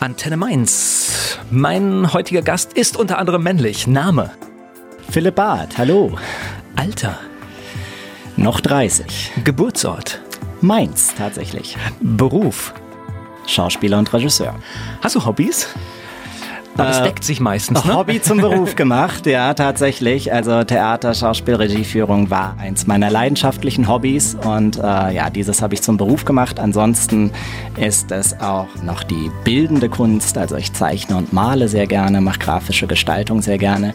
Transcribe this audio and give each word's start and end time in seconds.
Antenne 0.00 0.38
Mainz. 0.38 1.38
Mein 1.50 2.14
heutiger 2.14 2.40
Gast 2.40 2.72
ist 2.72 2.96
unter 2.96 3.18
anderem 3.18 3.42
männlich. 3.42 3.86
Name? 3.86 4.30
Philipp 5.10 5.34
Barth, 5.34 5.76
hallo. 5.76 6.16
Alter? 6.74 7.18
Noch 8.36 8.60
30. 8.60 9.32
Geburtsort? 9.44 10.22
Mainz, 10.62 11.14
tatsächlich. 11.14 11.76
Beruf? 12.00 12.72
Schauspieler 13.46 13.98
und 13.98 14.10
Regisseur. 14.10 14.54
Hast 15.02 15.16
du 15.16 15.26
Hobbys? 15.26 15.68
Das 16.86 17.00
Äh, 17.00 17.04
deckt 17.04 17.24
sich 17.24 17.40
meistens, 17.40 17.84
ne? 17.84 17.94
Hobby 17.94 18.20
zum 18.20 18.38
Beruf 18.38 18.76
gemacht, 18.76 19.26
ja, 19.26 19.54
tatsächlich. 19.54 20.32
Also 20.32 20.64
Theater, 20.64 21.14
Schauspiel, 21.14 21.56
Regieführung 21.56 22.30
war 22.30 22.56
eins 22.58 22.86
meiner 22.86 23.10
leidenschaftlichen 23.10 23.88
Hobbys 23.88 24.36
und 24.44 24.78
äh, 24.78 24.80
ja, 24.80 25.30
dieses 25.30 25.62
habe 25.62 25.74
ich 25.74 25.82
zum 25.82 25.96
Beruf 25.96 26.24
gemacht. 26.24 26.58
Ansonsten 26.58 27.30
ist 27.76 28.12
es 28.12 28.38
auch 28.40 28.68
noch 28.82 29.02
die 29.02 29.30
bildende 29.44 29.88
Kunst. 29.88 30.38
Also 30.38 30.56
ich 30.56 30.72
zeichne 30.72 31.16
und 31.16 31.32
male 31.32 31.68
sehr 31.68 31.86
gerne, 31.86 32.20
mache 32.20 32.38
grafische 32.38 32.86
Gestaltung 32.86 33.42
sehr 33.42 33.58
gerne. 33.58 33.94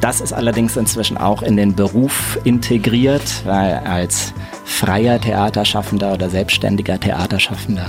Das 0.00 0.20
ist 0.20 0.32
allerdings 0.32 0.76
inzwischen 0.76 1.16
auch 1.16 1.42
in 1.42 1.56
den 1.56 1.74
Beruf 1.74 2.38
integriert, 2.44 3.22
weil 3.46 3.76
als 3.86 4.34
freier 4.64 5.18
Theaterschaffender 5.20 6.12
oder 6.12 6.28
selbstständiger 6.28 7.00
Theaterschaffender 7.00 7.86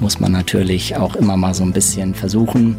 muss 0.00 0.20
man 0.20 0.32
natürlich 0.32 0.96
auch 0.96 1.14
immer 1.16 1.36
mal 1.36 1.54
so 1.54 1.62
ein 1.62 1.72
bisschen 1.72 2.14
versuchen, 2.14 2.76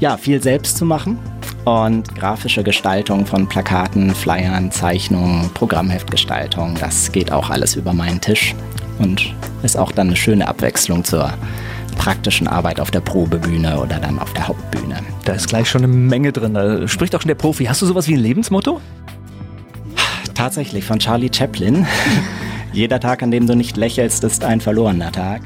ja, 0.00 0.16
viel 0.16 0.42
selbst 0.42 0.78
zu 0.78 0.84
machen 0.84 1.18
und 1.64 2.14
grafische 2.16 2.62
Gestaltung 2.64 3.26
von 3.26 3.48
Plakaten, 3.48 4.14
Flyern, 4.14 4.70
Zeichnungen, 4.72 5.50
Programmheftgestaltung, 5.54 6.74
das 6.80 7.12
geht 7.12 7.30
auch 7.30 7.50
alles 7.50 7.76
über 7.76 7.92
meinen 7.92 8.20
Tisch 8.20 8.54
und 8.98 9.34
ist 9.62 9.76
auch 9.76 9.92
dann 9.92 10.08
eine 10.08 10.16
schöne 10.16 10.48
Abwechslung 10.48 11.04
zur 11.04 11.32
praktischen 11.98 12.48
Arbeit 12.48 12.80
auf 12.80 12.90
der 12.90 13.00
Probebühne 13.00 13.78
oder 13.78 13.98
dann 13.98 14.18
auf 14.18 14.32
der 14.32 14.48
Hauptbühne. 14.48 14.96
Da 15.26 15.34
ist 15.34 15.48
gleich 15.48 15.68
schon 15.68 15.84
eine 15.84 15.92
Menge 15.92 16.32
drin. 16.32 16.54
Da 16.54 16.88
spricht 16.88 17.14
auch 17.14 17.20
schon 17.20 17.28
der 17.28 17.34
Profi. 17.34 17.66
Hast 17.66 17.82
du 17.82 17.86
sowas 17.86 18.08
wie 18.08 18.14
ein 18.14 18.20
Lebensmotto? 18.20 18.80
Tatsächlich 20.34 20.84
von 20.84 20.98
Charlie 20.98 21.30
Chaplin. 21.30 21.86
Jeder 22.72 23.00
Tag, 23.00 23.22
an 23.22 23.30
dem 23.30 23.46
du 23.46 23.54
nicht 23.54 23.76
lächelst, 23.76 24.24
ist 24.24 24.44
ein 24.44 24.62
verlorener 24.62 25.12
Tag. 25.12 25.42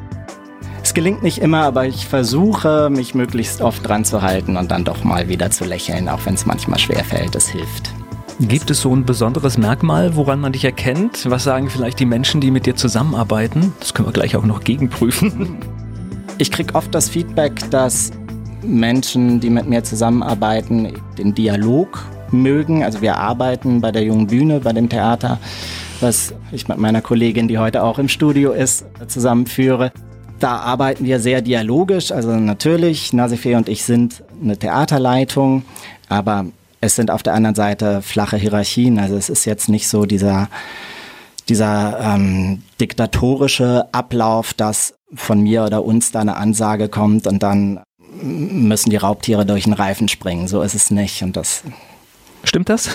Es 0.95 1.03
gelingt 1.03 1.25
nicht 1.25 1.39
immer, 1.39 1.62
aber 1.62 1.87
ich 1.87 2.06
versuche, 2.06 2.89
mich 2.89 3.17
möglichst 3.17 3.61
oft 3.61 3.84
dran 3.84 4.05
zu 4.05 4.23
halten 4.23 4.56
und 4.56 4.70
dann 4.70 4.84
doch 4.84 5.03
mal 5.03 5.28
wieder 5.28 5.51
zu 5.51 5.64
lächeln, 5.64 6.09
auch 6.09 6.25
wenn 6.25 6.34
es 6.34 6.47
manchmal 6.47 6.78
schwerfällt. 6.78 7.34
Es 7.34 7.48
hilft. 7.48 7.92
Gibt 8.39 8.70
es 8.70 8.83
so 8.83 8.95
ein 8.95 9.05
besonderes 9.05 9.59
Merkmal, 9.59 10.14
woran 10.14 10.39
man 10.39 10.53
dich 10.53 10.64
erkennt? 10.64 11.28
Was 11.28 11.42
sagen 11.42 11.69
vielleicht 11.69 11.98
die 11.98 12.06
Menschen, 12.06 12.41
die 12.41 12.53
mit 12.53 12.64
dir 12.67 12.77
zusammenarbeiten? 12.77 13.73
Das 13.81 13.92
können 13.92 14.06
wir 14.06 14.12
gleich 14.12 14.36
auch 14.36 14.45
noch 14.45 14.62
gegenprüfen. 14.62 15.56
Ich 16.39 16.53
kriege 16.53 16.75
oft 16.77 16.95
das 16.95 17.08
Feedback, 17.08 17.53
dass 17.70 18.12
Menschen, 18.62 19.41
die 19.41 19.51
mit 19.51 19.69
mir 19.69 19.83
zusammenarbeiten, 19.83 20.92
den 21.19 21.34
Dialog 21.34 22.05
mögen. 22.31 22.84
Also 22.84 23.03
wir 23.03 23.19
arbeiten 23.19 23.81
bei 23.81 23.91
der 23.91 24.03
Jungen 24.03 24.29
Bühne, 24.29 24.61
bei 24.61 24.73
dem 24.73 24.89
Theater, 24.89 25.39
was 26.01 26.34
ich 26.53 26.69
mit 26.69 26.79
meiner 26.79 27.03
Kollegin, 27.03 27.48
die 27.48 27.58
heute 27.58 27.83
auch 27.83 27.98
im 27.98 28.08
Studio 28.08 28.53
ist, 28.53 28.84
zusammenführe. 29.08 29.92
Da 30.40 30.56
arbeiten 30.58 31.04
wir 31.04 31.20
sehr 31.20 31.42
dialogisch. 31.42 32.12
Also 32.12 32.30
natürlich, 32.36 33.12
Nasifee 33.12 33.54
und 33.54 33.68
ich 33.68 33.84
sind 33.84 34.22
eine 34.42 34.58
Theaterleitung, 34.58 35.64
aber 36.08 36.46
es 36.80 36.96
sind 36.96 37.10
auf 37.10 37.22
der 37.22 37.34
anderen 37.34 37.54
Seite 37.54 38.02
flache 38.02 38.36
Hierarchien. 38.36 38.98
Also 38.98 39.16
es 39.16 39.28
ist 39.28 39.44
jetzt 39.44 39.68
nicht 39.68 39.88
so 39.88 40.05
dieser 40.05 40.48
dieser 41.48 41.98
ähm, 42.00 42.62
diktatorische 42.80 43.86
Ablauf, 43.92 44.55
dass 44.55 44.94
von 45.14 45.40
mir 45.40 45.64
oder 45.64 45.84
uns 45.84 46.10
da 46.10 46.20
eine 46.20 46.36
Ansage 46.36 46.88
kommt 46.88 47.27
und 47.27 47.42
dann 47.42 47.80
müssen 48.22 48.90
die 48.90 48.96
Raubtiere 48.96 49.44
durch 49.44 49.64
den 49.64 49.72
Reifen 49.72 50.08
springen. 50.08 50.48
So 50.48 50.62
ist 50.62 50.74
es 50.74 50.90
nicht. 50.90 51.22
Und 51.22 51.36
das 51.36 51.62
Stimmt 52.44 52.68
das? 52.68 52.90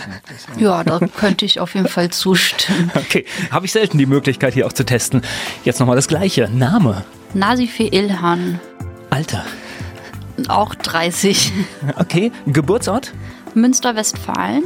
Ja, 0.60 0.84
da 0.84 1.00
könnte 1.00 1.44
ich 1.44 1.60
auf 1.60 1.74
jeden 1.74 1.88
Fall 1.88 2.12
zustimmen. 2.12 2.92
Okay, 2.96 3.26
habe 3.50 3.66
ich 3.66 3.72
selten 3.72 3.98
die 3.98 4.06
Möglichkeit 4.06 4.54
hier 4.54 4.68
auch 4.68 4.74
zu 4.74 4.86
testen. 4.86 5.24
Jetzt 5.64 5.80
nochmal 5.80 5.96
das 5.96 6.08
gleiche. 6.08 6.50
Name, 6.54 7.04
Nasife 7.34 7.84
Ilhan, 7.84 8.60
Alter. 9.10 9.46
auch 10.48 10.74
30. 10.76 11.52
Okay, 11.98 12.32
Geburtsort, 12.48 13.14
Münster-Westfalen. 13.54 14.64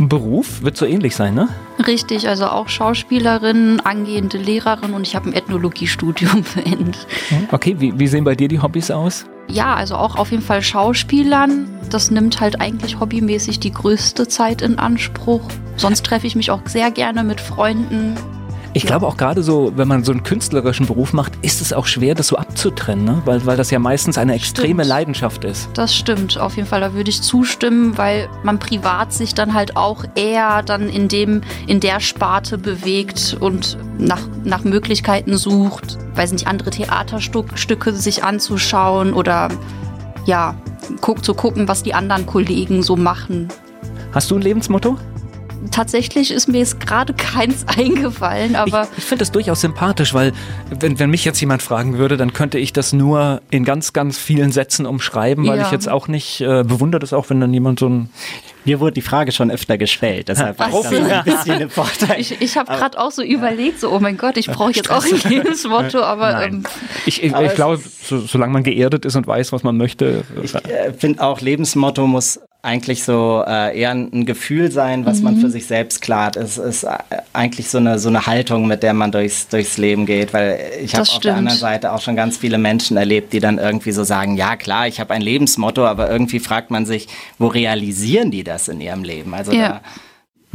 Beruf 0.00 0.62
wird 0.62 0.76
so 0.76 0.86
ähnlich 0.86 1.16
sein, 1.16 1.34
ne? 1.34 1.48
Richtig, 1.84 2.28
also 2.28 2.46
auch 2.46 2.68
Schauspielerin, 2.68 3.80
angehende 3.80 4.38
Lehrerin 4.38 4.92
und 4.92 5.04
ich 5.04 5.16
habe 5.16 5.28
ein 5.28 5.32
Ethnologiestudium 5.32 6.44
beendet. 6.54 7.04
Okay, 7.50 7.74
wie, 7.80 7.98
wie 7.98 8.06
sehen 8.06 8.22
bei 8.22 8.36
dir 8.36 8.46
die 8.46 8.62
Hobbys 8.62 8.92
aus? 8.92 9.26
Ja, 9.48 9.74
also 9.74 9.96
auch 9.96 10.14
auf 10.14 10.30
jeden 10.30 10.42
Fall 10.42 10.62
Schauspielern. 10.62 11.66
Das 11.90 12.12
nimmt 12.12 12.38
halt 12.40 12.60
eigentlich 12.60 13.00
hobbymäßig 13.00 13.58
die 13.58 13.72
größte 13.72 14.28
Zeit 14.28 14.62
in 14.62 14.78
Anspruch. 14.78 15.48
Sonst 15.76 16.04
treffe 16.04 16.28
ich 16.28 16.36
mich 16.36 16.52
auch 16.52 16.60
sehr 16.66 16.92
gerne 16.92 17.24
mit 17.24 17.40
Freunden. 17.40 18.14
Ich 18.74 18.84
glaube 18.84 19.06
auch 19.06 19.16
gerade 19.16 19.42
so, 19.42 19.72
wenn 19.76 19.88
man 19.88 20.04
so 20.04 20.12
einen 20.12 20.22
künstlerischen 20.22 20.86
Beruf 20.86 21.12
macht, 21.12 21.32
ist 21.42 21.60
es 21.62 21.72
auch 21.72 21.86
schwer, 21.86 22.14
das 22.14 22.28
so 22.28 22.36
abzutrennen, 22.36 23.04
ne? 23.04 23.22
weil, 23.24 23.44
weil 23.46 23.56
das 23.56 23.70
ja 23.70 23.78
meistens 23.78 24.18
eine 24.18 24.34
extreme 24.34 24.82
Stimmt. 24.82 24.88
Leidenschaft 24.88 25.44
ist. 25.44 25.70
Das 25.74 25.94
stimmt, 25.94 26.38
auf 26.38 26.56
jeden 26.56 26.68
Fall, 26.68 26.80
da 26.80 26.92
würde 26.92 27.08
ich 27.08 27.22
zustimmen, 27.22 27.96
weil 27.96 28.28
man 28.42 28.58
privat 28.58 29.12
sich 29.12 29.34
dann 29.34 29.54
halt 29.54 29.76
auch 29.76 30.04
eher 30.14 30.62
dann 30.62 30.88
in 30.90 31.08
dem, 31.08 31.40
in 31.66 31.80
der 31.80 32.00
Sparte 32.00 32.58
bewegt 32.58 33.36
und 33.40 33.78
nach, 33.98 34.20
nach 34.44 34.64
Möglichkeiten 34.64 35.36
sucht, 35.38 35.98
weiß 36.14 36.32
nicht, 36.32 36.46
andere 36.46 36.70
Theaterstücke 36.70 37.92
sich 37.94 38.22
anzuschauen 38.22 39.14
oder 39.14 39.48
ja, 40.26 40.54
guck, 41.00 41.24
zu 41.24 41.34
gucken, 41.34 41.68
was 41.68 41.82
die 41.82 41.94
anderen 41.94 42.26
Kollegen 42.26 42.82
so 42.82 42.96
machen. 42.96 43.48
Hast 44.12 44.30
du 44.30 44.36
ein 44.36 44.42
Lebensmotto? 44.42 44.98
Tatsächlich 45.70 46.30
ist 46.30 46.48
mir 46.48 46.58
jetzt 46.58 46.80
gerade 46.80 47.12
keins 47.16 47.66
eingefallen, 47.68 48.56
aber 48.56 48.88
ich 48.92 48.98
ich 48.98 49.04
finde 49.04 49.20
das 49.20 49.32
durchaus 49.32 49.60
sympathisch, 49.60 50.14
weil 50.14 50.32
wenn, 50.70 50.98
wenn 50.98 51.10
mich 51.10 51.24
jetzt 51.24 51.40
jemand 51.40 51.62
fragen 51.62 51.98
würde, 51.98 52.16
dann 52.16 52.32
könnte 52.32 52.58
ich 52.58 52.72
das 52.72 52.92
nur 52.92 53.40
in 53.50 53.64
ganz, 53.64 53.92
ganz 53.92 54.18
vielen 54.18 54.52
Sätzen 54.52 54.86
umschreiben, 54.86 55.46
weil 55.46 55.58
Ja. 55.58 55.66
ich 55.66 55.72
jetzt 55.72 55.88
auch 55.88 56.08
nicht 56.08 56.40
äh, 56.40 56.62
bewundere 56.64 57.00
das 57.00 57.12
auch, 57.12 57.28
wenn 57.30 57.40
dann 57.40 57.52
jemand 57.52 57.78
so 57.80 57.88
ein 57.88 58.10
mir 58.64 58.80
wurde 58.80 58.92
die 58.92 59.02
Frage 59.02 59.32
schon 59.32 59.50
öfter 59.50 59.78
gestellt, 59.78 60.28
deshalb 60.28 60.58
war 60.58 60.68
ich 60.68 60.74
da 60.74 60.82
so 60.90 60.96
ein 60.96 61.24
bisschen 61.24 61.60
im 61.62 61.70
Vorteil. 61.70 62.20
ich, 62.20 62.38
ich 62.42 62.58
habe 62.58 62.70
gerade 62.70 62.98
auch 63.00 63.10
so 63.10 63.22
überlegt, 63.22 63.80
so, 63.80 63.90
oh 63.90 63.98
mein 63.98 64.18
Gott, 64.18 64.36
ich 64.36 64.46
brauche 64.46 64.72
jetzt 64.72 64.90
auch 64.90 65.02
ein 65.04 65.30
Lebensmotto, 65.30 66.02
aber 66.02 66.42
ähm, 66.44 66.64
Ich, 67.06 67.22
ich, 67.22 67.34
Aber 67.34 67.46
ich 67.46 67.54
glaube, 67.54 67.80
so, 68.02 68.18
solange 68.18 68.52
man 68.52 68.64
geerdet 68.64 69.06
ist 69.06 69.16
und 69.16 69.26
weiß, 69.26 69.52
was 69.52 69.62
man 69.62 69.78
möchte. 69.78 70.22
Ich 70.42 70.54
äh, 70.54 70.92
finde 70.92 71.22
auch, 71.22 71.40
Lebensmotto 71.40 72.06
muss 72.06 72.40
eigentlich 72.60 73.04
so 73.04 73.44
äh, 73.46 73.78
eher 73.78 73.92
ein 73.92 74.26
Gefühl 74.26 74.72
sein, 74.72 75.06
was 75.06 75.20
man 75.22 75.36
für 75.36 75.48
sich 75.48 75.66
selbst 75.66 76.02
klart. 76.02 76.36
Es 76.36 76.58
ist 76.58 76.82
äh, 76.82 76.98
eigentlich 77.32 77.70
so 77.70 77.78
eine, 77.78 78.00
so 78.00 78.08
eine 78.08 78.26
Haltung, 78.26 78.66
mit 78.66 78.82
der 78.82 78.94
man 78.94 79.12
durchs, 79.12 79.46
durchs 79.46 79.78
Leben 79.78 80.06
geht, 80.06 80.34
weil 80.34 80.58
ich 80.82 80.94
habe 80.94 81.02
auf 81.02 81.20
der 81.20 81.36
anderen 81.36 81.56
Seite 81.58 81.92
auch 81.92 82.00
schon 82.00 82.16
ganz 82.16 82.36
viele 82.36 82.58
Menschen 82.58 82.96
erlebt, 82.96 83.32
die 83.32 83.38
dann 83.38 83.58
irgendwie 83.58 83.92
so 83.92 84.02
sagen, 84.02 84.36
ja 84.36 84.56
klar, 84.56 84.88
ich 84.88 84.98
habe 84.98 85.14
ein 85.14 85.22
Lebensmotto, 85.22 85.86
aber 85.86 86.10
irgendwie 86.10 86.40
fragt 86.40 86.72
man 86.72 86.84
sich, 86.84 87.06
wo 87.38 87.46
realisieren 87.46 88.32
die 88.32 88.42
das 88.42 88.66
in 88.66 88.80
ihrem 88.80 89.04
Leben? 89.04 89.34
Also 89.34 89.52
Ja. 89.52 89.80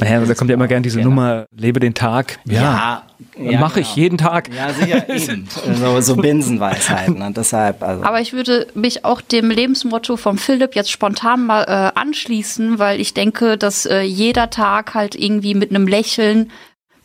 Naja, 0.04 0.26
da 0.26 0.34
kommt 0.34 0.50
ja 0.50 0.56
immer 0.56 0.68
gern 0.68 0.84
diese 0.84 0.98
Genau. 0.98 1.10
Nummer, 1.10 1.46
lebe 1.56 1.80
den 1.80 1.94
Tag. 1.94 2.40
da, 2.46 2.54
ja, 2.54 3.04
ja, 3.38 3.60
mache 3.60 3.80
ich 3.80 3.94
genau. 3.94 4.04
jeden 4.04 4.18
Tag. 4.18 4.50
Ja, 4.54 4.74
sicher, 4.74 5.10
eben. 5.32 5.48
So, 5.76 6.02
so 6.02 6.16
Binsenweisheiten 6.16 7.22
und 7.22 7.38
deshalb, 7.38 7.82
also. 7.82 8.04
Aber 8.04 8.22
ich 8.22 8.34
würde 8.34 8.68
mich 8.74 9.06
auch 9.06 9.22
dem 9.22 9.50
Lebensmotto 9.50 10.18
von 10.18 10.38
Philipp 10.38 10.76
jetzt 10.76 10.92
spontan 10.92 11.46
mal 11.46 11.64
äh, 11.64 12.00
anschließen, 12.00 12.80
weil 12.80 13.00
ich 13.00 13.14
denke, 13.14 13.58
dass 13.58 13.86
äh, 13.86 14.02
jeder 14.02 14.50
Tag 14.50 14.94
halt 14.94 15.16
irgendwie 15.16 15.56
mit 15.56 15.70
einem 15.70 15.88
Lächeln 15.88 16.52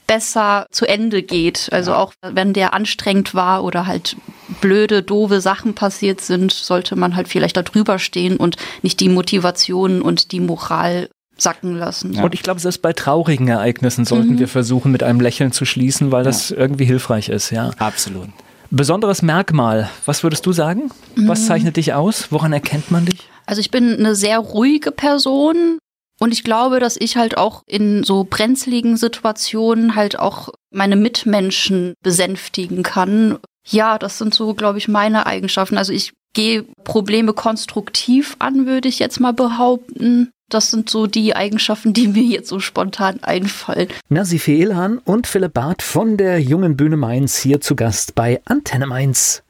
besser 0.08 0.66
zu 0.72 0.86
Ende 0.86 1.22
geht. 1.22 1.68
Also 1.70 1.94
auch 1.94 2.12
wenn 2.22 2.52
der 2.54 2.74
anstrengend 2.74 3.34
war 3.34 3.62
oder 3.62 3.86
halt 3.86 4.16
blöde, 4.60 5.02
doofe 5.02 5.40
Sachen 5.40 5.74
passiert 5.74 6.20
sind, 6.20 6.50
sollte 6.52 6.96
man 6.96 7.14
halt 7.14 7.28
vielleicht 7.28 7.56
da 7.56 7.62
drüber 7.62 7.98
stehen 7.98 8.38
und 8.38 8.56
nicht 8.82 8.98
die 9.00 9.10
Motivation 9.10 10.02
und 10.02 10.32
die 10.32 10.40
Moral 10.40 11.10
sacken 11.40 11.76
lassen. 11.76 12.18
Und 12.20 12.34
ich 12.34 12.42
glaube, 12.42 12.60
selbst 12.60 12.82
bei 12.82 12.92
traurigen 12.92 13.48
Ereignissen 13.48 14.04
sollten 14.04 14.38
wir 14.38 14.48
versuchen, 14.48 14.92
mit 14.92 15.02
einem 15.02 15.20
Lächeln 15.20 15.52
zu 15.52 15.64
schließen, 15.64 16.12
weil 16.12 16.24
das 16.24 16.50
irgendwie 16.50 16.84
hilfreich 16.84 17.28
ist, 17.28 17.50
ja. 17.50 17.70
Absolut. 17.78 18.28
Besonderes 18.70 19.22
Merkmal, 19.22 19.88
was 20.04 20.22
würdest 20.22 20.44
du 20.44 20.52
sagen? 20.52 20.90
Was 21.16 21.46
zeichnet 21.46 21.76
dich 21.76 21.94
aus? 21.94 22.30
Woran 22.30 22.52
erkennt 22.52 22.90
man 22.90 23.06
dich? 23.06 23.28
Also 23.46 23.60
ich 23.60 23.70
bin 23.70 23.94
eine 23.94 24.14
sehr 24.14 24.38
ruhige 24.38 24.92
Person 24.92 25.78
und 26.20 26.32
ich 26.32 26.44
glaube, 26.44 26.80
dass 26.80 26.96
ich 26.98 27.16
halt 27.16 27.38
auch 27.38 27.62
in 27.66 28.04
so 28.04 28.26
brenzligen 28.28 28.96
Situationen 28.96 29.94
halt 29.94 30.18
auch 30.18 30.50
meine 30.70 30.96
Mitmenschen 30.96 31.94
besänftigen 32.02 32.82
kann. 32.82 33.38
Ja, 33.66 33.98
das 33.98 34.18
sind 34.18 34.34
so, 34.34 34.54
glaube 34.54 34.78
ich, 34.78 34.88
meine 34.88 35.26
Eigenschaften. 35.26 35.78
Also 35.78 35.92
ich 35.92 36.12
gehe 36.34 36.64
Probleme 36.84 37.32
konstruktiv 37.32 38.36
an, 38.38 38.66
würde 38.66 38.88
ich 38.88 38.98
jetzt 38.98 39.20
mal 39.20 39.32
behaupten. 39.32 40.30
Das 40.48 40.70
sind 40.70 40.88
so 40.88 41.06
die 41.06 41.36
Eigenschaften, 41.36 41.92
die 41.92 42.08
mir 42.08 42.22
jetzt 42.22 42.48
so 42.48 42.58
spontan 42.58 43.22
einfallen. 43.22 43.88
Nazife 44.08 44.52
Ilhan 44.52 44.98
und 44.98 45.26
Philipp 45.26 45.52
Barth 45.52 45.82
von 45.82 46.16
der 46.16 46.40
Jungen 46.40 46.76
Bühne 46.76 46.96
Mainz 46.96 47.38
hier 47.38 47.60
zu 47.60 47.76
Gast 47.76 48.14
bei 48.14 48.40
Antenne 48.46 48.86
Mainz. 48.86 49.42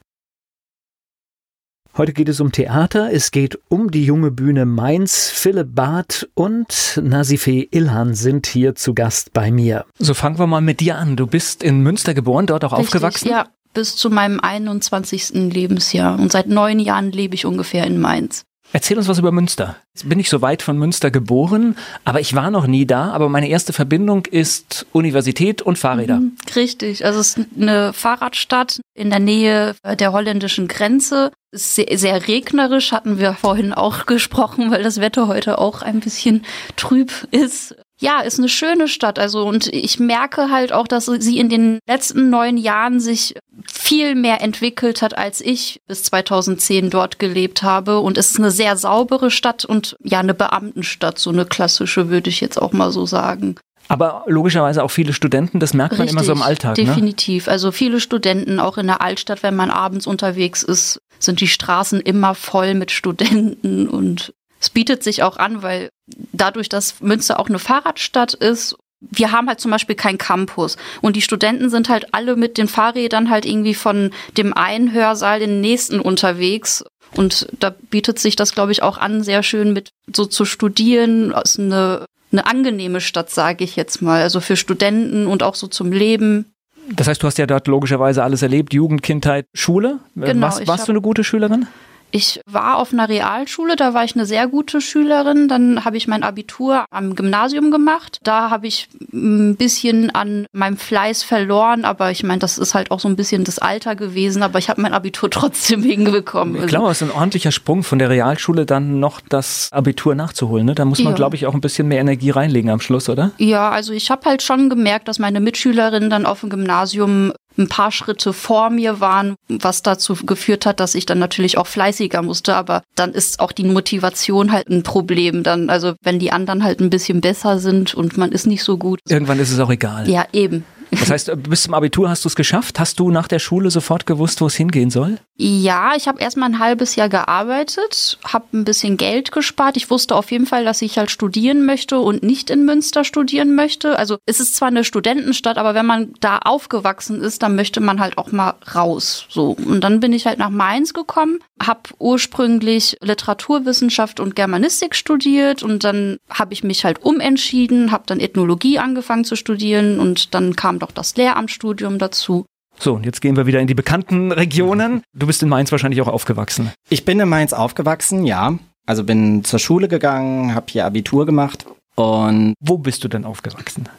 Heute 1.97 2.13
geht 2.13 2.29
es 2.29 2.39
um 2.39 2.51
Theater, 2.51 3.11
es 3.11 3.31
geht 3.31 3.59
um 3.67 3.91
die 3.91 4.05
junge 4.05 4.31
Bühne 4.31 4.65
Mainz. 4.65 5.29
Philipp 5.29 5.75
Barth 5.75 6.29
und 6.33 6.99
Nasife 7.01 7.51
Ilhan 7.51 8.13
sind 8.13 8.47
hier 8.47 8.75
zu 8.75 8.93
Gast 8.93 9.33
bei 9.33 9.51
mir. 9.51 9.85
So 9.97 10.13
fangen 10.13 10.39
wir 10.39 10.47
mal 10.47 10.61
mit 10.61 10.79
dir 10.79 10.97
an. 10.97 11.15
Du 11.15 11.27
bist 11.27 11.63
in 11.63 11.81
Münster 11.81 12.13
geboren, 12.13 12.45
dort 12.45 12.63
auch 12.63 12.71
Richtig, 12.71 12.95
aufgewachsen? 12.95 13.29
Ja, 13.29 13.47
bis 13.73 13.95
zu 13.95 14.09
meinem 14.09 14.39
21. 14.39 15.51
Lebensjahr. 15.53 16.17
Und 16.19 16.31
seit 16.31 16.47
neun 16.47 16.79
Jahren 16.79 17.11
lebe 17.11 17.35
ich 17.35 17.45
ungefähr 17.45 17.85
in 17.85 17.99
Mainz. 17.99 18.43
Erzähl 18.71 18.97
uns 18.97 19.07
was 19.07 19.17
über 19.17 19.31
Münster. 19.31 19.77
Jetzt 19.95 20.07
bin 20.07 20.19
ich 20.19 20.29
so 20.29 20.43
weit 20.43 20.61
von 20.61 20.77
Münster 20.77 21.09
geboren, 21.09 21.75
aber 22.05 22.19
ich 22.19 22.35
war 22.35 22.51
noch 22.51 22.67
nie 22.67 22.85
da. 22.85 23.09
Aber 23.11 23.27
meine 23.27 23.49
erste 23.49 23.73
Verbindung 23.73 24.27
ist 24.27 24.85
Universität 24.91 25.63
und 25.63 25.79
Fahrräder. 25.79 26.19
Mhm, 26.19 26.35
richtig. 26.55 27.03
Also 27.03 27.19
es 27.19 27.35
ist 27.35 27.47
eine 27.59 27.93
Fahrradstadt 27.93 28.79
in 28.93 29.09
der 29.09 29.19
Nähe 29.19 29.75
der 29.83 30.11
holländischen 30.11 30.67
Grenze. 30.67 31.31
Ist 31.51 31.73
sehr, 31.75 31.97
sehr 31.97 32.27
regnerisch, 32.27 32.91
hatten 32.91 33.17
wir 33.17 33.33
vorhin 33.33 33.73
auch 33.73 34.05
gesprochen, 34.05 34.69
weil 34.69 34.83
das 34.83 35.01
Wetter 35.01 35.27
heute 35.27 35.57
auch 35.57 35.81
ein 35.81 35.99
bisschen 35.99 36.45
trüb 36.75 37.11
ist 37.31 37.75
ja, 37.99 38.21
ist 38.21 38.39
eine 38.39 38.49
schöne 38.49 38.87
Stadt. 38.87 39.19
Also, 39.19 39.45
und 39.45 39.67
ich 39.67 39.99
merke 39.99 40.49
halt 40.49 40.71
auch, 40.71 40.87
dass 40.87 41.05
sie 41.05 41.37
in 41.37 41.49
den 41.49 41.79
letzten 41.87 42.29
neun 42.29 42.57
Jahren 42.57 42.99
sich 42.99 43.35
viel 43.71 44.15
mehr 44.15 44.41
entwickelt 44.41 45.01
hat, 45.01 45.17
als 45.17 45.41
ich 45.41 45.81
bis 45.87 46.03
2010 46.03 46.89
dort 46.89 47.19
gelebt 47.19 47.61
habe. 47.61 47.99
Und 47.99 48.17
es 48.17 48.31
ist 48.31 48.39
eine 48.39 48.51
sehr 48.51 48.77
saubere 48.77 49.31
Stadt 49.31 49.65
und 49.65 49.97
ja, 50.01 50.19
eine 50.19 50.33
Beamtenstadt, 50.33 51.19
so 51.19 51.29
eine 51.29 51.45
klassische, 51.45 52.09
würde 52.09 52.29
ich 52.29 52.39
jetzt 52.39 52.61
auch 52.61 52.71
mal 52.71 52.91
so 52.91 53.05
sagen. 53.05 53.55
Aber 53.89 54.23
logischerweise 54.27 54.83
auch 54.83 54.91
viele 54.91 55.13
Studenten, 55.13 55.59
das 55.59 55.73
merkt 55.73 55.93
man 55.93 56.01
Richtig, 56.01 56.13
immer 56.13 56.23
so 56.23 56.31
im 56.31 56.43
Alltag. 56.43 56.77
Ne? 56.77 56.85
Definitiv. 56.85 57.47
Ne? 57.47 57.51
Also 57.51 57.71
viele 57.71 57.99
Studenten, 57.99 58.59
auch 58.59 58.77
in 58.77 58.85
der 58.85 59.01
Altstadt, 59.01 59.41
wenn 59.41 59.55
man 59.55 59.71
abends 59.71 60.05
unterwegs 60.05 60.61
ist, 60.61 61.01
sind 61.17 61.41
die 61.41 61.47
Straßen 61.47 61.99
immer 61.99 62.35
voll 62.35 62.75
mit 62.75 62.91
Studenten 62.91 63.89
und 63.89 64.31
es 64.59 64.69
bietet 64.69 65.03
sich 65.03 65.23
auch 65.23 65.37
an, 65.37 65.63
weil 65.63 65.89
dadurch, 66.33 66.69
dass 66.69 67.01
Münster 67.01 67.39
auch 67.39 67.49
eine 67.49 67.59
Fahrradstadt 67.59 68.33
ist, 68.33 68.75
wir 69.01 69.31
haben 69.31 69.47
halt 69.47 69.61
zum 69.61 69.71
Beispiel 69.71 69.95
keinen 69.95 70.17
Campus 70.17 70.75
und 71.01 71.15
die 71.15 71.21
Studenten 71.21 71.69
sind 71.69 71.87
halt 71.87 72.13
alle 72.13 72.35
mit 72.35 72.57
den 72.57 72.67
Fahrrädern 72.67 73.29
halt 73.29 73.45
irgendwie 73.45 73.73
von 73.73 74.11
dem 74.35 74.53
einen 74.53 74.91
Hörsaal 74.91 75.41
in 75.41 75.49
den 75.51 75.61
nächsten 75.61 76.01
unterwegs 76.01 76.83
und 77.15 77.47
da 77.59 77.73
bietet 77.89 78.19
sich 78.19 78.35
das, 78.35 78.53
glaube 78.53 78.71
ich, 78.71 78.83
auch 78.83 78.97
an, 78.97 79.23
sehr 79.23 79.41
schön 79.43 79.73
mit 79.73 79.91
so 80.13 80.25
zu 80.25 80.45
studieren. 80.45 81.33
Es 81.43 81.51
ist 81.51 81.59
eine, 81.59 82.05
eine 82.31 82.45
angenehme 82.45 83.01
Stadt, 83.01 83.29
sage 83.29 83.63
ich 83.63 83.75
jetzt 83.75 84.01
mal, 84.01 84.21
also 84.21 84.41
für 84.41 84.55
Studenten 84.55 85.27
und 85.27 85.43
auch 85.43 85.55
so 85.55 85.67
zum 85.67 85.91
Leben. 85.91 86.51
Das 86.91 87.07
heißt, 87.07 87.21
du 87.21 87.27
hast 87.27 87.37
ja 87.37 87.45
dort 87.45 87.67
logischerweise 87.67 88.23
alles 88.23 88.41
erlebt, 88.41 88.73
Jugend, 88.73 89.01
Kindheit, 89.01 89.45
Schule. 89.53 89.99
Genau, 90.15 90.41
warst, 90.41 90.67
warst 90.67 90.87
du 90.87 90.91
eine 90.91 91.01
gute 91.01 91.23
Schülerin? 91.23 91.67
Ich 92.11 92.41
war 92.45 92.77
auf 92.77 92.91
einer 92.91 93.07
Realschule, 93.07 93.75
da 93.75 93.93
war 93.93 94.03
ich 94.03 94.15
eine 94.15 94.25
sehr 94.25 94.47
gute 94.47 94.81
Schülerin. 94.81 95.47
Dann 95.47 95.85
habe 95.85 95.97
ich 95.97 96.07
mein 96.07 96.23
Abitur 96.23 96.85
am 96.89 97.15
Gymnasium 97.15 97.71
gemacht. 97.71 98.19
Da 98.23 98.49
habe 98.49 98.67
ich 98.67 98.87
ein 99.13 99.55
bisschen 99.55 100.09
an 100.11 100.47
meinem 100.51 100.77
Fleiß 100.77 101.23
verloren, 101.23 101.85
aber 101.85 102.11
ich 102.11 102.23
meine, 102.23 102.39
das 102.39 102.57
ist 102.57 102.73
halt 102.73 102.91
auch 102.91 102.99
so 102.99 103.07
ein 103.07 103.15
bisschen 103.15 103.43
das 103.43 103.59
Alter 103.59 103.95
gewesen, 103.95 104.41
aber 104.41 104.59
ich 104.59 104.69
habe 104.69 104.81
mein 104.81 104.93
Abitur 104.93 105.29
trotzdem 105.31 105.83
hinbekommen. 105.83 106.63
Ich 106.63 106.67
glaube, 106.67 106.89
es 106.89 107.01
ist 107.01 107.09
ein 107.09 107.15
ordentlicher 107.15 107.51
Sprung 107.51 107.83
von 107.83 107.99
der 107.99 108.09
Realschule 108.09 108.65
dann 108.65 108.99
noch 108.99 109.21
das 109.21 109.69
Abitur 109.71 110.15
nachzuholen. 110.15 110.65
Ne? 110.65 110.75
Da 110.75 110.85
muss 110.85 110.99
man, 110.99 111.13
ja. 111.13 111.17
glaube 111.17 111.35
ich, 111.35 111.45
auch 111.45 111.53
ein 111.53 111.61
bisschen 111.61 111.87
mehr 111.87 111.99
Energie 111.99 112.31
reinlegen 112.31 112.71
am 112.71 112.81
Schluss, 112.81 113.09
oder? 113.09 113.31
Ja, 113.37 113.69
also 113.69 113.93
ich 113.93 114.09
habe 114.09 114.27
halt 114.27 114.41
schon 114.41 114.69
gemerkt, 114.69 115.07
dass 115.07 115.19
meine 115.19 115.39
Mitschülerinnen 115.39 116.09
dann 116.09 116.25
auf 116.25 116.41
dem 116.41 116.49
Gymnasium 116.49 117.33
ein 117.57 117.67
paar 117.67 117.91
Schritte 117.91 118.33
vor 118.33 118.69
mir 118.69 118.99
waren, 118.99 119.35
was 119.47 119.81
dazu 119.81 120.15
geführt 120.15 120.65
hat, 120.65 120.79
dass 120.79 120.95
ich 120.95 121.05
dann 121.05 121.19
natürlich 121.19 121.57
auch 121.57 121.67
fleißiger 121.67 122.21
musste. 122.21 122.55
Aber 122.55 122.83
dann 122.95 123.13
ist 123.13 123.39
auch 123.39 123.51
die 123.51 123.65
Motivation 123.65 124.51
halt 124.51 124.69
ein 124.69 124.83
Problem. 124.83 125.43
Dann, 125.43 125.69
also 125.69 125.93
wenn 126.01 126.19
die 126.19 126.31
anderen 126.31 126.63
halt 126.63 126.79
ein 126.79 126.89
bisschen 126.89 127.21
besser 127.21 127.59
sind 127.59 127.93
und 127.93 128.17
man 128.17 128.31
ist 128.31 128.47
nicht 128.47 128.63
so 128.63 128.77
gut. 128.77 128.99
Irgendwann 129.07 129.39
ist 129.39 129.51
es 129.51 129.59
auch 129.59 129.69
egal. 129.69 130.09
Ja, 130.09 130.25
eben. 130.31 130.63
Das 130.91 131.09
heißt, 131.09 131.31
bis 131.43 131.63
zum 131.63 131.73
Abitur 131.73 132.09
hast 132.09 132.25
du 132.25 132.29
es 132.29 132.35
geschafft? 132.35 132.79
Hast 132.79 132.99
du 132.99 133.11
nach 133.11 133.27
der 133.27 133.39
Schule 133.39 133.69
sofort 133.69 134.05
gewusst, 134.05 134.41
wo 134.41 134.47
es 134.47 134.55
hingehen 134.55 134.89
soll? 134.89 135.17
Ja, 135.37 135.93
ich 135.95 136.07
habe 136.07 136.19
erstmal 136.19 136.49
ein 136.49 136.59
halbes 136.59 136.95
Jahr 136.95 137.07
gearbeitet, 137.07 138.17
habe 138.25 138.45
ein 138.53 138.65
bisschen 138.65 138.97
Geld 138.97 139.31
gespart. 139.31 139.77
Ich 139.77 139.89
wusste 139.89 140.15
auf 140.15 140.31
jeden 140.31 140.45
Fall, 140.45 140.65
dass 140.65 140.81
ich 140.81 140.97
halt 140.97 141.11
studieren 141.11 141.65
möchte 141.65 141.99
und 141.99 142.23
nicht 142.23 142.49
in 142.49 142.65
Münster 142.65 143.05
studieren 143.05 143.55
möchte. 143.55 143.97
Also 143.97 144.17
es 144.25 144.39
ist 144.39 144.55
zwar 144.55 144.67
eine 144.67 144.83
Studentenstadt, 144.83 145.57
aber 145.57 145.75
wenn 145.75 145.85
man 145.85 146.13
da 146.19 146.39
aufgewachsen 146.39 147.21
ist, 147.21 147.41
dann 147.41 147.55
möchte 147.55 147.79
man 147.79 148.01
halt 148.01 148.17
auch 148.17 148.31
mal 148.33 148.55
raus. 148.75 149.27
So 149.29 149.51
und 149.51 149.81
dann 149.81 150.01
bin 150.01 150.11
ich 150.11 150.25
halt 150.25 150.39
nach 150.39 150.49
Mainz 150.49 150.93
gekommen, 150.93 151.39
habe 151.61 151.81
ursprünglich 151.99 152.97
Literaturwissenschaft 153.01 154.19
und 154.19 154.35
Germanistik 154.35 154.95
studiert 154.95 155.63
und 155.63 155.83
dann 155.83 156.17
habe 156.29 156.51
ich 156.51 156.63
mich 156.65 156.83
halt 156.83 157.05
umentschieden, 157.05 157.91
habe 157.91 158.03
dann 158.07 158.19
Ethnologie 158.19 158.79
angefangen 158.79 159.23
zu 159.23 159.37
studieren 159.37 159.99
und 159.99 160.33
dann 160.33 160.57
kam 160.57 160.78
doch 160.79 160.91
das 160.91 161.15
Lehramtsstudium 161.15 161.99
dazu. 161.99 162.45
So, 162.77 162.93
und 162.93 163.05
jetzt 163.05 163.21
gehen 163.21 163.35
wir 163.35 163.45
wieder 163.45 163.59
in 163.59 163.67
die 163.67 163.75
bekannten 163.75 164.31
Regionen. 164.31 165.03
Du 165.13 165.27
bist 165.27 165.43
in 165.43 165.49
Mainz 165.49 165.71
wahrscheinlich 165.71 166.01
auch 166.01 166.07
aufgewachsen. 166.07 166.71
Ich 166.89 167.03
bin 167.03 167.19
in 167.19 167.27
Mainz 167.27 167.51
aufgewachsen, 167.51 168.25
ja. 168.25 168.57
Also 168.85 169.03
bin 169.03 169.43
zur 169.43 169.59
Schule 169.59 169.87
gegangen, 169.87 170.55
habe 170.55 170.67
hier 170.69 170.85
Abitur 170.85 171.25
gemacht 171.25 171.65
und. 171.95 172.53
Wo 172.59 172.77
bist 172.77 173.03
du 173.03 173.07
denn 173.07 173.25
aufgewachsen? 173.25 173.89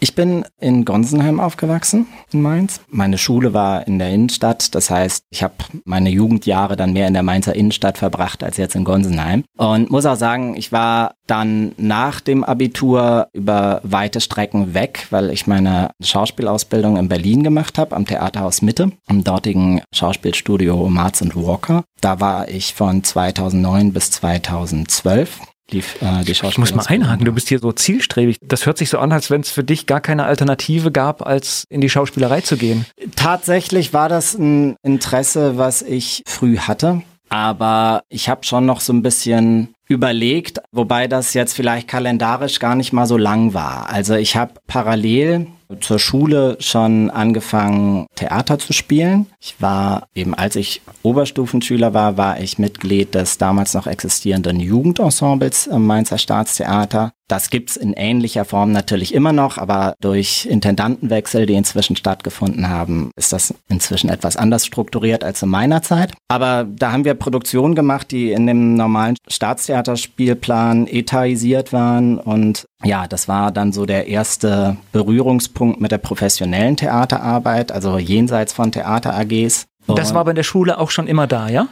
Ich 0.00 0.14
bin 0.14 0.44
in 0.60 0.84
Gonsenheim 0.84 1.40
aufgewachsen, 1.40 2.06
in 2.32 2.40
Mainz. 2.40 2.80
Meine 2.88 3.18
Schule 3.18 3.52
war 3.52 3.86
in 3.88 3.98
der 3.98 4.10
Innenstadt. 4.10 4.74
Das 4.76 4.90
heißt, 4.90 5.24
ich 5.30 5.42
habe 5.42 5.54
meine 5.84 6.08
Jugendjahre 6.10 6.76
dann 6.76 6.92
mehr 6.92 7.08
in 7.08 7.14
der 7.14 7.24
Mainzer 7.24 7.56
Innenstadt 7.56 7.98
verbracht 7.98 8.44
als 8.44 8.58
jetzt 8.58 8.76
in 8.76 8.84
Gonsenheim. 8.84 9.42
Und 9.56 9.90
muss 9.90 10.06
auch 10.06 10.16
sagen, 10.16 10.54
ich 10.56 10.70
war 10.70 11.14
dann 11.26 11.72
nach 11.78 12.20
dem 12.20 12.44
Abitur 12.44 13.26
über 13.32 13.80
weite 13.82 14.20
Strecken 14.20 14.72
weg, 14.72 15.08
weil 15.10 15.30
ich 15.30 15.48
meine 15.48 15.90
Schauspielausbildung 16.00 16.96
in 16.96 17.08
Berlin 17.08 17.42
gemacht 17.42 17.76
habe, 17.76 17.96
am 17.96 18.06
Theaterhaus 18.06 18.62
Mitte, 18.62 18.92
im 19.08 19.24
dortigen 19.24 19.82
Schauspielstudio 19.92 20.88
Marz 20.88 21.22
und 21.22 21.34
Walker. 21.34 21.82
Da 22.00 22.20
war 22.20 22.48
ich 22.48 22.72
von 22.74 23.02
2009 23.02 23.92
bis 23.92 24.12
2012 24.12 25.40
lief 25.70 26.00
äh, 26.02 26.24
die. 26.24 26.32
Ich 26.32 26.58
muss 26.58 26.74
mal 26.74 26.84
einhaken, 26.86 27.24
du 27.24 27.32
bist 27.32 27.48
hier 27.48 27.58
so 27.58 27.72
zielstrebig. 27.72 28.38
Das 28.42 28.66
hört 28.66 28.78
sich 28.78 28.90
so 28.90 28.98
an, 28.98 29.12
als 29.12 29.30
wenn 29.30 29.40
es 29.40 29.50
für 29.50 29.64
dich 29.64 29.86
gar 29.86 30.00
keine 30.00 30.24
Alternative 30.24 30.90
gab, 30.90 31.26
als 31.26 31.64
in 31.68 31.80
die 31.80 31.90
Schauspielerei 31.90 32.40
zu 32.40 32.56
gehen. 32.56 32.86
Tatsächlich 33.16 33.92
war 33.92 34.08
das 34.08 34.34
ein 34.34 34.76
Interesse, 34.82 35.58
was 35.58 35.82
ich 35.82 36.22
früh 36.26 36.58
hatte. 36.58 37.02
Aber 37.30 38.02
ich 38.08 38.28
habe 38.28 38.44
schon 38.44 38.64
noch 38.64 38.80
so 38.80 38.92
ein 38.92 39.02
bisschen 39.02 39.74
überlegt, 39.86 40.60
wobei 40.72 41.08
das 41.08 41.34
jetzt 41.34 41.54
vielleicht 41.54 41.88
kalendarisch 41.88 42.58
gar 42.58 42.74
nicht 42.74 42.92
mal 42.92 43.06
so 43.06 43.16
lang 43.16 43.54
war. 43.54 43.90
Also 43.90 44.14
ich 44.14 44.36
habe 44.36 44.54
parallel 44.66 45.46
zur 45.80 45.98
Schule 45.98 46.56
schon 46.60 47.10
angefangen, 47.10 48.06
Theater 48.14 48.58
zu 48.58 48.72
spielen. 48.72 49.26
Ich 49.40 49.60
war 49.60 50.08
eben, 50.14 50.34
als 50.34 50.56
ich 50.56 50.82
Oberstufenschüler 51.02 51.94
war, 51.94 52.16
war 52.16 52.40
ich 52.40 52.58
Mitglied 52.58 53.14
des 53.14 53.38
damals 53.38 53.74
noch 53.74 53.86
existierenden 53.86 54.60
Jugendensembles 54.60 55.66
im 55.66 55.86
Mainzer 55.86 56.18
Staatstheater. 56.18 57.12
Das 57.28 57.50
gibt's 57.50 57.76
in 57.76 57.92
ähnlicher 57.92 58.46
Form 58.46 58.72
natürlich 58.72 59.12
immer 59.12 59.34
noch, 59.34 59.58
aber 59.58 59.94
durch 60.00 60.46
Intendantenwechsel, 60.46 61.44
die 61.44 61.54
inzwischen 61.54 61.94
stattgefunden 61.94 62.70
haben, 62.70 63.10
ist 63.16 63.34
das 63.34 63.54
inzwischen 63.68 64.08
etwas 64.08 64.38
anders 64.38 64.64
strukturiert 64.64 65.22
als 65.22 65.42
in 65.42 65.50
meiner 65.50 65.82
Zeit. 65.82 66.14
Aber 66.28 66.64
da 66.64 66.90
haben 66.90 67.04
wir 67.04 67.12
Produktionen 67.12 67.74
gemacht, 67.74 68.10
die 68.12 68.32
in 68.32 68.46
dem 68.46 68.74
normalen 68.74 69.16
Staatstheaterspielplan 69.28 70.86
etatisiert 70.86 71.74
waren 71.74 72.18
und 72.18 72.64
ja, 72.82 73.06
das 73.06 73.28
war 73.28 73.52
dann 73.52 73.72
so 73.72 73.84
der 73.84 74.06
erste 74.06 74.78
Berührungspunkt 74.92 75.80
mit 75.80 75.92
der 75.92 75.98
professionellen 75.98 76.76
Theaterarbeit, 76.76 77.72
also 77.72 77.98
jenseits 77.98 78.54
von 78.54 78.72
Theater 78.72 79.14
AGs. 79.14 79.66
Das 79.86 80.14
war 80.14 80.20
aber 80.20 80.30
in 80.30 80.36
der 80.36 80.42
Schule 80.44 80.78
auch 80.78 80.90
schon 80.90 81.06
immer 81.06 81.26
da, 81.26 81.48
ja? 81.48 81.68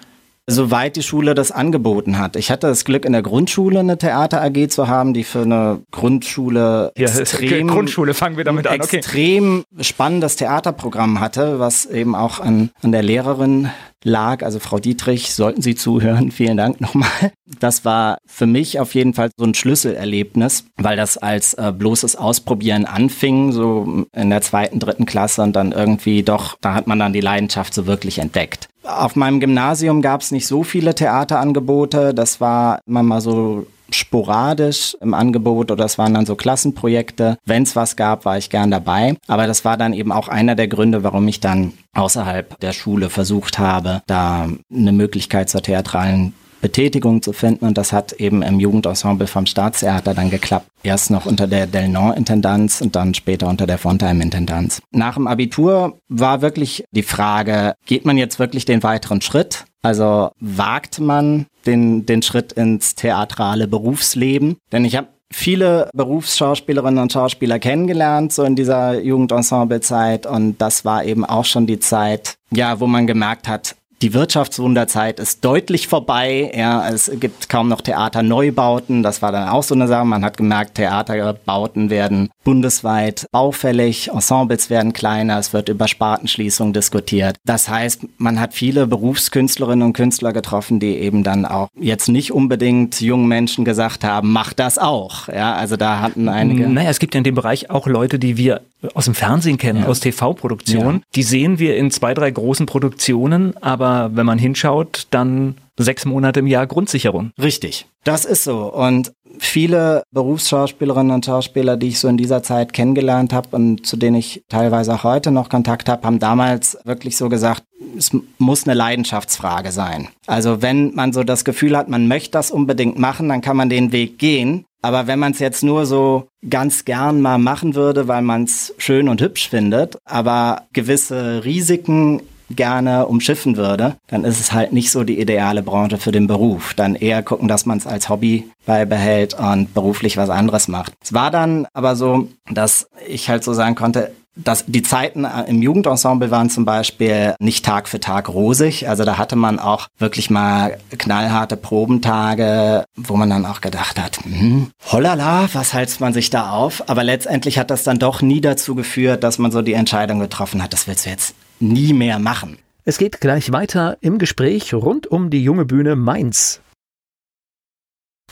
Soweit 0.46 0.96
die 0.96 1.02
Schule 1.02 1.34
das 1.34 1.50
angeboten 1.50 2.18
hat. 2.18 2.36
Ich 2.36 2.50
hatte 2.50 2.68
das 2.68 2.84
Glück, 2.84 3.04
in 3.04 3.12
der 3.12 3.22
Grundschule 3.22 3.80
eine 3.80 3.98
Theater 3.98 4.42
AG 4.42 4.68
zu 4.68 4.88
haben, 4.88 5.12
die 5.12 5.24
für 5.24 5.42
eine 5.42 5.82
Grundschule 5.90 6.92
ja, 6.96 7.08
extrem, 7.08 7.68
Grundschule 7.68 8.14
fangen 8.14 8.36
wir 8.36 8.44
damit 8.44 8.66
an. 8.66 8.80
Okay. 8.80 8.98
extrem 8.98 9.64
spannendes 9.80 10.36
Theaterprogramm 10.36 11.20
hatte, 11.20 11.58
was 11.58 11.86
eben 11.86 12.14
auch 12.14 12.40
an, 12.40 12.70
an 12.82 12.92
der 12.92 13.02
Lehrerin 13.02 13.70
lag. 14.06 14.42
Also 14.42 14.58
Frau 14.58 14.78
Dietrich, 14.78 15.34
sollten 15.34 15.62
Sie 15.62 15.74
zuhören, 15.74 16.30
vielen 16.32 16.56
Dank 16.56 16.80
nochmal. 16.80 17.32
Das 17.60 17.84
war 17.84 18.18
für 18.26 18.46
mich 18.46 18.80
auf 18.80 18.94
jeden 18.94 19.14
Fall 19.14 19.30
so 19.36 19.44
ein 19.44 19.54
Schlüsselerlebnis, 19.54 20.64
weil 20.76 20.96
das 20.96 21.18
als 21.18 21.54
äh, 21.54 21.72
bloßes 21.76 22.16
Ausprobieren 22.16 22.84
anfing, 22.84 23.52
so 23.52 24.06
in 24.12 24.30
der 24.30 24.42
zweiten, 24.42 24.78
dritten 24.78 25.06
Klasse 25.06 25.42
und 25.42 25.54
dann 25.54 25.72
irgendwie 25.72 26.22
doch, 26.22 26.56
da 26.60 26.74
hat 26.74 26.86
man 26.86 26.98
dann 26.98 27.12
die 27.12 27.20
Leidenschaft 27.20 27.74
so 27.74 27.86
wirklich 27.86 28.18
entdeckt. 28.18 28.68
Auf 28.84 29.16
meinem 29.16 29.40
Gymnasium 29.40 30.00
gab 30.00 30.20
es 30.20 30.30
nicht 30.30 30.46
so 30.46 30.62
viele 30.62 30.94
Theaterangebote. 30.94 32.14
Das 32.14 32.40
war 32.40 32.80
immer 32.86 33.02
mal 33.02 33.20
so 33.20 33.66
sporadisch 33.90 34.96
im 35.00 35.14
Angebot 35.14 35.70
oder 35.70 35.84
es 35.84 35.98
waren 35.98 36.14
dann 36.14 36.26
so 36.26 36.36
Klassenprojekte. 36.36 37.38
Wenn 37.44 37.62
es 37.62 37.76
was 37.76 37.96
gab, 37.96 38.24
war 38.24 38.38
ich 38.38 38.50
gern 38.50 38.70
dabei. 38.70 39.16
Aber 39.26 39.46
das 39.46 39.64
war 39.64 39.76
dann 39.76 39.92
eben 39.92 40.12
auch 40.12 40.28
einer 40.28 40.54
der 40.54 40.68
Gründe, 40.68 41.02
warum 41.02 41.26
ich 41.28 41.40
dann 41.40 41.72
außerhalb 41.94 42.58
der 42.60 42.72
Schule 42.72 43.10
versucht 43.10 43.58
habe, 43.58 44.02
da 44.06 44.48
eine 44.72 44.92
Möglichkeit 44.92 45.48
zur 45.48 45.62
theatralen 45.62 46.34
Betätigung 46.60 47.22
zu 47.22 47.32
finden 47.32 47.66
und 47.66 47.78
das 47.78 47.92
hat 47.92 48.12
eben 48.14 48.42
im 48.42 48.60
Jugendensemble 48.60 49.26
vom 49.26 49.46
Staatstheater 49.46 50.14
dann 50.14 50.30
geklappt. 50.30 50.66
Erst 50.82 51.10
noch 51.10 51.26
unter 51.26 51.46
der 51.46 51.66
Delnon-Intendanz 51.66 52.80
und 52.80 52.96
dann 52.96 53.14
später 53.14 53.48
unter 53.48 53.66
der 53.66 53.78
Fontheim-Intendanz. 53.78 54.80
Nach 54.90 55.14
dem 55.14 55.26
Abitur 55.26 55.98
war 56.08 56.42
wirklich 56.42 56.84
die 56.90 57.02
Frage, 57.02 57.74
geht 57.86 58.04
man 58.04 58.16
jetzt 58.16 58.38
wirklich 58.38 58.64
den 58.64 58.82
weiteren 58.82 59.20
Schritt? 59.20 59.64
Also 59.82 60.30
wagt 60.40 60.98
man 60.98 61.46
den, 61.64 62.06
den 62.06 62.22
Schritt 62.22 62.52
ins 62.52 62.94
theatrale 62.94 63.68
Berufsleben? 63.68 64.56
Denn 64.72 64.84
ich 64.84 64.96
habe 64.96 65.08
viele 65.30 65.90
Berufsschauspielerinnen 65.94 67.02
und 67.02 67.12
Schauspieler 67.12 67.58
kennengelernt, 67.58 68.32
so 68.32 68.44
in 68.44 68.56
dieser 68.56 69.00
Jugendensemblezeit. 69.00 70.26
Und 70.26 70.60
das 70.60 70.84
war 70.84 71.04
eben 71.04 71.24
auch 71.24 71.44
schon 71.44 71.66
die 71.66 71.78
Zeit, 71.78 72.36
ja, 72.50 72.80
wo 72.80 72.86
man 72.86 73.06
gemerkt 73.06 73.48
hat, 73.48 73.76
die 74.02 74.12
Wirtschaftswunderzeit 74.12 75.20
ist 75.20 75.44
deutlich 75.44 75.88
vorbei. 75.88 76.52
Ja, 76.54 76.88
es 76.88 77.10
gibt 77.18 77.48
kaum 77.48 77.68
noch 77.68 77.80
Theaterneubauten. 77.80 79.02
Das 79.02 79.22
war 79.22 79.32
dann 79.32 79.48
auch 79.48 79.62
so 79.62 79.74
eine 79.74 79.88
Sache. 79.88 80.04
Man 80.04 80.24
hat 80.24 80.36
gemerkt, 80.36 80.74
Theaterbauten 80.74 81.88
werden 81.88 82.30
bundesweit 82.44 83.26
baufällig, 83.32 84.08
Ensembles 84.12 84.70
werden 84.70 84.92
kleiner, 84.92 85.38
es 85.38 85.52
wird 85.52 85.68
über 85.68 85.88
Spartenschließung 85.88 86.72
diskutiert. 86.72 87.36
Das 87.44 87.68
heißt, 87.68 88.06
man 88.18 88.38
hat 88.38 88.54
viele 88.54 88.86
Berufskünstlerinnen 88.86 89.84
und 89.84 89.94
Künstler 89.94 90.32
getroffen, 90.32 90.78
die 90.78 90.96
eben 90.98 91.24
dann 91.24 91.44
auch 91.44 91.68
jetzt 91.74 92.08
nicht 92.08 92.32
unbedingt 92.32 93.00
jungen 93.00 93.26
Menschen 93.26 93.64
gesagt 93.64 94.04
haben, 94.04 94.32
mach 94.32 94.52
das 94.52 94.78
auch. 94.78 95.26
Ja, 95.26 95.54
also 95.54 95.76
da 95.76 96.00
hatten 96.00 96.28
einige. 96.28 96.68
Naja, 96.68 96.90
es 96.90 97.00
gibt 97.00 97.14
ja 97.14 97.18
in 97.18 97.24
dem 97.24 97.34
Bereich 97.34 97.68
auch 97.68 97.88
Leute, 97.88 98.20
die 98.20 98.36
wir 98.36 98.60
aus 98.94 99.06
dem 99.06 99.14
Fernsehen 99.14 99.58
kennen, 99.58 99.82
ja. 99.82 99.86
aus 99.86 100.00
TV-Produktionen. 100.00 100.98
Ja. 100.98 101.02
Die 101.14 101.22
sehen 101.22 101.58
wir 101.58 101.76
in 101.76 101.90
zwei, 101.90 102.14
drei 102.14 102.30
großen 102.30 102.66
Produktionen, 102.66 103.56
aber 103.62 104.10
wenn 104.14 104.26
man 104.26 104.38
hinschaut, 104.38 105.06
dann 105.10 105.56
sechs 105.78 106.04
Monate 106.04 106.40
im 106.40 106.46
Jahr 106.46 106.66
Grundsicherung. 106.66 107.32
Richtig. 107.40 107.86
Das 108.04 108.24
ist 108.24 108.44
so. 108.44 108.72
Und 108.72 109.12
viele 109.38 110.02
Berufsschauspielerinnen 110.12 111.12
und 111.12 111.26
Schauspieler, 111.26 111.76
die 111.76 111.88
ich 111.88 111.98
so 111.98 112.08
in 112.08 112.16
dieser 112.16 112.42
Zeit 112.42 112.72
kennengelernt 112.72 113.32
habe 113.32 113.56
und 113.56 113.86
zu 113.86 113.96
denen 113.96 114.16
ich 114.16 114.44
teilweise 114.48 114.94
auch 114.94 115.04
heute 115.04 115.30
noch 115.30 115.48
Kontakt 115.48 115.88
habe, 115.88 116.06
haben 116.06 116.18
damals 116.18 116.78
wirklich 116.84 117.16
so 117.16 117.28
gesagt, 117.28 117.62
es 117.96 118.10
muss 118.38 118.64
eine 118.64 118.74
Leidenschaftsfrage 118.74 119.72
sein. 119.72 120.08
Also 120.26 120.62
wenn 120.62 120.94
man 120.94 121.12
so 121.12 121.22
das 121.24 121.44
Gefühl 121.44 121.76
hat, 121.76 121.88
man 121.88 122.08
möchte 122.08 122.32
das 122.32 122.50
unbedingt 122.50 122.98
machen, 122.98 123.28
dann 123.28 123.40
kann 123.40 123.56
man 123.56 123.68
den 123.68 123.92
Weg 123.92 124.18
gehen. 124.18 124.64
Aber 124.82 125.06
wenn 125.06 125.18
man 125.18 125.32
es 125.32 125.40
jetzt 125.40 125.64
nur 125.64 125.84
so 125.86 126.28
ganz 126.48 126.84
gern 126.84 127.20
mal 127.20 127.38
machen 127.38 127.74
würde, 127.74 128.08
weil 128.08 128.22
man 128.22 128.44
es 128.44 128.74
schön 128.78 129.08
und 129.08 129.20
hübsch 129.20 129.48
findet, 129.48 129.98
aber 130.04 130.62
gewisse 130.72 131.44
Risiken 131.44 132.22
gerne 132.50 133.06
umschiffen 133.06 133.56
würde, 133.56 133.96
dann 134.06 134.24
ist 134.24 134.40
es 134.40 134.52
halt 134.52 134.72
nicht 134.72 134.90
so 134.90 135.04
die 135.04 135.20
ideale 135.20 135.62
Branche 135.62 135.98
für 135.98 136.12
den 136.12 136.26
Beruf. 136.26 136.74
Dann 136.74 136.94
eher 136.94 137.22
gucken, 137.22 137.48
dass 137.48 137.66
man 137.66 137.78
es 137.78 137.86
als 137.86 138.08
Hobby 138.08 138.48
beibehält 138.66 139.34
und 139.34 139.74
beruflich 139.74 140.16
was 140.16 140.30
anderes 140.30 140.68
macht. 140.68 140.92
Es 141.02 141.12
war 141.12 141.30
dann 141.30 141.66
aber 141.72 141.96
so, 141.96 142.28
dass 142.50 142.88
ich 143.08 143.28
halt 143.28 143.44
so 143.44 143.52
sagen 143.52 143.74
konnte, 143.74 144.12
dass 144.36 144.64
die 144.66 144.82
Zeiten 144.82 145.24
im 145.24 145.62
Jugendensemble 145.62 146.30
waren 146.30 146.50
zum 146.50 146.64
Beispiel 146.64 147.34
nicht 147.40 147.64
Tag 147.64 147.88
für 147.88 148.00
Tag 148.00 148.28
rosig. 148.28 148.88
Also 148.88 149.04
da 149.04 149.18
hatte 149.18 149.36
man 149.36 149.58
auch 149.58 149.88
wirklich 149.98 150.30
mal 150.30 150.78
knallharte 150.96 151.56
Probentage, 151.56 152.84
wo 152.96 153.16
man 153.16 153.30
dann 153.30 153.46
auch 153.46 153.60
gedacht 153.60 154.00
hat, 154.00 154.18
hm, 154.24 154.70
hollala, 154.92 155.48
was 155.52 155.72
heizt 155.72 156.00
man 156.00 156.12
sich 156.12 156.30
da 156.30 156.50
auf? 156.50 156.88
Aber 156.88 157.02
letztendlich 157.02 157.58
hat 157.58 157.70
das 157.70 157.82
dann 157.82 157.98
doch 157.98 158.22
nie 158.22 158.40
dazu 158.40 158.74
geführt, 158.74 159.24
dass 159.24 159.38
man 159.38 159.50
so 159.50 159.62
die 159.62 159.72
Entscheidung 159.72 160.20
getroffen 160.20 160.62
hat, 160.62 160.72
das 160.72 160.86
willst 160.86 161.06
du 161.06 161.10
jetzt 161.10 161.34
nie 161.58 161.92
mehr 161.92 162.18
machen. 162.18 162.58
Es 162.84 162.98
geht 162.98 163.20
gleich 163.20 163.50
weiter 163.50 163.96
im 164.00 164.18
Gespräch 164.18 164.72
rund 164.72 165.06
um 165.06 165.30
die 165.30 165.42
junge 165.42 165.64
Bühne 165.64 165.96
Mainz. 165.96 166.60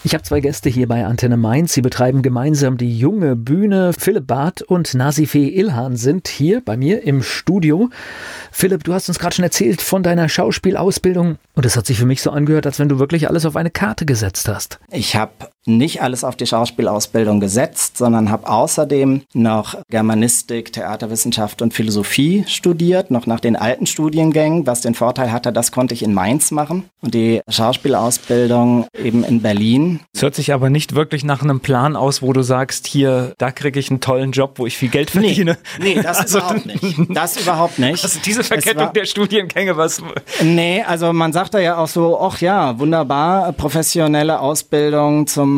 Ich 0.06 0.12
habe 0.12 0.22
zwei 0.22 0.40
Gäste 0.40 0.68
hier 0.68 0.86
bei 0.86 1.06
Antenne 1.06 1.38
Mainz. 1.38 1.72
Sie 1.72 1.80
betreiben 1.80 2.20
gemeinsam 2.20 2.76
die 2.76 2.98
junge 2.98 3.36
Bühne. 3.36 3.94
Philipp 3.98 4.26
Barth 4.26 4.60
und 4.60 4.92
Nasifee 4.92 5.48
Ilhan 5.48 5.96
sind 5.96 6.28
hier 6.28 6.60
bei 6.62 6.76
mir 6.76 7.04
im 7.04 7.22
Studio. 7.22 7.88
Philipp, 8.52 8.84
du 8.84 8.92
hast 8.92 9.08
uns 9.08 9.18
gerade 9.18 9.34
schon 9.34 9.44
erzählt 9.44 9.80
von 9.80 10.02
deiner 10.02 10.28
Schauspielausbildung 10.28 11.38
und 11.54 11.64
es 11.64 11.78
hat 11.78 11.86
sich 11.86 11.98
für 11.98 12.04
mich 12.04 12.20
so 12.20 12.30
angehört, 12.30 12.66
als 12.66 12.78
wenn 12.78 12.90
du 12.90 12.98
wirklich 12.98 13.30
alles 13.30 13.46
auf 13.46 13.56
eine 13.56 13.70
Karte 13.70 14.04
gesetzt 14.04 14.46
hast. 14.46 14.78
Ich 14.90 15.16
habe 15.16 15.32
nicht 15.66 16.02
alles 16.02 16.24
auf 16.24 16.36
die 16.36 16.46
Schauspielausbildung 16.46 17.40
gesetzt, 17.40 17.96
sondern 17.96 18.30
habe 18.30 18.48
außerdem 18.48 19.22
noch 19.32 19.76
Germanistik, 19.88 20.72
Theaterwissenschaft 20.72 21.62
und 21.62 21.72
Philosophie 21.72 22.44
studiert, 22.46 23.10
noch 23.10 23.26
nach 23.26 23.40
den 23.40 23.56
alten 23.56 23.86
Studiengängen, 23.86 24.66
was 24.66 24.82
den 24.82 24.94
Vorteil 24.94 25.32
hatte, 25.32 25.52
das 25.52 25.72
konnte 25.72 25.94
ich 25.94 26.02
in 26.02 26.12
Mainz 26.12 26.50
machen 26.50 26.84
und 27.00 27.14
die 27.14 27.40
Schauspielausbildung 27.48 28.86
eben 29.02 29.24
in 29.24 29.40
Berlin. 29.40 30.00
Es 30.14 30.22
hört 30.22 30.34
sich 30.34 30.52
aber 30.52 30.70
nicht 30.70 30.94
wirklich 30.94 31.24
nach 31.24 31.42
einem 31.42 31.60
Plan 31.60 31.96
aus, 31.96 32.22
wo 32.22 32.32
du 32.32 32.42
sagst, 32.42 32.86
hier, 32.86 33.34
da 33.38 33.50
kriege 33.50 33.80
ich 33.80 33.90
einen 33.90 34.00
tollen 34.00 34.32
Job, 34.32 34.54
wo 34.56 34.66
ich 34.66 34.76
viel 34.76 34.88
Geld 34.90 35.10
verdiene. 35.10 35.58
Nee, 35.78 35.94
nee 35.94 36.02
das 36.02 36.18
also, 36.20 36.38
überhaupt 36.38 36.66
nicht. 36.66 36.98
Das 37.10 37.40
überhaupt 37.40 37.78
nicht. 37.78 38.04
Also 38.04 38.18
diese 38.24 38.44
Verkettung 38.44 38.86
war, 38.86 38.92
der 38.92 39.04
Studiengänge, 39.04 39.76
was... 39.76 40.02
Nee, 40.42 40.82
also 40.82 41.12
man 41.12 41.32
sagt 41.32 41.54
da 41.54 41.58
ja 41.58 41.78
auch 41.78 41.88
so, 41.88 42.20
ach 42.20 42.40
ja, 42.40 42.78
wunderbar, 42.78 43.52
professionelle 43.52 44.40
Ausbildung 44.40 45.26
zum 45.26 45.53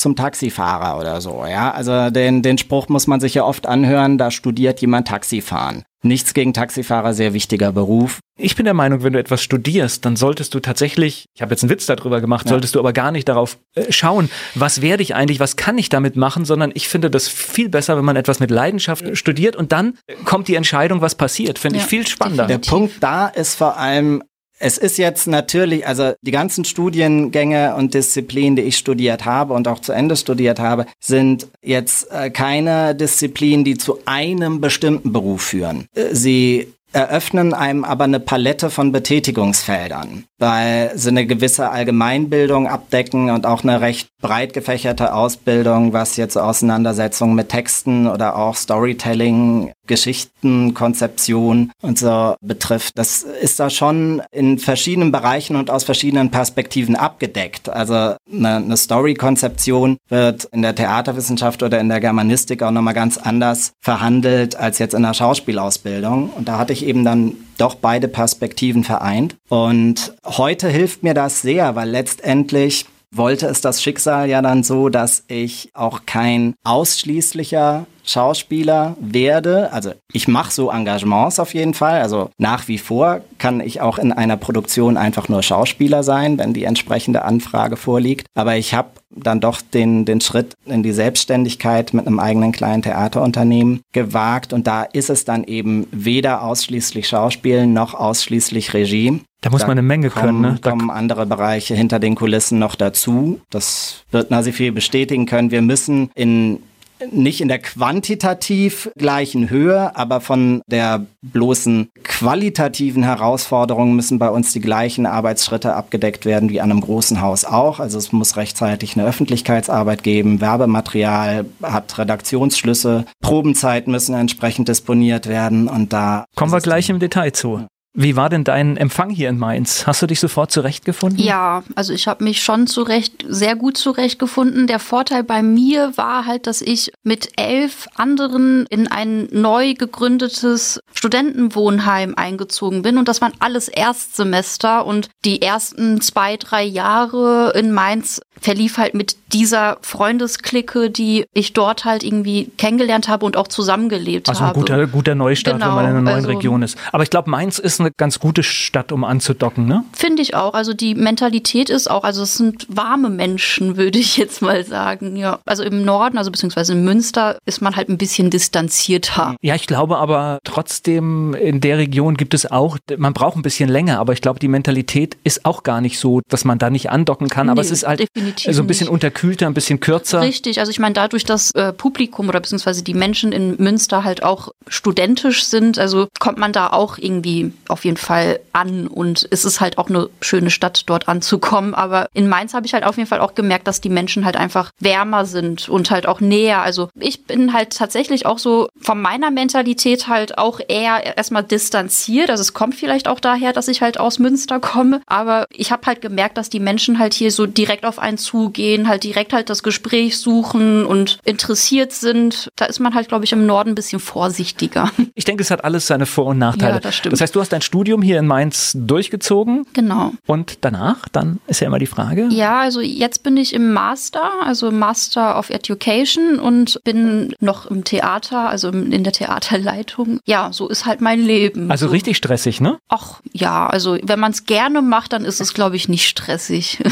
zum 0.00 0.16
Taxifahrer 0.16 0.98
oder 0.98 1.20
so, 1.20 1.44
ja. 1.46 1.70
Also 1.70 2.10
den, 2.10 2.42
den 2.42 2.58
Spruch 2.58 2.88
muss 2.88 3.06
man 3.06 3.20
sich 3.20 3.34
ja 3.34 3.44
oft 3.44 3.66
anhören, 3.66 4.18
da 4.18 4.30
studiert 4.30 4.80
jemand 4.80 5.08
Taxifahren. 5.08 5.84
Nichts 6.02 6.32
gegen 6.32 6.54
Taxifahrer, 6.54 7.12
sehr 7.12 7.34
wichtiger 7.34 7.72
Beruf. 7.72 8.20
Ich 8.38 8.56
bin 8.56 8.64
der 8.64 8.72
Meinung, 8.72 9.02
wenn 9.02 9.12
du 9.12 9.18
etwas 9.18 9.42
studierst, 9.42 10.06
dann 10.06 10.16
solltest 10.16 10.54
du 10.54 10.60
tatsächlich, 10.60 11.26
ich 11.34 11.42
habe 11.42 11.52
jetzt 11.52 11.62
einen 11.62 11.68
Witz 11.68 11.84
darüber 11.84 12.22
gemacht, 12.22 12.46
ja. 12.46 12.50
solltest 12.50 12.74
du 12.74 12.78
aber 12.78 12.94
gar 12.94 13.12
nicht 13.12 13.28
darauf 13.28 13.58
äh, 13.74 13.92
schauen, 13.92 14.30
was 14.54 14.80
werde 14.80 15.02
ich 15.02 15.14
eigentlich, 15.14 15.40
was 15.40 15.56
kann 15.56 15.76
ich 15.76 15.90
damit 15.90 16.16
machen, 16.16 16.46
sondern 16.46 16.70
ich 16.72 16.88
finde 16.88 17.10
das 17.10 17.28
viel 17.28 17.68
besser, 17.68 17.98
wenn 17.98 18.04
man 18.06 18.16
etwas 18.16 18.40
mit 18.40 18.50
Leidenschaft 18.50 19.14
studiert 19.14 19.56
und 19.56 19.72
dann 19.72 19.98
kommt 20.24 20.48
die 20.48 20.54
Entscheidung, 20.54 21.02
was 21.02 21.14
passiert. 21.14 21.58
Finde 21.58 21.76
ja, 21.76 21.84
ich 21.84 21.88
viel 21.90 22.06
spannender. 22.06 22.46
Der 22.46 22.58
Punkt 22.58 22.94
da 23.02 23.28
ist 23.28 23.56
vor 23.56 23.76
allem, 23.76 24.22
es 24.60 24.76
ist 24.76 24.98
jetzt 24.98 25.26
natürlich, 25.26 25.86
also 25.86 26.12
die 26.20 26.30
ganzen 26.30 26.64
Studiengänge 26.64 27.74
und 27.74 27.94
Disziplinen, 27.94 28.56
die 28.56 28.62
ich 28.62 28.76
studiert 28.76 29.24
habe 29.24 29.54
und 29.54 29.66
auch 29.66 29.80
zu 29.80 29.92
Ende 29.92 30.16
studiert 30.16 30.60
habe, 30.60 30.86
sind 31.00 31.48
jetzt 31.62 32.12
äh, 32.12 32.30
keine 32.30 32.94
Disziplinen, 32.94 33.64
die 33.64 33.78
zu 33.78 34.00
einem 34.04 34.60
bestimmten 34.60 35.12
Beruf 35.12 35.42
führen. 35.42 35.86
Äh, 35.94 36.14
sie 36.14 36.74
eröffnen 36.92 37.54
einem 37.54 37.84
aber 37.84 38.04
eine 38.04 38.20
Palette 38.20 38.70
von 38.70 38.92
Betätigungsfeldern, 38.92 40.24
weil 40.38 40.92
sie 40.94 41.08
eine 41.08 41.26
gewisse 41.26 41.70
Allgemeinbildung 41.70 42.66
abdecken 42.66 43.30
und 43.30 43.46
auch 43.46 43.62
eine 43.62 43.80
recht 43.80 44.08
breit 44.20 44.52
gefächerte 44.52 45.14
Ausbildung, 45.14 45.92
was 45.92 46.16
jetzt 46.16 46.36
Auseinandersetzungen 46.36 47.34
mit 47.34 47.48
Texten 47.48 48.06
oder 48.06 48.36
auch 48.36 48.56
Storytelling, 48.56 49.72
Geschichten, 49.86 50.72
Konzeption 50.74 51.72
und 51.82 51.98
so 51.98 52.34
betrifft. 52.40 52.96
Das 52.96 53.22
ist 53.22 53.58
da 53.58 53.70
schon 53.70 54.22
in 54.30 54.58
verschiedenen 54.58 55.10
Bereichen 55.10 55.56
und 55.56 55.70
aus 55.70 55.84
verschiedenen 55.84 56.30
Perspektiven 56.30 56.94
abgedeckt. 56.94 57.68
Also 57.68 58.14
eine, 58.32 58.56
eine 58.56 58.76
Story-Konzeption 58.76 59.96
wird 60.08 60.44
in 60.52 60.62
der 60.62 60.74
Theaterwissenschaft 60.74 61.62
oder 61.62 61.80
in 61.80 61.88
der 61.88 62.00
Germanistik 62.00 62.62
auch 62.62 62.70
nochmal 62.70 62.94
ganz 62.94 63.18
anders 63.18 63.72
verhandelt 63.80 64.54
als 64.54 64.78
jetzt 64.78 64.94
in 64.94 65.02
der 65.02 65.14
Schauspielausbildung. 65.14 66.30
Und 66.30 66.48
da 66.48 66.58
hatte 66.58 66.72
ich 66.72 66.79
eben 66.84 67.04
dann 67.04 67.34
doch 67.58 67.74
beide 67.74 68.08
Perspektiven 68.08 68.84
vereint. 68.84 69.36
Und 69.48 70.14
heute 70.24 70.68
hilft 70.68 71.02
mir 71.02 71.14
das 71.14 71.42
sehr, 71.42 71.74
weil 71.76 71.90
letztendlich 71.90 72.86
wollte 73.10 73.46
es 73.46 73.60
das 73.60 73.82
Schicksal 73.82 74.28
ja 74.28 74.40
dann 74.40 74.62
so, 74.62 74.88
dass 74.88 75.24
ich 75.28 75.70
auch 75.74 76.02
kein 76.06 76.54
ausschließlicher 76.64 77.86
Schauspieler 78.04 78.96
werde. 79.00 79.72
Also 79.72 79.92
ich 80.12 80.28
mache 80.28 80.52
so 80.52 80.70
Engagements 80.70 81.38
auf 81.38 81.54
jeden 81.54 81.74
Fall. 81.74 82.00
Also 82.00 82.30
nach 82.38 82.68
wie 82.68 82.78
vor 82.78 83.20
kann 83.38 83.60
ich 83.60 83.80
auch 83.80 83.98
in 83.98 84.12
einer 84.12 84.36
Produktion 84.36 84.96
einfach 84.96 85.28
nur 85.28 85.42
Schauspieler 85.42 86.02
sein, 86.02 86.38
wenn 86.38 86.52
die 86.52 86.64
entsprechende 86.64 87.22
Anfrage 87.22 87.76
vorliegt. 87.76 88.26
Aber 88.34 88.56
ich 88.56 88.74
habe 88.74 88.90
dann 89.10 89.40
doch 89.40 89.60
den, 89.60 90.04
den 90.04 90.20
Schritt 90.20 90.54
in 90.66 90.82
die 90.82 90.92
Selbstständigkeit 90.92 91.92
mit 91.94 92.06
einem 92.06 92.20
eigenen 92.20 92.52
kleinen 92.52 92.82
Theaterunternehmen 92.82 93.80
gewagt. 93.92 94.52
Und 94.52 94.66
da 94.66 94.82
ist 94.82 95.10
es 95.10 95.24
dann 95.24 95.44
eben 95.44 95.86
weder 95.90 96.42
ausschließlich 96.42 97.08
Schauspielen 97.08 97.72
noch 97.72 97.94
ausschließlich 97.94 98.72
Regie. 98.74 99.20
Da 99.40 99.50
muss 99.50 99.62
da 99.62 99.68
man 99.68 99.78
eine 99.78 99.86
Menge 99.86 100.10
kommen, 100.10 100.26
können. 100.26 100.40
Ne? 100.42 100.58
Da 100.60 100.70
kommen 100.70 100.90
andere 100.90 101.26
Bereiche 101.26 101.74
hinter 101.74 101.98
den 101.98 102.14
Kulissen 102.14 102.58
noch 102.58 102.74
dazu. 102.74 103.40
Das 103.50 104.04
wird 104.10 104.30
Nasifee 104.30 104.70
bestätigen 104.70 105.26
können. 105.26 105.50
Wir 105.50 105.62
müssen 105.62 106.10
in 106.14 106.62
nicht 107.10 107.40
in 107.40 107.48
der 107.48 107.58
quantitativ 107.58 108.90
gleichen 108.96 109.50
Höhe, 109.50 109.96
aber 109.96 110.20
von 110.20 110.62
der 110.66 111.06
bloßen 111.22 111.88
qualitativen 112.02 113.02
Herausforderung 113.02 113.94
müssen 113.94 114.18
bei 114.18 114.28
uns 114.28 114.52
die 114.52 114.60
gleichen 114.60 115.06
Arbeitsschritte 115.06 115.74
abgedeckt 115.74 116.24
werden 116.24 116.48
wie 116.50 116.60
an 116.60 116.70
einem 116.70 116.80
großen 116.80 117.20
Haus 117.20 117.44
auch. 117.44 117.80
Also 117.80 117.98
es 117.98 118.12
muss 118.12 118.36
rechtzeitig 118.36 118.96
eine 118.96 119.06
Öffentlichkeitsarbeit 119.06 120.02
geben, 120.02 120.40
Werbematerial 120.40 121.46
hat 121.62 121.98
Redaktionsschlüsse, 121.98 123.04
Probenzeiten 123.22 123.92
müssen 123.92 124.14
entsprechend 124.14 124.68
disponiert 124.68 125.26
werden 125.26 125.68
und 125.68 125.92
da 125.92 126.24
kommen 126.36 126.52
wir 126.52 126.60
gleich 126.60 126.90
im 126.90 126.98
Detail 126.98 127.32
zu. 127.32 127.66
Wie 127.92 128.14
war 128.14 128.28
denn 128.28 128.44
dein 128.44 128.76
Empfang 128.76 129.10
hier 129.10 129.28
in 129.28 129.38
Mainz? 129.38 129.84
Hast 129.86 130.00
du 130.00 130.06
dich 130.06 130.20
sofort 130.20 130.52
zurechtgefunden? 130.52 131.18
Ja, 131.18 131.64
also 131.74 131.92
ich 131.92 132.06
habe 132.06 132.22
mich 132.22 132.40
schon 132.42 132.68
zurecht, 132.68 133.24
sehr 133.28 133.56
gut 133.56 133.76
zurechtgefunden. 133.76 134.68
Der 134.68 134.78
Vorteil 134.78 135.24
bei 135.24 135.42
mir 135.42 135.96
war 135.96 136.24
halt, 136.24 136.46
dass 136.46 136.62
ich 136.62 136.92
mit 137.02 137.30
elf 137.36 137.88
anderen 137.96 138.66
in 138.70 138.86
ein 138.86 139.26
neu 139.32 139.74
gegründetes 139.74 140.80
Studentenwohnheim 140.92 142.14
eingezogen 142.16 142.82
bin 142.82 142.96
und 142.96 143.08
das 143.08 143.20
waren 143.20 143.32
alles 143.40 143.66
Erstsemester 143.66 144.86
und 144.86 145.08
die 145.24 145.42
ersten 145.42 146.00
zwei, 146.00 146.36
drei 146.36 146.62
Jahre 146.62 147.52
in 147.56 147.72
Mainz 147.72 148.20
verlief 148.40 148.78
halt 148.78 148.94
mit 148.94 149.16
dieser 149.32 149.78
Freundesklicke, 149.82 150.90
die 150.90 151.26
ich 151.32 151.52
dort 151.52 151.84
halt 151.84 152.02
irgendwie 152.02 152.50
kennengelernt 152.56 153.08
habe 153.08 153.26
und 153.26 153.36
auch 153.36 153.48
zusammengelebt 153.48 154.28
also 154.28 154.40
habe. 154.40 154.60
Also 154.60 154.72
ein 154.72 154.80
guter, 154.80 154.86
guter 154.86 155.14
Neustart, 155.14 155.56
genau, 155.56 155.68
wenn 155.68 155.74
man 155.74 155.84
in 155.84 155.90
einer 155.90 156.00
neuen 156.00 156.16
also, 156.16 156.28
Region 156.28 156.62
ist. 156.62 156.78
Aber 156.92 157.02
ich 157.02 157.10
glaube, 157.10 157.30
Mainz 157.30 157.58
ist 157.58 157.79
eine 157.80 157.90
ganz 157.96 158.18
gute 158.18 158.42
Stadt, 158.42 158.92
um 158.92 159.04
anzudocken, 159.04 159.66
ne? 159.66 159.84
Finde 159.92 160.22
ich 160.22 160.34
auch. 160.34 160.54
Also 160.54 160.74
die 160.74 160.94
Mentalität 160.94 161.70
ist 161.70 161.90
auch, 161.90 162.04
also 162.04 162.22
es 162.22 162.36
sind 162.36 162.66
warme 162.68 163.10
Menschen, 163.10 163.76
würde 163.76 163.98
ich 163.98 164.16
jetzt 164.16 164.42
mal 164.42 164.64
sagen. 164.64 165.16
Ja, 165.16 165.40
also 165.46 165.62
im 165.62 165.84
Norden, 165.84 166.18
also 166.18 166.30
beziehungsweise 166.30 166.72
in 166.72 166.84
Münster, 166.84 167.38
ist 167.46 167.60
man 167.62 167.76
halt 167.76 167.88
ein 167.88 167.98
bisschen 167.98 168.30
distanzierter. 168.30 169.36
Ja, 169.42 169.54
ich 169.54 169.66
glaube 169.66 169.98
aber 169.98 170.38
trotzdem 170.44 171.34
in 171.34 171.60
der 171.60 171.78
Region 171.78 172.16
gibt 172.16 172.34
es 172.34 172.50
auch, 172.50 172.78
man 172.96 173.12
braucht 173.12 173.36
ein 173.36 173.42
bisschen 173.42 173.68
länger, 173.68 173.98
aber 173.98 174.12
ich 174.12 174.20
glaube, 174.20 174.38
die 174.38 174.48
Mentalität 174.48 175.16
ist 175.24 175.44
auch 175.44 175.62
gar 175.62 175.80
nicht 175.80 175.98
so, 175.98 176.20
dass 176.28 176.44
man 176.44 176.58
da 176.58 176.70
nicht 176.70 176.90
andocken 176.90 177.28
kann. 177.28 177.46
Nee, 177.46 177.52
aber 177.52 177.60
es 177.60 177.70
ist 177.70 177.86
halt 177.86 178.06
so 178.10 178.62
ein 178.62 178.66
bisschen 178.66 178.86
nicht. 178.86 178.92
unterkühlter, 178.92 179.46
ein 179.46 179.54
bisschen 179.54 179.80
kürzer. 179.80 180.20
Richtig, 180.22 180.60
also 180.60 180.70
ich 180.70 180.78
meine, 180.78 180.94
dadurch, 180.94 181.24
dass 181.24 181.50
äh, 181.52 181.72
Publikum 181.72 182.28
oder 182.28 182.40
beziehungsweise 182.40 182.82
die 182.82 182.94
Menschen 182.94 183.32
in 183.32 183.56
Münster 183.58 184.04
halt 184.04 184.22
auch 184.22 184.50
studentisch 184.68 185.44
sind, 185.44 185.78
also 185.78 186.08
kommt 186.18 186.38
man 186.38 186.52
da 186.52 186.68
auch 186.68 186.98
irgendwie 186.98 187.52
auf 187.70 187.84
jeden 187.84 187.96
Fall 187.96 188.40
an 188.52 188.86
und 188.86 189.26
es 189.30 189.44
ist 189.44 189.60
halt 189.60 189.78
auch 189.78 189.88
eine 189.88 190.08
schöne 190.20 190.50
Stadt, 190.50 190.84
dort 190.86 191.08
anzukommen. 191.08 191.74
Aber 191.74 192.08
in 192.12 192.28
Mainz 192.28 192.54
habe 192.54 192.66
ich 192.66 192.74
halt 192.74 192.84
auf 192.84 192.96
jeden 192.96 193.08
Fall 193.08 193.20
auch 193.20 193.34
gemerkt, 193.34 193.66
dass 193.66 193.80
die 193.80 193.88
Menschen 193.88 194.24
halt 194.24 194.36
einfach 194.36 194.70
wärmer 194.80 195.24
sind 195.24 195.68
und 195.68 195.90
halt 195.90 196.06
auch 196.06 196.20
näher. 196.20 196.62
Also 196.62 196.88
ich 196.94 197.24
bin 197.24 197.52
halt 197.52 197.76
tatsächlich 197.76 198.26
auch 198.26 198.38
so 198.38 198.68
von 198.80 199.00
meiner 199.00 199.30
Mentalität 199.30 200.08
halt 200.08 200.38
auch 200.38 200.60
eher 200.66 201.16
erstmal 201.16 201.44
distanziert. 201.44 202.30
Also 202.30 202.42
es 202.42 202.54
kommt 202.54 202.74
vielleicht 202.74 203.08
auch 203.08 203.20
daher, 203.20 203.52
dass 203.52 203.68
ich 203.68 203.82
halt 203.82 203.98
aus 203.98 204.18
Münster 204.18 204.60
komme, 204.60 205.00
aber 205.06 205.46
ich 205.50 205.72
habe 205.72 205.86
halt 205.86 206.00
gemerkt, 206.00 206.36
dass 206.38 206.50
die 206.50 206.60
Menschen 206.60 206.98
halt 206.98 207.14
hier 207.14 207.30
so 207.30 207.46
direkt 207.46 207.84
auf 207.84 207.98
einen 207.98 208.18
zugehen, 208.18 208.88
halt 208.88 209.04
direkt 209.04 209.32
halt 209.32 209.50
das 209.50 209.62
Gespräch 209.62 210.18
suchen 210.18 210.84
und 210.84 211.18
interessiert 211.24 211.92
sind. 211.92 212.48
Da 212.56 212.66
ist 212.66 212.80
man 212.80 212.94
halt, 212.94 213.08
glaube 213.08 213.24
ich, 213.24 213.32
im 213.32 213.46
Norden 213.46 213.70
ein 213.70 213.74
bisschen 213.74 214.00
vorsichtiger. 214.00 214.90
Ich 215.14 215.24
denke, 215.24 215.42
es 215.42 215.50
hat 215.50 215.64
alles 215.64 215.86
seine 215.86 216.06
Vor- 216.06 216.26
und 216.26 216.38
Nachteile. 216.38 216.74
Ja, 216.74 216.80
das 216.80 216.96
stimmt. 216.96 217.12
Das 217.12 217.20
heißt, 217.20 217.34
du 217.34 217.40
hast 217.40 217.52
dein 217.52 217.59
Studium 217.60 218.02
hier 218.02 218.18
in 218.18 218.26
Mainz 218.26 218.72
durchgezogen. 218.74 219.66
Genau. 219.72 220.12
Und 220.26 220.58
danach, 220.62 221.08
dann 221.08 221.40
ist 221.46 221.60
ja 221.60 221.66
immer 221.66 221.78
die 221.78 221.86
Frage. 221.86 222.28
Ja, 222.30 222.60
also 222.60 222.80
jetzt 222.80 223.22
bin 223.22 223.36
ich 223.36 223.54
im 223.54 223.72
Master, 223.72 224.30
also 224.44 224.70
Master 224.70 225.38
of 225.38 225.50
Education 225.50 226.38
und 226.38 226.80
bin 226.84 227.34
noch 227.40 227.66
im 227.66 227.84
Theater, 227.84 228.48
also 228.48 228.68
in 228.68 229.04
der 229.04 229.12
Theaterleitung. 229.12 230.20
Ja, 230.26 230.52
so 230.52 230.68
ist 230.68 230.86
halt 230.86 231.00
mein 231.00 231.20
Leben. 231.20 231.70
Also 231.70 231.86
so. 231.86 231.92
richtig 231.92 232.16
stressig, 232.16 232.60
ne? 232.60 232.78
Ach 232.88 233.20
ja, 233.32 233.66
also 233.66 233.98
wenn 234.02 234.20
man 234.20 234.32
es 234.32 234.46
gerne 234.46 234.82
macht, 234.82 235.12
dann 235.12 235.24
ist 235.24 235.40
es, 235.40 235.54
glaube 235.54 235.76
ich, 235.76 235.88
nicht 235.88 236.08
stressig. 236.08 236.78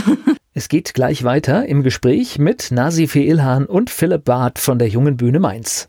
Es 0.59 0.69
geht 0.69 0.93
gleich 0.93 1.23
weiter 1.23 1.67
im 1.67 1.85
Gespräch 1.85 2.41
mit 2.41 2.73
Nasife 2.73 3.21
Ilhan 3.21 3.65
und 3.65 3.91
Philipp 3.91 4.25
Barth 4.25 4.59
von 4.59 4.81
der 4.81 4.89
Jungen 4.89 5.17
Bühne 5.17 5.39
Mainz. 5.39 5.89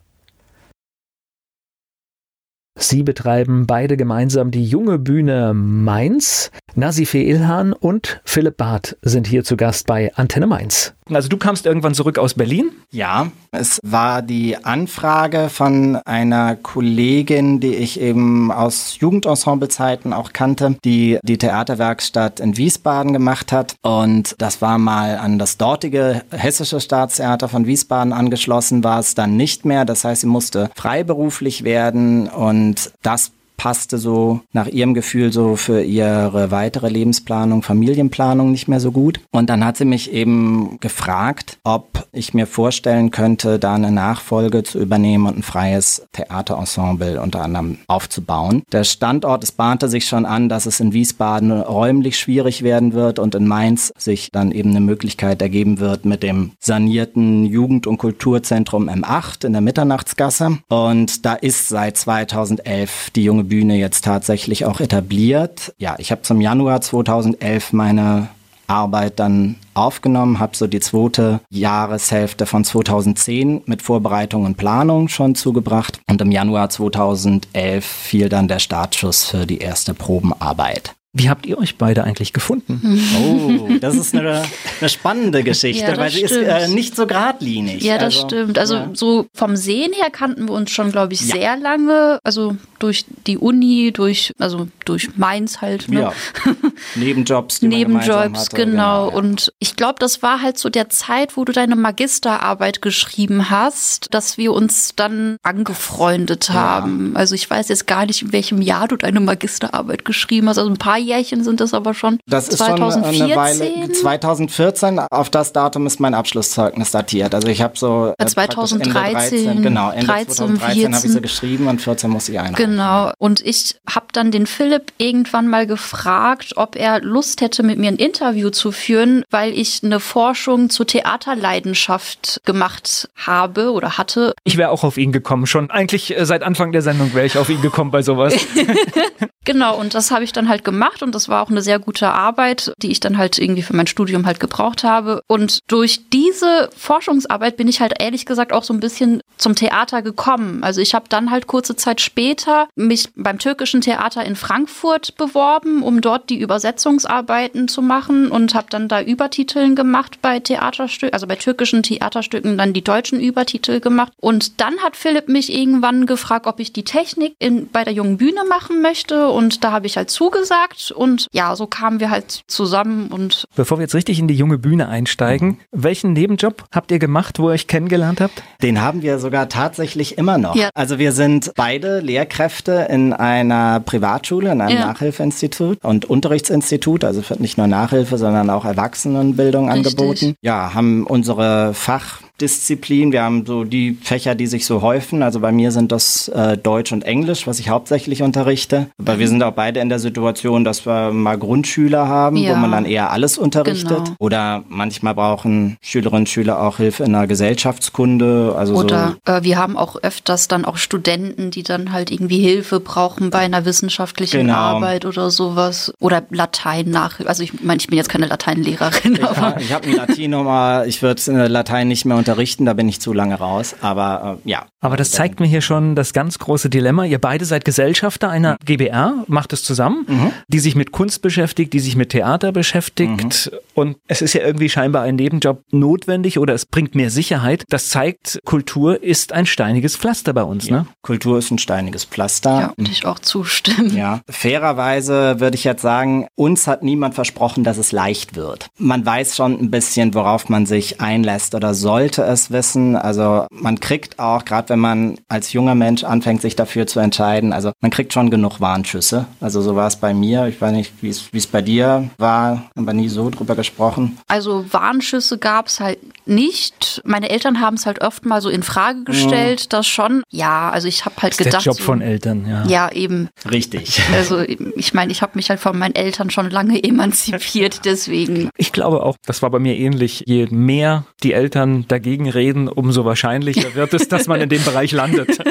Sie 2.79 3.03
betreiben 3.03 3.67
beide 3.67 3.97
gemeinsam 3.97 4.51
die 4.51 4.63
junge 4.63 4.99
Bühne 4.99 5.53
Mainz. 5.53 6.49
Nasife 6.75 7.17
Ilhan 7.17 7.73
und 7.73 8.21
Philipp 8.23 8.55
Barth 8.55 8.97
sind 9.01 9.27
hier 9.27 9.43
zu 9.43 9.57
Gast 9.57 9.85
bei 9.85 10.13
Antenne 10.15 10.47
Mainz. 10.47 10.93
Also 11.15 11.29
du 11.29 11.37
kamst 11.37 11.65
irgendwann 11.65 11.93
zurück 11.93 12.17
aus 12.17 12.33
Berlin? 12.33 12.71
Ja, 12.91 13.31
es 13.51 13.79
war 13.83 14.21
die 14.21 14.63
Anfrage 14.63 15.49
von 15.49 15.95
einer 16.05 16.55
Kollegin, 16.55 17.59
die 17.59 17.75
ich 17.75 17.99
eben 17.99 18.51
aus 18.51 18.97
Jugendensemblezeiten 18.99 20.13
auch 20.13 20.33
kannte, 20.33 20.77
die 20.83 21.19
die 21.23 21.37
Theaterwerkstatt 21.37 22.39
in 22.39 22.57
Wiesbaden 22.57 23.13
gemacht 23.13 23.51
hat. 23.51 23.75
Und 23.81 24.35
das 24.37 24.61
war 24.61 24.77
mal 24.77 25.17
an 25.17 25.39
das 25.39 25.57
dortige 25.57 26.23
Hessische 26.31 26.79
Staatstheater 26.79 27.49
von 27.49 27.65
Wiesbaden 27.65 28.13
angeschlossen, 28.13 28.83
war 28.83 28.99
es 28.99 29.15
dann 29.15 29.37
nicht 29.37 29.65
mehr. 29.65 29.85
Das 29.85 30.03
heißt, 30.03 30.21
sie 30.21 30.27
musste 30.27 30.69
freiberuflich 30.75 31.63
werden 31.63 32.27
und 32.27 32.91
das 33.01 33.31
passte 33.59 33.97
so 33.97 34.39
nach 34.53 34.67
ihrem 34.67 34.93
Gefühl 34.93 35.31
so 35.33 35.57
für 35.57 35.83
ihre 35.83 36.49
weitere 36.49 36.87
Lebensplanung, 36.87 37.61
Familienplanung 37.61 38.51
nicht 38.51 38.69
mehr 38.69 38.79
so 38.79 38.91
gut. 38.91 39.19
Und 39.31 39.49
dann 39.49 39.65
hat 39.65 39.77
sie 39.77 39.85
mich 39.85 40.11
eben 40.13 40.77
gefragt, 40.79 41.59
ob 41.65 42.07
ich 42.13 42.33
mir 42.33 42.47
vorstellen 42.47 43.11
könnte, 43.11 43.59
da 43.59 43.75
eine 43.75 43.91
Nachfolge 43.91 44.63
zu 44.63 44.79
übernehmen 44.79 45.27
und 45.27 45.39
ein 45.39 45.43
freies 45.43 46.07
Theaterensemble 46.13 47.21
unter 47.21 47.41
anderem 47.41 47.79
aufzubauen. 47.87 48.63
Der 48.71 48.85
Standort, 48.85 49.43
es 49.43 49.51
bahnte 49.51 49.89
sich 49.89 50.05
schon 50.05 50.25
an, 50.25 50.47
dass 50.47 50.65
es 50.65 50.79
in 50.79 50.93
Wiesbaden 50.93 51.51
räumlich 51.51 52.17
schwierig 52.17 52.63
werden 52.63 52.93
wird 52.93 53.19
und 53.19 53.35
in 53.35 53.45
Mainz 53.45 53.91
sich 53.97 54.29
dann 54.31 54.53
eben 54.53 54.69
eine 54.69 54.81
Möglichkeit 54.81 55.41
ergeben 55.41 55.79
wird 55.79 56.05
mit 56.05 56.23
dem 56.23 56.51
sanierten 56.59 57.43
Jugend- 57.45 57.87
und 57.87 57.97
Kulturzentrum 57.97 58.87
M8 58.87 59.45
in 59.45 59.51
der 59.51 59.61
Mitternachtsgasse. 59.61 60.59
Und 60.69 61.25
da 61.25 61.33
ist 61.33 61.67
seit 61.67 61.97
2011 61.97 63.09
die 63.13 63.25
junge 63.25 63.48
Bühne 63.49 63.77
jetzt 63.77 64.05
tatsächlich 64.05 64.65
auch 64.65 64.79
etabliert. 64.79 65.73
Ja, 65.77 65.95
ich 65.97 66.11
habe 66.11 66.21
zum 66.21 66.39
Januar 66.39 66.81
2011 66.81 67.73
meine 67.73 68.29
Arbeit 68.69 69.19
dann 69.19 69.55
aufgenommen, 69.73 70.39
habe 70.39 70.55
so 70.55 70.67
die 70.67 70.79
zweite 70.79 71.41
Jahreshälfte 71.49 72.45
von 72.45 72.63
2010 72.63 73.63
mit 73.65 73.81
Vorbereitung 73.81 74.45
und 74.45 74.57
Planung 74.57 75.07
schon 75.07 75.35
zugebracht 75.35 75.99
und 76.09 76.21
im 76.21 76.31
Januar 76.31 76.69
2011 76.69 77.83
fiel 77.83 78.29
dann 78.29 78.47
der 78.47 78.59
Startschuss 78.59 79.25
für 79.25 79.45
die 79.45 79.57
erste 79.57 79.93
Probenarbeit. 79.93 80.93
Wie 81.11 81.27
habt 81.27 81.47
ihr 81.47 81.57
euch 81.57 81.77
beide 81.77 82.03
eigentlich 82.03 82.33
gefunden? 82.33 82.81
Oh, 83.19 83.77
das 83.81 83.95
ist 83.95 84.15
eine, 84.15 84.43
eine 84.79 84.89
spannende 84.89 85.43
Geschichte, 85.43 85.91
ja, 85.91 85.97
weil 85.97 86.11
sie 86.11 86.27
stimmt. 86.27 86.47
ist 86.47 86.47
äh, 86.47 86.67
nicht 86.67 86.95
so 86.95 87.07
geradlinig. 87.07 87.83
Ja, 87.83 87.95
das 87.95 88.15
also, 88.15 88.27
stimmt. 88.27 88.59
Also 88.59 88.75
ja. 88.75 88.89
so 88.93 89.25
vom 89.33 89.55
Sehen 89.55 89.91
her 89.93 90.09
kannten 90.11 90.47
wir 90.47 90.53
uns 90.53 90.71
schon, 90.71 90.91
glaube 90.91 91.13
ich, 91.13 91.21
ja. 91.21 91.35
sehr 91.35 91.57
lange. 91.57 92.19
Also 92.23 92.55
durch 92.79 93.05
die 93.27 93.37
Uni, 93.37 93.91
durch 93.93 94.33
also 94.39 94.67
durch 94.85 95.17
Mainz 95.17 95.61
halt. 95.61 95.89
Ne? 95.89 96.01
Ja. 96.01 96.13
Nebenjobs. 96.95 97.59
Die 97.59 97.67
Nebenjobs, 97.67 98.39
hatte, 98.39 98.55
genau. 98.55 99.07
genau 99.07 99.17
Und 99.17 99.53
ich 99.59 99.75
glaube, 99.75 99.95
das 99.99 100.21
war 100.21 100.41
halt 100.41 100.57
so 100.57 100.69
der 100.69 100.89
Zeit, 100.89 101.37
wo 101.37 101.45
du 101.45 101.51
deine 101.51 101.75
Magisterarbeit 101.75 102.81
geschrieben 102.81 103.49
hast, 103.49 104.13
dass 104.13 104.37
wir 104.37 104.53
uns 104.53 104.93
dann 104.95 105.37
angefreundet 105.43 106.49
haben. 106.49 107.15
Also 107.15 107.35
ich 107.35 107.49
weiß 107.49 107.69
jetzt 107.69 107.87
gar 107.87 108.05
nicht, 108.05 108.21
in 108.21 108.33
welchem 108.33 108.61
Jahr 108.61 108.87
du 108.87 108.95
deine 108.95 109.19
Magisterarbeit 109.19 110.05
geschrieben 110.05 110.49
hast. 110.49 110.57
Also 110.57 110.69
ein 110.69 110.77
paar 110.77 110.97
Jährchen 110.97 111.43
sind 111.43 111.59
das 111.59 111.73
aber 111.73 111.93
schon. 111.93 112.19
Das 112.27 112.47
ist 112.47 112.57
2014? 112.57 113.13
schon 113.13 113.23
eine 113.23 113.35
Weile. 113.35 113.91
2014, 113.91 114.99
auf 114.99 115.29
das 115.29 115.53
Datum 115.53 115.85
ist 115.85 115.99
mein 115.99 116.13
Abschlusszeugnis 116.13 116.91
datiert. 116.91 117.35
Also 117.35 117.47
ich 117.47 117.61
habe 117.61 117.77
so. 117.77 118.13
Äh, 118.17 118.25
2013. 118.25 119.09
13, 119.19 119.61
genau, 119.61 119.91
Ende 119.91 120.05
13, 120.05 120.35
2013 120.35 120.95
habe 120.95 121.07
ich 121.07 121.13
sie 121.13 121.21
geschrieben 121.21 121.67
und 121.67 121.81
14 121.81 122.09
muss 122.09 122.29
ich 122.29 122.39
einreichen. 122.39 122.55
Genau. 122.55 122.68
Und 123.17 123.45
ich 123.45 123.75
habe 123.89 124.07
dann 124.13 124.31
den 124.31 124.45
Philipp 124.45 124.93
irgendwann 124.97 125.47
mal 125.47 125.65
gefragt, 125.65 126.53
ob 126.57 126.75
er 126.75 127.01
Lust 127.01 127.41
hätte, 127.41 127.63
mit 127.63 127.79
mir 127.79 127.87
ein 127.87 127.95
Interview 127.95 128.49
zu 128.49 128.71
führen, 128.71 129.23
weil 129.29 129.53
ich 129.57 129.83
eine 129.83 129.99
Forschung 129.99 130.69
zur 130.69 130.85
Theaterleidenschaft 130.87 132.41
gemacht 132.45 133.09
habe 133.15 133.71
oder 133.71 133.97
hatte. 133.97 134.33
Ich 134.43 134.57
wäre 134.57 134.69
auch 134.69 134.83
auf 134.83 134.97
ihn 134.97 135.11
gekommen. 135.11 135.47
Schon 135.47 135.71
eigentlich 135.71 136.17
äh, 136.17 136.25
seit 136.25 136.43
Anfang 136.43 136.71
der 136.71 136.81
Sendung 136.81 137.13
wäre 137.13 137.25
ich 137.25 137.37
auf 137.37 137.49
ihn 137.49 137.61
gekommen 137.61 137.91
bei 137.91 138.01
sowas. 138.01 138.35
genau. 139.45 139.79
Und 139.79 139.93
das 139.93 140.11
habe 140.11 140.23
ich 140.23 140.31
dann 140.31 140.49
halt 140.49 140.63
gemacht 140.63 141.03
und 141.03 141.15
das 141.15 141.29
war 141.29 141.43
auch 141.43 141.49
eine 141.49 141.61
sehr 141.61 141.79
gute 141.79 142.09
Arbeit, 142.09 142.73
die 142.81 142.91
ich 142.91 142.99
dann 142.99 143.17
halt 143.17 143.37
irgendwie 143.37 143.61
für 143.61 143.75
mein 143.75 143.87
Studium 143.87 144.25
halt 144.25 144.39
gebraucht 144.39 144.83
habe. 144.83 145.21
Und 145.27 145.59
durch 145.67 146.09
diese 146.11 146.69
Forschungsarbeit 146.75 147.57
bin 147.57 147.67
ich 147.67 147.81
halt 147.81 147.93
ehrlich 147.99 148.25
gesagt 148.25 148.53
auch 148.53 148.63
so 148.63 148.73
ein 148.73 148.79
bisschen 148.79 149.21
zum 149.37 149.55
Theater 149.55 150.01
gekommen. 150.01 150.63
Also 150.63 150.81
ich 150.81 150.93
habe 150.93 151.05
dann 151.09 151.31
halt 151.31 151.47
kurze 151.47 151.75
Zeit 151.75 152.01
später 152.01 152.58
Schüler 152.59 152.67
mich 152.75 153.09
beim 153.15 153.39
türkischen 153.39 153.81
Theater 153.81 154.23
in 154.23 154.35
Frankfurt 154.35 155.15
beworben, 155.17 155.83
um 155.83 156.01
dort 156.01 156.29
die 156.29 156.39
Übersetzungsarbeiten 156.39 157.67
zu 157.67 157.81
machen 157.81 158.31
und 158.31 158.53
habe 158.55 158.67
dann 158.69 158.87
da 158.87 159.01
Übertiteln 159.01 159.75
gemacht 159.75 160.19
bei 160.21 160.39
Theaterstücken, 160.39 161.13
also 161.13 161.27
bei 161.27 161.35
türkischen 161.35 161.83
Theaterstücken 161.83 162.57
dann 162.57 162.73
die 162.73 162.83
deutschen 162.83 163.19
Übertitel 163.19 163.79
gemacht. 163.79 164.13
Und 164.19 164.61
dann 164.61 164.77
hat 164.79 164.95
Philipp 164.95 165.27
mich 165.29 165.53
irgendwann 165.53 166.05
gefragt, 166.05 166.47
ob 166.47 166.59
ich 166.59 166.73
die 166.73 166.83
Technik 166.83 167.33
in, 167.39 167.69
bei 167.69 167.83
der 167.83 167.93
jungen 167.93 168.17
Bühne 168.17 168.43
machen 168.47 168.81
möchte 168.81 169.29
und 169.29 169.63
da 169.63 169.71
habe 169.71 169.87
ich 169.87 169.97
halt 169.97 170.09
zugesagt 170.09 170.91
und 170.91 171.27
ja, 171.31 171.55
so 171.55 171.67
kamen 171.67 171.99
wir 171.99 172.09
halt 172.09 172.41
zusammen 172.47 173.07
und 173.07 173.45
Bevor 173.55 173.77
wir 173.77 173.83
jetzt 173.83 173.95
richtig 173.95 174.19
in 174.19 174.27
die 174.27 174.35
junge 174.35 174.57
Bühne 174.57 174.87
einsteigen, 174.87 175.59
welchen 175.71 176.13
Nebenjob 176.13 176.63
habt 176.71 176.91
ihr 176.91 176.99
gemacht, 176.99 177.39
wo 177.39 177.49
ihr 177.49 177.53
euch 177.53 177.67
kennengelernt 177.67 178.21
habt? 178.21 178.43
Den 178.61 178.81
haben 178.81 179.01
wir 179.01 179.19
sogar 179.19 179.49
tatsächlich 179.49 180.17
immer 180.17 180.37
noch. 180.37 180.55
Ja. 180.55 180.69
Also 180.73 180.99
wir 180.99 181.11
sind 181.11 181.51
beide 181.55 181.99
Lehrkräfte 181.99 182.48
in 182.89 183.13
einer 183.13 183.79
Privatschule, 183.79 184.51
in 184.51 184.61
einem 184.61 184.77
ja. 184.77 184.87
Nachhilfeinstitut 184.87 185.77
und 185.83 186.05
Unterrichtsinstitut, 186.05 187.03
also 187.03 187.21
für 187.21 187.35
nicht 187.35 187.57
nur 187.57 187.67
Nachhilfe, 187.67 188.17
sondern 188.17 188.49
auch 188.49 188.65
Erwachsenenbildung 188.65 189.71
Richtig. 189.71 189.93
angeboten. 189.93 190.35
Ja, 190.41 190.73
haben 190.73 191.05
unsere 191.05 191.73
Fach 191.73 192.21
Disziplin. 192.41 193.11
Wir 193.11 193.23
haben 193.23 193.45
so 193.45 193.63
die 193.63 193.97
Fächer, 194.01 194.35
die 194.35 194.47
sich 194.47 194.65
so 194.65 194.81
häufen. 194.81 195.21
Also 195.23 195.39
bei 195.39 195.51
mir 195.51 195.71
sind 195.71 195.91
das 195.91 196.27
äh, 196.29 196.57
Deutsch 196.57 196.91
und 196.91 197.03
Englisch, 197.03 197.47
was 197.47 197.59
ich 197.59 197.69
hauptsächlich 197.69 198.23
unterrichte. 198.23 198.87
Aber 198.97 199.15
mhm. 199.15 199.19
wir 199.19 199.27
sind 199.27 199.43
auch 199.43 199.53
beide 199.53 199.79
in 199.79 199.89
der 199.89 199.99
Situation, 199.99 200.63
dass 200.63 200.85
wir 200.85 201.11
mal 201.11 201.37
Grundschüler 201.37 202.07
haben, 202.07 202.37
ja. 202.37 202.51
wo 202.51 202.55
man 202.55 202.71
dann 202.71 202.85
eher 202.85 203.11
alles 203.11 203.37
unterrichtet. 203.37 203.89
Genau. 203.89 204.15
Oder 204.19 204.63
manchmal 204.69 205.15
brauchen 205.15 205.77
Schülerinnen 205.81 206.21
und 206.21 206.29
Schüler 206.29 206.61
auch 206.61 206.77
Hilfe 206.77 207.03
in 207.03 207.13
der 207.13 207.27
Gesellschaftskunde. 207.27 208.55
Also 208.57 208.75
Oder 208.75 209.17
so. 209.25 209.33
äh, 209.33 209.43
wir 209.43 209.57
haben 209.57 209.77
auch 209.77 209.97
öfters 210.01 210.47
dann 210.47 210.65
auch 210.65 210.77
Studenten, 210.77 211.51
die 211.51 211.63
dann 211.63 211.91
halt 211.91 212.11
irgendwie 212.11 212.39
Hilfe 212.39 212.79
brauchen 212.79 213.29
bei 213.29 213.39
einer 213.39 213.65
wissenschaftlichen 213.65 214.47
genau. 214.47 214.55
Arbeit 214.55 215.05
oder 215.05 215.29
sowas. 215.29 215.93
Oder 215.99 216.23
Latein 216.29 216.89
nach. 216.89 217.19
Also 217.25 217.43
ich 217.43 217.61
meine, 217.61 217.79
ich 217.79 217.87
bin 217.87 217.97
jetzt 217.97 218.09
keine 218.09 218.27
Lateinlehrerin. 218.27 219.13
Ich, 219.13 219.23
aber. 219.23 219.59
ich 219.59 219.73
habe 219.73 219.87
ein 219.87 219.95
Latinum, 219.95 220.47
aber 220.47 220.87
ich 220.87 221.01
würde 221.01 221.19
Latein 221.47 221.87
nicht 221.87 222.05
mehr 222.05 222.17
unterrichten 222.17 222.28
unterrichten, 222.29 222.65
da 222.65 222.73
bin 222.73 222.87
ich 222.87 222.99
zu 222.99 223.11
lange 223.11 223.35
raus. 223.35 223.75
Aber 223.81 224.39
äh, 224.45 224.49
ja. 224.49 224.65
Aber 224.81 224.95
das 224.95 225.11
zeigt 225.11 225.39
mir 225.39 225.47
hier 225.47 225.61
schon 225.61 225.95
das 225.95 226.13
ganz 226.13 226.39
große 226.39 226.69
Dilemma. 226.69 227.03
Ihr 227.03 227.19
beide 227.19 227.43
seid 227.43 227.65
Gesellschafter 227.65 228.29
einer 228.29 228.53
mhm. 228.53 228.65
GBR, 228.65 229.23
macht 229.27 229.51
es 229.51 229.63
zusammen, 229.63 230.05
mhm. 230.07 230.31
die 230.47 230.59
sich 230.59 230.75
mit 230.75 230.91
Kunst 230.91 231.21
beschäftigt, 231.21 231.73
die 231.73 231.79
sich 231.79 231.95
mit 231.95 232.09
Theater 232.09 232.51
beschäftigt. 232.51 233.49
Mhm. 233.51 233.57
Und 233.73 233.97
es 234.07 234.21
ist 234.21 234.33
ja 234.33 234.41
irgendwie 234.41 234.69
scheinbar 234.69 235.03
ein 235.03 235.15
Nebenjob 235.15 235.63
notwendig 235.71 236.37
oder 236.37 236.53
es 236.53 236.65
bringt 236.65 236.95
mehr 236.95 237.09
Sicherheit. 237.09 237.63
Das 237.69 237.89
zeigt, 237.89 238.39
Kultur 238.45 239.03
ist 239.03 239.33
ein 239.33 239.45
steiniges 239.45 239.97
Pflaster 239.97 240.33
bei 240.33 240.43
uns. 240.43 240.67
Ja. 240.67 240.77
Ne? 240.77 240.85
Kultur 241.01 241.39
ist 241.39 241.51
ein 241.51 241.57
steiniges 241.57 242.05
Pflaster. 242.05 242.49
Ja, 242.49 242.73
würde 242.77 242.91
ich 242.91 243.05
auch 243.05 243.19
zustimmen. 243.19 243.95
Ja, 243.95 244.21
fairerweise 244.29 245.39
würde 245.39 245.55
ich 245.55 245.63
jetzt 245.63 245.81
sagen, 245.81 246.27
uns 246.35 246.67
hat 246.67 246.83
niemand 246.83 247.15
versprochen, 247.15 247.63
dass 247.63 247.77
es 247.77 247.91
leicht 247.91 248.35
wird. 248.35 248.67
Man 248.77 249.05
weiß 249.05 249.35
schon 249.35 249.59
ein 249.59 249.71
bisschen, 249.71 250.13
worauf 250.13 250.47
man 250.47 250.65
sich 250.65 251.01
einlässt 251.01 251.55
oder 251.55 251.73
sollte 251.73 252.18
sollte 252.19 252.31
es 252.31 252.51
wissen. 252.51 252.95
Also 252.95 253.45
man 253.51 253.79
kriegt 253.79 254.19
auch, 254.19 254.45
gerade 254.45 254.69
wenn 254.69 254.79
man 254.79 255.17
als 255.27 255.53
junger 255.53 255.75
Mensch 255.75 256.03
anfängt, 256.03 256.41
sich 256.41 256.55
dafür 256.55 256.87
zu 256.87 256.99
entscheiden, 256.99 257.53
also 257.53 257.71
man 257.81 257.91
kriegt 257.91 258.13
schon 258.13 258.29
genug 258.29 258.59
Warnschüsse. 258.59 259.25
Also 259.39 259.61
so 259.61 259.75
war 259.75 259.87
es 259.87 259.95
bei 259.95 260.13
mir. 260.13 260.47
Ich 260.47 260.59
weiß 260.59 260.71
nicht, 260.71 260.93
wie 261.01 261.09
es 261.09 261.47
bei 261.47 261.61
dir 261.61 262.09
war, 262.17 262.69
haben 262.75 262.85
wir 262.85 262.93
nie 262.93 263.09
so 263.09 263.29
drüber 263.29 263.55
gesprochen. 263.55 264.17
Also 264.27 264.65
Warnschüsse 264.71 265.37
gab 265.37 265.67
es 265.67 265.79
halt 265.79 265.99
nicht. 266.25 267.01
Meine 267.05 267.29
Eltern 267.29 267.61
haben 267.61 267.75
es 267.75 267.85
halt 267.85 268.01
oft 268.01 268.25
mal 268.25 268.41
so 268.41 268.49
in 268.49 268.63
Frage 268.63 269.03
gestellt, 269.03 269.65
mhm. 269.65 269.69
das 269.69 269.87
schon. 269.87 270.23
Ja, 270.29 270.69
also 270.69 270.87
ich 270.87 271.05
habe 271.05 271.15
halt 271.21 271.33
das 271.33 271.39
ist 271.39 271.45
gedacht. 271.45 271.65
Der 271.65 271.73
Job 271.73 271.81
von 271.81 272.01
Eltern, 272.01 272.45
ja. 272.47 272.65
Ja, 272.67 272.91
eben. 272.91 273.29
Richtig. 273.49 274.01
Also 274.13 274.41
ich 274.41 274.93
meine, 274.93 275.11
ich 275.11 275.21
habe 275.21 275.33
mich 275.35 275.49
halt 275.49 275.59
von 275.59 275.77
meinen 275.77 275.95
Eltern 275.95 276.29
schon 276.29 276.49
lange 276.49 276.83
emanzipiert, 276.83 277.85
deswegen. 277.85 278.49
Ich 278.57 278.71
glaube 278.71 279.03
auch, 279.03 279.15
das 279.25 279.41
war 279.41 279.49
bei 279.49 279.59
mir 279.59 279.75
ähnlich. 279.75 280.23
Je 280.25 280.47
mehr 280.47 281.05
die 281.23 281.33
Eltern 281.33 281.85
dagegen 281.87 282.08
dagegen 282.09 282.29
reden, 282.29 282.67
umso 282.67 283.05
wahrscheinlicher 283.05 283.69
wird 283.75 283.93
es, 283.93 284.07
dass 284.07 284.27
man 284.27 284.41
in 284.41 284.49
dem 284.49 284.63
Bereich 284.63 284.91
landet. 284.91 285.37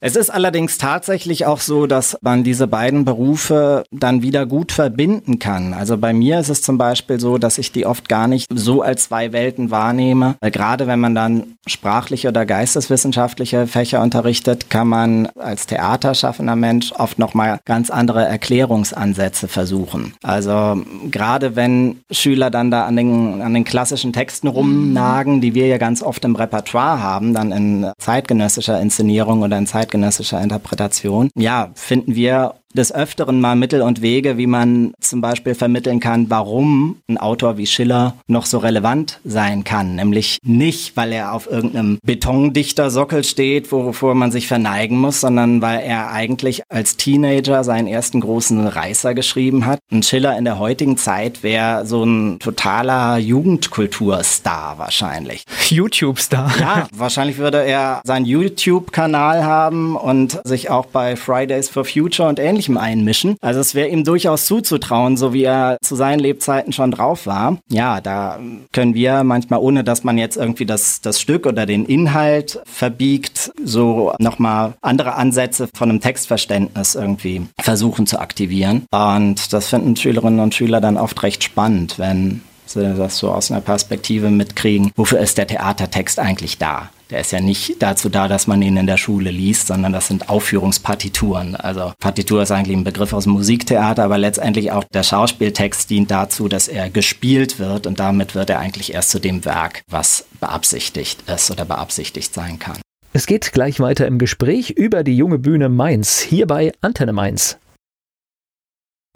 Es 0.00 0.16
ist 0.16 0.30
allerdings 0.30 0.78
tatsächlich 0.78 1.44
auch 1.46 1.60
so, 1.60 1.86
dass 1.86 2.16
man 2.20 2.44
diese 2.44 2.66
beiden 2.66 3.04
Berufe 3.04 3.84
dann 3.90 4.22
wieder 4.22 4.46
gut 4.46 4.70
verbinden 4.70 5.38
kann. 5.38 5.74
Also 5.74 5.98
bei 5.98 6.12
mir 6.12 6.38
ist 6.38 6.48
es 6.48 6.62
zum 6.62 6.78
Beispiel 6.78 7.18
so, 7.18 7.36
dass 7.36 7.58
ich 7.58 7.72
die 7.72 7.84
oft 7.84 8.08
gar 8.08 8.28
nicht 8.28 8.46
so 8.52 8.82
als 8.82 9.04
zwei 9.04 9.32
Welten 9.32 9.70
wahrnehme. 9.70 10.36
Weil 10.40 10.50
gerade 10.52 10.86
wenn 10.86 11.00
man 11.00 11.14
dann 11.14 11.56
sprachliche 11.66 12.28
oder 12.28 12.46
geisteswissenschaftliche 12.46 13.66
Fächer 13.66 14.00
unterrichtet, 14.00 14.70
kann 14.70 14.88
man 14.88 15.26
als 15.36 15.66
theaterschaffender 15.66 16.56
Mensch 16.56 16.92
oft 16.92 17.18
nochmal 17.18 17.58
ganz 17.64 17.90
andere 17.90 18.24
Erklärungsansätze 18.24 19.48
versuchen. 19.48 20.14
Also 20.22 20.82
gerade 21.10 21.56
wenn 21.56 22.00
Schüler 22.10 22.50
dann 22.50 22.70
da 22.70 22.86
an 22.86 22.96
den, 22.96 23.42
an 23.42 23.52
den 23.52 23.64
klassischen 23.64 24.12
Texten 24.12 24.46
rumnagen, 24.46 25.40
die 25.40 25.54
wir 25.54 25.66
ja 25.66 25.78
ganz 25.78 25.97
ganz 25.98 26.02
oft 26.08 26.24
im 26.24 26.36
Repertoire 26.36 27.02
haben, 27.02 27.34
dann 27.34 27.50
in 27.50 27.90
zeitgenössischer 27.98 28.80
Inszenierung 28.80 29.42
oder 29.42 29.58
in 29.58 29.66
zeitgenössischer 29.66 30.40
Interpretation, 30.40 31.30
ja, 31.36 31.70
finden 31.74 32.14
wir 32.14 32.54
des 32.74 32.92
Öfteren 32.92 33.40
mal 33.40 33.56
Mittel 33.56 33.82
und 33.82 34.02
Wege, 34.02 34.36
wie 34.36 34.46
man 34.46 34.92
zum 35.00 35.20
Beispiel 35.20 35.54
vermitteln 35.54 36.00
kann, 36.00 36.28
warum 36.28 36.96
ein 37.08 37.18
Autor 37.18 37.56
wie 37.56 37.66
Schiller 37.66 38.14
noch 38.26 38.46
so 38.46 38.58
relevant 38.58 39.20
sein 39.24 39.64
kann. 39.64 39.96
Nämlich 39.96 40.38
nicht, 40.44 40.96
weil 40.96 41.12
er 41.12 41.32
auf 41.32 41.50
irgendeinem 41.50 41.98
Betondichter-Sockel 42.04 43.24
steht, 43.24 43.72
wovor 43.72 44.14
man 44.14 44.30
sich 44.30 44.46
verneigen 44.46 44.98
muss, 44.98 45.20
sondern 45.20 45.62
weil 45.62 45.80
er 45.80 46.10
eigentlich 46.12 46.62
als 46.68 46.96
Teenager 46.96 47.64
seinen 47.64 47.88
ersten 47.88 48.20
großen 48.20 48.66
Reißer 48.66 49.14
geschrieben 49.14 49.64
hat. 49.66 49.80
Ein 49.90 50.02
Schiller 50.02 50.36
in 50.36 50.44
der 50.44 50.58
heutigen 50.58 50.98
Zeit 50.98 51.42
wäre 51.42 51.86
so 51.86 52.04
ein 52.04 52.38
totaler 52.38 53.16
Jugendkulturstar 53.16 54.78
wahrscheinlich. 54.78 55.44
YouTube-Star. 55.70 56.52
Ja, 56.60 56.88
wahrscheinlich 56.94 57.38
würde 57.38 57.64
er 57.64 58.02
seinen 58.04 58.26
YouTube-Kanal 58.26 59.44
haben 59.44 59.96
und 59.96 60.40
sich 60.44 60.70
auch 60.70 60.86
bei 60.86 61.16
Fridays 61.16 61.68
for 61.68 61.84
Future 61.84 62.28
und 62.28 62.38
ähnliches 62.38 62.57
Ähnlichem 62.58 62.76
einmischen. 62.76 63.36
Also 63.40 63.60
es 63.60 63.76
wäre 63.76 63.88
ihm 63.88 64.02
durchaus 64.02 64.46
zuzutrauen, 64.46 65.16
so 65.16 65.32
wie 65.32 65.44
er 65.44 65.78
zu 65.80 65.94
seinen 65.94 66.18
Lebzeiten 66.18 66.72
schon 66.72 66.90
drauf 66.90 67.26
war. 67.26 67.58
Ja, 67.68 68.00
da 68.00 68.40
können 68.72 68.94
wir 68.94 69.22
manchmal, 69.22 69.60
ohne 69.60 69.84
dass 69.84 70.02
man 70.02 70.18
jetzt 70.18 70.36
irgendwie 70.36 70.66
das, 70.66 71.00
das 71.00 71.20
Stück 71.20 71.46
oder 71.46 71.66
den 71.66 71.84
Inhalt 71.84 72.60
verbiegt, 72.64 73.52
so 73.62 74.12
nochmal 74.18 74.74
andere 74.82 75.14
Ansätze 75.14 75.68
von 75.72 75.88
einem 75.88 76.00
Textverständnis 76.00 76.96
irgendwie 76.96 77.42
versuchen 77.60 78.08
zu 78.08 78.18
aktivieren. 78.18 78.86
Und 78.90 79.52
das 79.52 79.68
finden 79.68 79.94
Schülerinnen 79.94 80.40
und 80.40 80.54
Schüler 80.54 80.80
dann 80.80 80.96
oft 80.96 81.22
recht 81.22 81.44
spannend, 81.44 81.98
wenn 81.98 82.42
sie 82.66 82.94
das 82.96 83.18
so 83.18 83.30
aus 83.30 83.52
einer 83.52 83.60
Perspektive 83.60 84.30
mitkriegen. 84.30 84.90
Wofür 84.96 85.20
ist 85.20 85.38
der 85.38 85.46
Theatertext 85.46 86.18
eigentlich 86.18 86.58
da? 86.58 86.90
Der 87.10 87.20
ist 87.20 87.32
ja 87.32 87.40
nicht 87.40 87.76
dazu 87.82 88.10
da, 88.10 88.28
dass 88.28 88.46
man 88.46 88.60
ihn 88.60 88.76
in 88.76 88.86
der 88.86 88.98
Schule 88.98 89.30
liest, 89.30 89.68
sondern 89.68 89.92
das 89.92 90.08
sind 90.08 90.28
Aufführungspartituren. 90.28 91.56
Also 91.56 91.92
Partitur 91.98 92.42
ist 92.42 92.50
eigentlich 92.50 92.76
ein 92.76 92.84
Begriff 92.84 93.14
aus 93.14 93.24
dem 93.24 93.32
Musiktheater, 93.32 94.04
aber 94.04 94.18
letztendlich 94.18 94.72
auch 94.72 94.84
der 94.84 95.02
Schauspieltext 95.02 95.88
dient 95.88 96.10
dazu, 96.10 96.48
dass 96.48 96.68
er 96.68 96.90
gespielt 96.90 97.58
wird 97.58 97.86
und 97.86 97.98
damit 97.98 98.34
wird 98.34 98.50
er 98.50 98.58
eigentlich 98.58 98.92
erst 98.92 99.10
zu 99.10 99.20
dem 99.20 99.44
Werk, 99.46 99.82
was 99.88 100.26
beabsichtigt 100.38 101.22
ist 101.34 101.50
oder 101.50 101.64
beabsichtigt 101.64 102.34
sein 102.34 102.58
kann. 102.58 102.76
Es 103.14 103.26
geht 103.26 103.52
gleich 103.52 103.80
weiter 103.80 104.06
im 104.06 104.18
Gespräch 104.18 104.70
über 104.70 105.02
die 105.02 105.16
junge 105.16 105.38
Bühne 105.38 105.70
Mainz, 105.70 106.20
hier 106.20 106.46
bei 106.46 106.72
Antenne 106.82 107.14
Mainz. 107.14 107.56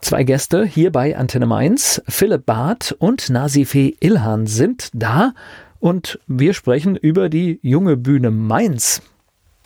Zwei 0.00 0.24
Gäste 0.24 0.64
hier 0.64 0.90
bei 0.90 1.16
Antenne 1.16 1.46
Mainz, 1.46 2.02
Philipp 2.09 2.46
Barth 2.46 2.92
und 2.98 3.28
Nasifee 3.28 3.96
Ilhan 4.00 4.46
sind 4.46 4.88
da 4.94 5.35
und 5.83 6.21
wir 6.29 6.55
sprechen 6.55 6.95
über 6.95 7.29
die 7.29 7.59
junge 7.61 7.97
Bühne 7.97 8.31
Mainz. 8.31 9.03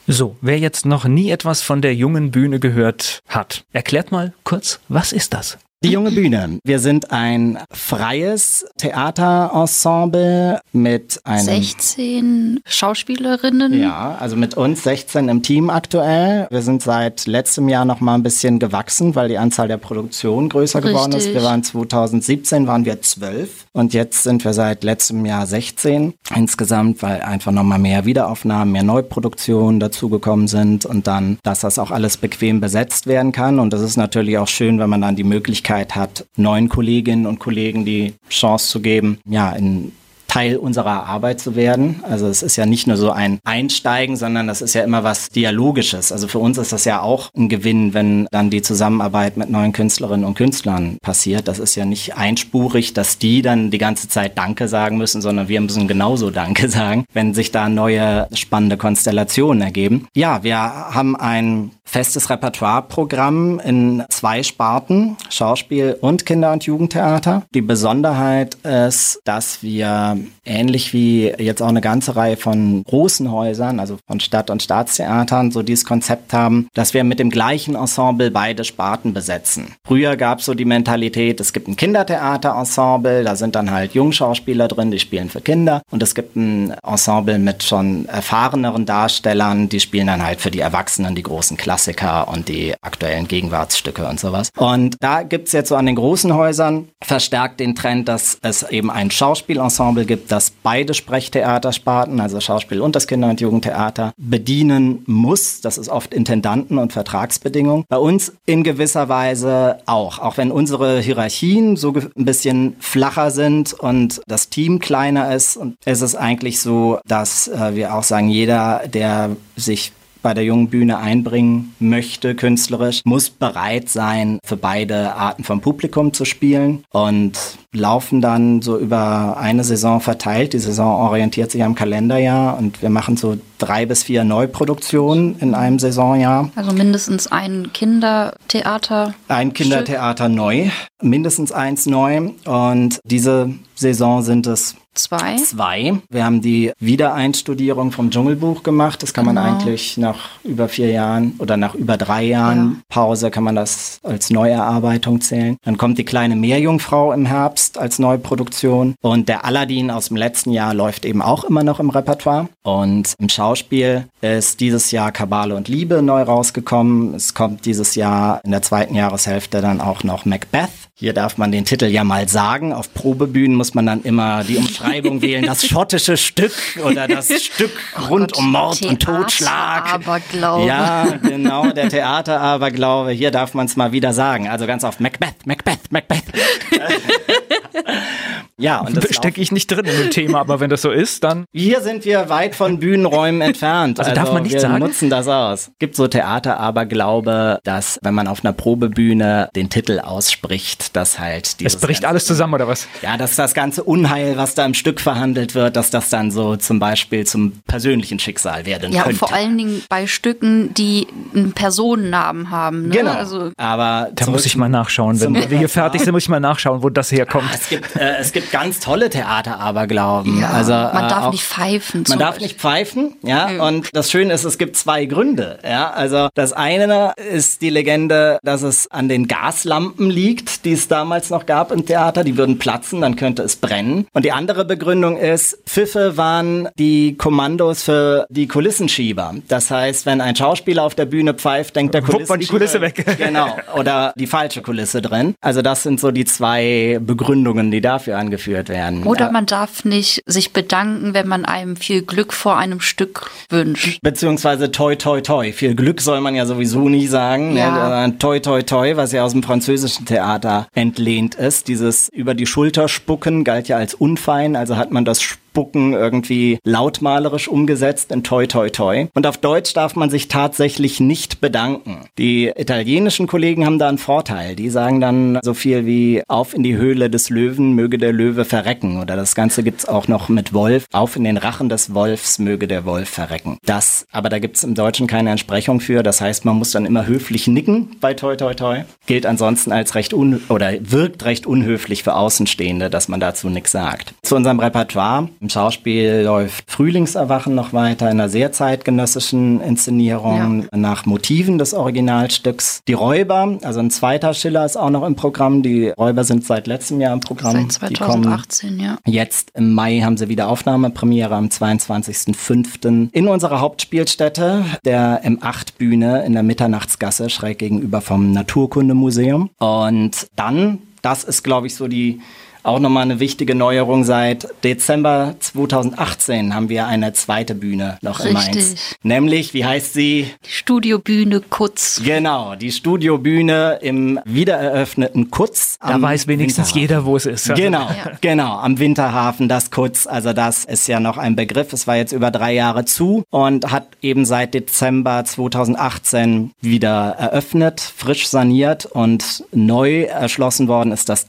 So, 0.07 0.37
wer 0.40 0.59
jetzt 0.59 0.87
noch 0.87 1.05
nie 1.05 1.31
etwas 1.31 1.61
von 1.61 1.83
der 1.83 1.94
jungen 1.94 2.31
Bühne 2.31 2.59
gehört 2.59 3.22
hat, 3.29 3.66
erklärt 3.72 4.12
mal 4.12 4.33
kurz, 4.42 4.81
was 4.88 5.12
ist 5.12 5.35
das? 5.35 5.59
Die 5.84 5.90
junge 5.90 6.10
Bühne. 6.10 6.58
Wir 6.64 6.78
sind 6.78 7.12
ein 7.12 7.58
freies 7.70 8.64
Theaterensemble 8.78 10.60
mit 10.72 11.20
einem 11.24 11.44
16 11.44 12.60
Schauspielerinnen. 12.64 13.78
Ja, 13.78 14.16
also 14.18 14.36
mit 14.36 14.56
uns 14.56 14.84
16 14.84 15.28
im 15.28 15.42
Team 15.42 15.68
aktuell. 15.68 16.46
Wir 16.50 16.62
sind 16.62 16.82
seit 16.82 17.26
letztem 17.26 17.68
Jahr 17.68 17.84
noch 17.84 18.00
mal 18.00 18.14
ein 18.14 18.22
bisschen 18.22 18.58
gewachsen, 18.58 19.14
weil 19.14 19.28
die 19.28 19.36
Anzahl 19.36 19.68
der 19.68 19.76
Produktion 19.76 20.48
größer 20.48 20.78
Richtig. 20.78 20.94
geworden 20.94 21.12
ist. 21.12 21.34
Wir 21.34 21.42
waren 21.42 21.62
2017 21.62 22.66
waren 22.66 22.86
wir 22.86 23.02
12 23.02 23.66
und 23.72 23.92
jetzt 23.92 24.22
sind 24.22 24.46
wir 24.46 24.54
seit 24.54 24.82
letztem 24.82 25.26
Jahr 25.26 25.46
16 25.46 26.14
insgesamt, 26.34 27.02
weil 27.02 27.20
einfach 27.20 27.52
noch 27.52 27.64
mal 27.64 27.78
mehr 27.78 28.06
Wiederaufnahmen, 28.06 28.72
mehr 28.72 28.82
Neuproduktionen 28.82 29.78
dazugekommen 29.78 30.48
sind 30.48 30.86
und 30.86 31.06
dann, 31.06 31.36
dass 31.42 31.60
das 31.60 31.78
auch 31.78 31.90
alles 31.90 32.16
bequem 32.16 32.62
besetzt 32.62 33.06
werden 33.06 33.32
kann 33.32 33.58
und 33.58 33.74
das 33.74 33.82
ist 33.82 33.98
natürlich 33.98 34.38
auch 34.38 34.48
schön, 34.48 34.78
wenn 34.78 34.88
man 34.88 35.02
dann 35.02 35.16
die 35.16 35.24
Möglichkeit 35.24 35.65
Möglichkeit 35.66 35.96
hat, 35.96 36.26
neuen 36.37 36.68
Kolleginnen 36.68 37.26
und 37.26 37.40
Kollegen 37.40 37.85
die 37.85 38.14
Chance 38.31 38.68
zu 38.68 38.81
geben, 38.81 39.18
ja, 39.24 39.50
in 39.50 39.92
Teil 40.37 40.59
unserer 40.59 41.07
Arbeit 41.07 41.40
zu 41.40 41.57
werden. 41.57 42.03
Also 42.07 42.27
es 42.27 42.42
ist 42.42 42.57
ja 42.57 42.66
nicht 42.66 42.87
nur 42.87 42.99
so 42.99 43.11
ein 43.11 43.38
Einsteigen, 43.44 44.16
sondern 44.16 44.46
das 44.46 44.61
ist 44.61 44.75
ja 44.75 44.85
immer 44.85 45.03
was 45.03 45.31
Dialogisches. 45.31 46.12
Also 46.12 46.29
für 46.29 46.38
uns 46.40 46.59
ist 46.59 46.75
das 46.75 46.85
ja 46.85 47.01
auch 47.01 47.31
ein 47.35 47.49
Gewinn, 47.49 47.94
wenn 47.94 48.29
dann 48.33 48.51
die 48.51 48.61
Zusammenarbeit 48.61 49.38
mit 49.38 49.49
neuen 49.49 49.72
Künstlerinnen 49.72 50.27
und 50.27 50.35
Künstlern 50.35 50.99
passiert. 51.01 51.49
Das 51.49 51.59
ist 51.59 51.75
ja 51.75 51.87
nicht 51.87 52.18
einspurig, 52.18 52.92
dass 52.92 53.16
die 53.16 53.40
dann 53.40 53.70
die 53.70 53.79
ganze 53.79 54.09
Zeit 54.09 54.37
Danke 54.37 54.68
sagen 54.68 54.99
müssen, 54.99 55.22
sondern 55.22 55.49
wir 55.49 55.59
müssen 55.62 55.88
genauso 55.88 56.31
Danke 56.31 56.68
sagen, 56.68 57.07
wenn 57.14 57.33
sich 57.33 57.51
da 57.51 57.70
neue 57.70 58.29
spannende 58.35 58.77
Konstellationen 58.77 59.62
ergeben. 59.62 60.07
Ja, 60.14 60.42
wir 60.42 60.59
haben 60.59 61.16
ein 61.16 61.70
festes 61.87 62.29
Repertoireprogramm 62.29 63.59
in 63.61 64.05
zwei 64.11 64.42
Sparten, 64.42 65.16
Schauspiel 65.31 65.96
und 65.99 66.27
Kinder- 66.27 66.53
und 66.53 66.64
Jugendtheater. 66.64 67.44
Die 67.55 67.62
Besonderheit 67.62 68.57
ist, 68.64 69.20
dass 69.25 69.62
wir 69.62 70.18
ähnlich 70.44 70.92
wie 70.92 71.32
jetzt 71.38 71.62
auch 71.62 71.68
eine 71.68 71.80
ganze 71.80 72.16
Reihe 72.16 72.36
von 72.36 72.82
großen 72.84 73.30
Häusern, 73.30 73.80
also 73.80 73.98
von 74.06 74.20
Stadt- 74.20 74.50
und 74.50 74.62
Staatstheatern, 74.62 75.50
so 75.50 75.62
dieses 75.62 75.84
Konzept 75.84 76.32
haben, 76.32 76.68
dass 76.74 76.94
wir 76.94 77.04
mit 77.04 77.18
dem 77.18 77.30
gleichen 77.30 77.74
Ensemble 77.74 78.30
beide 78.30 78.64
Sparten 78.64 79.12
besetzen. 79.12 79.74
Früher 79.84 80.16
gab 80.16 80.40
es 80.40 80.46
so 80.46 80.54
die 80.54 80.64
Mentalität, 80.64 81.40
es 81.40 81.52
gibt 81.52 81.68
ein 81.68 81.76
Kindertheaterensemble, 81.76 83.24
da 83.24 83.36
sind 83.36 83.54
dann 83.54 83.70
halt 83.70 83.94
Jungschauspieler 83.94 84.68
drin, 84.68 84.90
die 84.90 84.98
spielen 84.98 85.28
für 85.28 85.40
Kinder 85.40 85.82
und 85.90 86.02
es 86.02 86.14
gibt 86.14 86.36
ein 86.36 86.74
Ensemble 86.84 87.38
mit 87.38 87.62
schon 87.62 88.06
erfahreneren 88.06 88.86
Darstellern, 88.86 89.68
die 89.68 89.80
spielen 89.80 90.06
dann 90.06 90.24
halt 90.24 90.40
für 90.40 90.50
die 90.50 90.60
Erwachsenen 90.60 91.14
die 91.14 91.22
großen 91.22 91.56
Klassiker 91.56 92.28
und 92.28 92.48
die 92.48 92.74
aktuellen 92.80 93.28
Gegenwartsstücke 93.28 94.06
und 94.06 94.20
sowas. 94.20 94.50
Und 94.56 94.96
da 95.00 95.22
gibt 95.22 95.48
es 95.48 95.52
jetzt 95.52 95.68
so 95.68 95.76
an 95.76 95.86
den 95.86 95.96
großen 95.96 96.34
Häusern 96.34 96.88
verstärkt 97.02 97.60
den 97.60 97.74
Trend, 97.74 98.08
dass 98.08 98.38
es 98.42 98.62
eben 98.62 98.90
ein 98.90 99.10
Schauspielensemble 99.10 100.06
gibt, 100.06 100.15
das 100.16 100.50
beide 100.50 100.94
Sprechtheatersparten, 100.94 102.20
also 102.20 102.40
Schauspiel 102.40 102.81
und 102.81 102.96
das 102.96 103.07
Kinder- 103.07 103.31
und 103.31 103.40
Jugendtheater, 103.40 104.12
bedienen 104.16 105.02
muss. 105.07 105.61
Das 105.61 105.79
ist 105.79 105.88
oft 105.88 106.14
Intendanten 106.14 106.79
und 106.79 106.92
Vertragsbedingungen. 106.92 107.85
Bei 107.88 107.98
uns 107.98 108.33
in 108.46 108.62
gewisser 108.62 109.09
Weise 109.09 109.79
auch, 109.87 110.18
auch 110.18 110.37
wenn 110.37 110.50
unsere 110.50 111.00
Hierarchien 111.00 111.76
so 111.76 111.94
ein 111.94 112.24
bisschen 112.24 112.76
flacher 112.79 113.31
sind 113.31 113.72
und 113.72 114.20
das 114.26 114.48
Team 114.48 114.79
kleiner 114.79 115.35
ist, 115.35 115.59
ist 115.85 116.02
es 116.02 116.14
eigentlich 116.14 116.61
so, 116.61 116.98
dass 117.07 117.48
äh, 117.48 117.74
wir 117.74 117.94
auch 117.94 118.02
sagen, 118.02 118.29
jeder, 118.29 118.83
der 118.88 119.37
sich 119.57 119.92
bei 120.26 120.35
der 120.35 120.42
jungen 120.42 120.70
Bühne 120.70 120.98
einbringen 120.98 121.72
möchte, 121.79 122.35
künstlerisch, 122.35 123.02
muss 123.05 123.31
bereit 123.31 123.88
sein, 123.88 124.40
für 124.44 124.57
beide 124.57 125.14
Arten 125.14 125.44
von 125.44 125.61
Publikum 125.61 126.12
zu 126.12 126.24
spielen 126.24 126.83
und 126.90 127.38
laufen 127.76 128.20
dann 128.20 128.62
so 128.62 128.78
über 128.78 129.36
eine 129.38 129.64
Saison 129.64 130.00
verteilt. 130.00 130.52
Die 130.52 130.58
Saison 130.58 131.00
orientiert 131.00 131.50
sich 131.50 131.62
am 131.62 131.74
Kalenderjahr 131.74 132.58
und 132.58 132.82
wir 132.82 132.90
machen 132.90 133.16
so 133.16 133.36
drei 133.58 133.86
bis 133.86 134.02
vier 134.02 134.24
Neuproduktionen 134.24 135.38
in 135.38 135.54
einem 135.54 135.78
Saisonjahr. 135.78 136.50
Also 136.56 136.72
mindestens 136.72 137.26
ein 137.26 137.72
Kindertheater. 137.72 139.14
Ein 139.28 139.52
Kindertheater 139.52 140.28
neu, 140.28 140.70
mindestens 141.00 141.52
eins 141.52 141.86
neu. 141.86 142.30
Und 142.44 143.00
diese 143.04 143.50
Saison 143.74 144.22
sind 144.22 144.46
es 144.46 144.76
Zwei. 144.96 145.36
Zwei. 145.36 146.00
Wir 146.08 146.24
haben 146.24 146.40
die 146.40 146.72
Wiedereinstudierung 146.78 147.92
vom 147.92 148.10
Dschungelbuch 148.10 148.62
gemacht. 148.62 149.02
Das 149.02 149.12
kann 149.12 149.26
genau. 149.26 149.42
man 149.42 149.54
eigentlich 149.54 149.98
nach 149.98 150.30
über 150.42 150.68
vier 150.68 150.90
Jahren 150.90 151.34
oder 151.38 151.58
nach 151.58 151.74
über 151.74 151.98
drei 151.98 152.24
Jahren 152.24 152.76
ja. 152.76 152.82
Pause 152.88 153.30
kann 153.30 153.44
man 153.44 153.54
das 153.54 154.00
als 154.02 154.30
Neuerarbeitung 154.30 155.20
zählen. 155.20 155.58
Dann 155.64 155.76
kommt 155.76 155.98
die 155.98 156.04
kleine 156.04 156.34
Meerjungfrau 156.34 157.12
im 157.12 157.26
Herbst 157.26 157.65
als 157.74 157.98
Neuproduktion. 157.98 158.94
Und 159.02 159.29
der 159.29 159.44
Aladdin 159.44 159.90
aus 159.90 160.09
dem 160.09 160.16
letzten 160.16 160.52
Jahr 160.52 160.74
läuft 160.74 161.05
eben 161.05 161.22
auch 161.22 161.44
immer 161.44 161.64
noch 161.64 161.81
im 161.81 161.90
Repertoire. 161.90 162.48
Und 162.62 163.14
im 163.18 163.29
Schauspiel 163.29 164.07
ist 164.20 164.61
dieses 164.61 164.90
Jahr 164.90 165.12
Kabale 165.12 165.55
und 165.55 165.68
Liebe 165.68 166.02
neu 166.02 166.22
rausgekommen. 166.22 167.14
Es 167.14 167.35
kommt 167.35 167.66
dieses 167.66 167.94
Jahr 167.94 168.40
in 168.44 168.50
der 168.50 168.62
zweiten 168.62 168.94
Jahreshälfte 168.94 169.61
dann 169.61 169.81
auch 169.81 170.05
noch 170.05 170.24
Macbeth. 170.24 170.70
Hier 170.98 171.12
darf 171.12 171.37
man 171.37 171.52
den 171.52 171.66
Titel 171.66 171.85
ja 171.85 172.05
mal 172.05 172.26
sagen. 172.26 172.72
Auf 172.72 172.94
Probebühnen 172.94 173.55
muss 173.55 173.74
man 173.74 173.85
dann 173.85 174.02
immer 174.02 174.44
die 174.44 174.57
Umschreibung 174.57 175.20
wählen. 175.20 175.44
Das 175.44 175.66
schottische 175.66 176.16
Stück 176.16 176.55
oder 176.83 177.07
das 177.07 177.29
Stück 177.42 177.72
oh 177.98 178.07
rund 178.07 178.33
Gott, 178.33 178.38
um 178.38 178.50
Mord 178.50 178.79
Theater 178.79 178.90
und 178.90 179.02
Totschlag. 179.02 179.94
Aberglaube. 179.94 180.66
Ja, 180.66 181.05
genau, 181.22 181.70
der 181.70 181.90
Theater 181.90 182.40
Aberglaube. 182.40 183.11
Hier 183.11 183.31
darf 183.31 183.52
man 183.52 183.66
es 183.66 183.76
mal 183.76 183.92
wieder 183.92 184.14
sagen. 184.14 184.48
Also 184.48 184.66
ganz 184.66 184.85
oft 184.85 185.00
Macbeth, 185.00 185.46
Macbeth, 185.46 185.92
Macbeth. 185.92 186.24
Ja, 188.59 188.80
und 188.80 188.96
das 188.96 189.14
stecke 189.14 189.40
ich 189.42 189.52
nicht 189.52 189.70
drin 189.70 189.85
in 189.85 189.98
dem 189.98 190.11
Thema, 190.11 190.40
aber 190.40 190.61
wenn 190.61 190.70
das 190.70 190.80
so 190.80 190.90
ist, 190.90 191.22
dann. 191.24 191.44
Hier 191.52 191.82
sind 191.82 192.06
wir 192.06 192.30
weit 192.30 192.54
von 192.54 192.78
Bühnenräumen 192.78 193.42
entfernt. 193.42 193.98
Also, 193.98 194.12
also 194.12 194.22
darf 194.22 194.32
man 194.32 194.44
nicht 194.44 194.52
wir 194.52 194.61
sagen. 194.61 194.74
Wir 194.76 194.87
nutzen 194.87 195.11
das 195.11 195.28
aus. 195.28 195.70
Gibt 195.78 195.94
so 195.94 196.09
Theater, 196.09 196.59
aber 196.59 196.87
glaube, 196.87 197.61
dass 197.64 197.98
wenn 198.02 198.14
man 198.14 198.28
auf 198.28 198.42
einer 198.44 198.54
Probebühne 198.54 199.50
den 199.54 199.68
Titel 199.68 200.00
ausspricht, 200.00 200.96
dass 200.96 201.18
halt 201.18 201.61
dieses. 201.61 201.74
Es 201.74 201.80
bricht 201.82 202.06
alles 202.06 202.24
zusammen 202.24 202.54
oder 202.54 202.66
was? 202.66 202.88
Ja, 203.02 203.18
dass 203.18 203.37
das 203.37 203.52
ganze 203.52 203.85
Unheil, 203.85 204.38
was 204.38 204.54
da 204.54 204.64
im 204.64 204.72
Stück 204.72 205.02
verhandelt 205.02 205.54
wird, 205.54 205.76
dass 205.76 205.90
das 205.90 206.09
dann 206.09 206.30
so 206.30 206.56
zum 206.56 206.78
Beispiel 206.78 207.26
zum 207.26 207.61
persönlichen 207.66 208.18
Schicksal 208.18 208.64
werden 208.64 208.90
ja, 208.90 209.02
könnte. 209.02 209.20
Ja, 209.20 209.26
vor 209.26 209.37
allen 209.37 209.59
Dingen 209.59 209.82
bei 209.90 210.06
Stücken, 210.06 210.72
die 210.72 211.09
einen 211.35 211.52
Personennamen 211.52 212.50
haben. 212.50 212.88
Ne? 212.88 212.96
Genau. 212.96 213.12
Also, 213.12 213.50
aber 213.59 214.09
da 214.14 214.30
muss 214.30 214.46
ich 214.46 214.56
mal 214.56 214.70
nachschauen, 214.70 215.20
wenn 215.20 215.35
wir 215.35 215.59
hier 215.59 215.68
fertig 215.68 216.00
sind, 216.00 216.12
muss 216.12 216.22
ich 216.22 216.30
mal 216.30 216.40
nachschauen, 216.40 216.82
wo 216.82 216.88
das 216.88 217.12
herkommt. 217.12 217.36
Ah, 217.44 217.51
es 217.55 217.68
gibt, 217.68 217.96
äh, 217.96 218.16
es 218.18 218.33
gibt 218.33 218.51
ganz 218.51 218.81
tolle 218.81 219.11
Theateraberglauben. 219.11 220.40
Ja, 220.40 220.51
also, 220.51 220.72
man 220.72 221.05
äh, 221.05 221.09
darf 221.09 221.25
auch, 221.27 221.33
nicht 221.33 221.44
pfeifen. 221.44 222.05
Man 222.09 222.18
darf 222.18 222.40
nicht 222.40 222.59
pfeifen, 222.59 223.16
ja. 223.22 223.49
Mhm. 223.49 223.61
Und 223.61 223.88
das 223.92 224.11
Schöne 224.11 224.33
ist, 224.33 224.44
es 224.44 224.59
gibt 224.59 224.77
zwei 224.77 225.07
Gründe, 225.07 225.59
ja. 225.64 225.90
Also 225.90 226.29
das 226.35 226.53
eine 226.53 227.12
ist 227.16 227.62
die 227.62 227.70
Legende, 227.70 228.38
dass 228.42 228.62
es 228.62 228.90
an 228.90 229.09
den 229.09 229.29
Gaslampen 229.29 230.11
liegt, 230.11 230.64
die 230.64 230.72
es 230.72 230.88
damals 230.88 231.31
noch 231.31 231.46
gab 231.46 231.72
im 231.72 231.87
Theater. 231.87 232.25
Die 232.25 232.37
würden 232.37 232.59
platzen, 232.59 233.01
dann 233.01 233.16
könnte 233.16 233.42
es 233.42 233.57
brennen. 233.57 234.07
Und 234.12 234.25
die 234.25 234.33
andere 234.33 234.64
Begründung 234.64 235.16
ist, 235.16 235.59
Pfiffe 235.66 236.16
waren 236.16 236.68
die 236.79 237.16
Kommandos 237.16 237.83
für 237.83 238.27
die 238.29 238.49
Kulissenschieber. 238.49 239.35
Das 239.49 239.70
heißt, 239.70 240.07
wenn 240.07 240.20
ein 240.20 240.37
Schauspieler 240.37 240.83
auf 240.83 240.94
der 240.94 241.07
Bühne 241.07 241.35
pfeift, 241.35 241.77
denkt 241.77 241.94
der 241.94 242.03
Kulissenschieber... 242.03 242.38
die 242.38 242.46
Kulisse 242.46 242.81
weg. 242.81 243.05
genau. 243.18 243.57
Oder 243.77 244.12
die 244.16 244.27
falsche 244.27 244.62
Kulisse 244.62 245.03
drin. 245.03 245.35
Also 245.40 245.62
das 245.62 245.83
sind 245.83 246.01
so 246.01 246.11
die 246.11 246.25
zwei 246.25 246.99
Begründungen, 247.01 247.25
die 247.26 247.80
dafür 247.80 248.18
angeführt 248.18 248.36
geführt 248.36 248.68
werden. 248.68 249.04
Oder 249.04 249.30
man 249.32 249.46
darf 249.46 249.84
nicht 249.84 250.22
sich 250.26 250.52
bedanken, 250.52 251.14
wenn 251.14 251.26
man 251.26 251.44
einem 251.44 251.76
viel 251.76 252.02
Glück 252.02 252.32
vor 252.32 252.56
einem 252.56 252.80
Stück 252.80 253.30
wünscht. 253.48 253.98
Beziehungsweise 254.02 254.70
toi 254.70 254.94
toi 254.94 255.20
toi. 255.20 255.52
Viel 255.52 255.74
Glück 255.74 256.00
soll 256.00 256.20
man 256.20 256.34
ja 256.34 256.46
sowieso 256.46 256.88
nie 256.88 257.06
sagen. 257.06 257.54
Ne? 257.54 257.60
Ja. 257.60 258.06
Ne? 258.06 258.18
Toi 258.18 258.38
toi 258.40 258.62
toi, 258.62 258.96
was 258.96 259.12
ja 259.12 259.24
aus 259.24 259.32
dem 259.32 259.42
französischen 259.42 260.06
Theater 260.06 260.68
entlehnt 260.74 261.34
ist. 261.34 261.68
Dieses 261.68 262.08
über 262.10 262.34
die 262.34 262.46
Schulter 262.46 262.88
spucken 262.88 263.44
galt 263.44 263.68
ja 263.68 263.76
als 263.76 263.94
unfein, 263.94 264.56
also 264.56 264.76
hat 264.76 264.90
man 264.90 265.04
das 265.04 265.22
Spucken 265.56 265.94
irgendwie 265.94 266.58
lautmalerisch 266.64 267.48
umgesetzt 267.48 268.12
in 268.12 268.22
Toi 268.22 268.46
Toi 268.46 268.68
Toi. 268.68 269.06
Und 269.14 269.26
auf 269.26 269.38
Deutsch 269.38 269.72
darf 269.72 269.96
man 269.96 270.10
sich 270.10 270.28
tatsächlich 270.28 271.00
nicht 271.00 271.40
bedanken. 271.40 272.10
Die 272.18 272.52
italienischen 272.54 273.26
Kollegen 273.26 273.64
haben 273.64 273.78
da 273.78 273.88
einen 273.88 273.96
Vorteil. 273.96 274.54
Die 274.54 274.68
sagen 274.68 275.00
dann 275.00 275.38
so 275.40 275.54
viel 275.54 275.86
wie 275.86 276.22
auf 276.28 276.52
in 276.52 276.62
die 276.62 276.76
Höhle 276.76 277.08
des 277.08 277.30
Löwen, 277.30 277.72
möge 277.72 277.96
der 277.96 278.12
Löwe 278.12 278.44
verrecken. 278.44 279.00
Oder 279.00 279.16
das 279.16 279.34
Ganze 279.34 279.62
gibt's 279.62 279.88
auch 279.88 280.08
noch 280.08 280.28
mit 280.28 280.52
Wolf. 280.52 280.84
Auf 280.92 281.16
in 281.16 281.24
den 281.24 281.38
Rachen 281.38 281.70
des 281.70 281.94
Wolfs, 281.94 282.38
möge 282.38 282.68
der 282.68 282.84
Wolf 282.84 283.08
verrecken. 283.08 283.56
Das, 283.64 284.06
aber 284.12 284.28
da 284.28 284.38
gibt's 284.40 284.62
im 284.62 284.74
Deutschen 284.74 285.06
keine 285.06 285.30
Entsprechung 285.30 285.80
für. 285.80 286.02
Das 286.02 286.20
heißt, 286.20 286.44
man 286.44 286.56
muss 286.56 286.72
dann 286.72 286.84
immer 286.84 287.06
höflich 287.06 287.46
nicken 287.46 287.96
bei 288.02 288.12
Toi 288.12 288.36
Toi 288.36 288.52
Toi. 288.52 288.82
Gilt 289.06 289.24
ansonsten 289.24 289.72
als 289.72 289.94
recht 289.94 290.12
un 290.12 290.42
oder 290.50 290.74
wirkt 290.80 291.24
recht 291.24 291.46
unhöflich 291.46 292.02
für 292.02 292.14
Außenstehende, 292.14 292.90
dass 292.90 293.08
man 293.08 293.20
dazu 293.20 293.48
nichts 293.48 293.72
sagt. 293.72 294.12
Zu 294.20 294.36
unserem 294.36 294.60
Repertoire. 294.60 295.30
Im 295.46 295.50
Schauspiel 295.50 296.22
läuft 296.24 296.68
Frühlingserwachen 296.68 297.54
noch 297.54 297.72
weiter 297.72 298.06
in 298.06 298.18
einer 298.18 298.28
sehr 298.28 298.50
zeitgenössischen 298.50 299.61
Inszenierung 299.61 300.66
ja. 300.72 300.76
nach 300.76 301.06
Motiven 301.06 301.56
des 301.56 301.72
Originalstücks. 301.72 302.80
Die 302.88 302.94
Räuber, 302.94 303.56
also 303.62 303.78
ein 303.78 303.92
zweiter 303.92 304.35
Schiller 304.35 304.64
ist 304.64 304.76
auch 304.76 304.90
noch 304.90 305.04
im 305.04 305.14
Programm. 305.14 305.62
Die 305.62 305.90
Räuber 305.90 306.24
sind 306.24 306.44
seit 306.44 306.66
letztem 306.66 307.00
Jahr 307.00 307.12
im 307.12 307.20
Programm. 307.20 307.52
Seit 307.70 307.74
2018, 307.74 308.80
ja. 308.80 308.98
Jetzt 309.06 309.52
im 309.54 309.72
Mai 309.72 310.00
haben 310.00 310.16
sie 310.16 310.28
wieder 310.28 310.48
Aufnahmepremiere 310.48 311.37
am 311.37 311.46
22.05. 311.46 313.11
in 313.12 313.28
unserer 313.28 313.61
Hauptspielstätte, 313.61 314.64
der 314.85 315.22
M8-Bühne 315.24 316.24
in 316.24 316.32
der 316.32 316.42
Mitternachtsgasse, 316.42 317.30
schräg 317.30 317.59
gegenüber 317.61 318.00
vom 318.00 318.32
Naturkundemuseum. 318.32 319.50
Und 319.61 320.26
dann, 320.35 320.78
das 321.02 321.22
ist 321.22 321.44
glaube 321.44 321.68
ich 321.68 321.76
so 321.76 321.87
die 321.87 322.20
auch 322.66 322.81
nochmal 322.81 323.05
eine 323.05 323.20
wichtige 323.20 323.55
Neuerung. 323.55 324.05
Seit 324.05 324.48
Dezember 324.64 325.37
2018 325.38 326.55
haben 326.55 326.68
wir 326.68 326.87
eine 326.87 327.12
zweite 327.12 327.55
Bühne 327.55 327.98
noch 328.02 328.20
Richtig. 328.20 328.29
in 328.29 328.55
Mainz. 328.55 328.96
Nämlich, 329.02 329.55
wie 329.55 329.64
heißt 329.64 329.92
sie? 329.92 330.31
Die 330.44 330.50
Studiobühne 330.50 331.40
Kutz. 331.40 332.02
Genau, 332.05 332.57
die 332.57 332.72
Studiobühne 332.72 333.79
im 333.83 334.18
wiedereröffneten 334.24 335.31
Kutz. 335.31 335.79
Da 335.81 336.00
weiß 336.00 336.26
wenigstens 336.26 336.74
jeder, 336.74 337.05
wo 337.05 337.16
es 337.16 337.26
ist. 337.26 337.55
Genau, 337.55 337.88
ja. 337.88 338.12
genau, 338.20 338.57
am 338.59 338.79
Winterhafen, 338.79 339.48
das 339.48 339.70
Kutz. 339.70 340.07
Also 340.07 340.33
das 340.33 340.64
ist 340.64 340.88
ja 340.88 340.98
noch 340.98 341.18
ein 341.18 341.37
Begriff. 341.37 341.72
Es 341.72 341.87
war 341.87 341.96
jetzt 341.96 342.12
über 342.12 342.31
drei 342.31 342.52
Jahre 342.52 342.85
zu 342.85 343.24
und 343.31 343.70
hat 343.70 343.88
eben 344.02 344.24
seit 344.24 344.55
Dezember 344.55 345.24
2018 345.24 346.52
wieder 346.61 347.14
eröffnet, 347.18 347.81
frisch 347.81 348.26
saniert 348.26 348.87
und 348.87 349.44
neu 349.52 350.02
erschlossen 350.02 350.66
worden 350.68 350.92
ist 350.92 351.09
das 351.09 351.26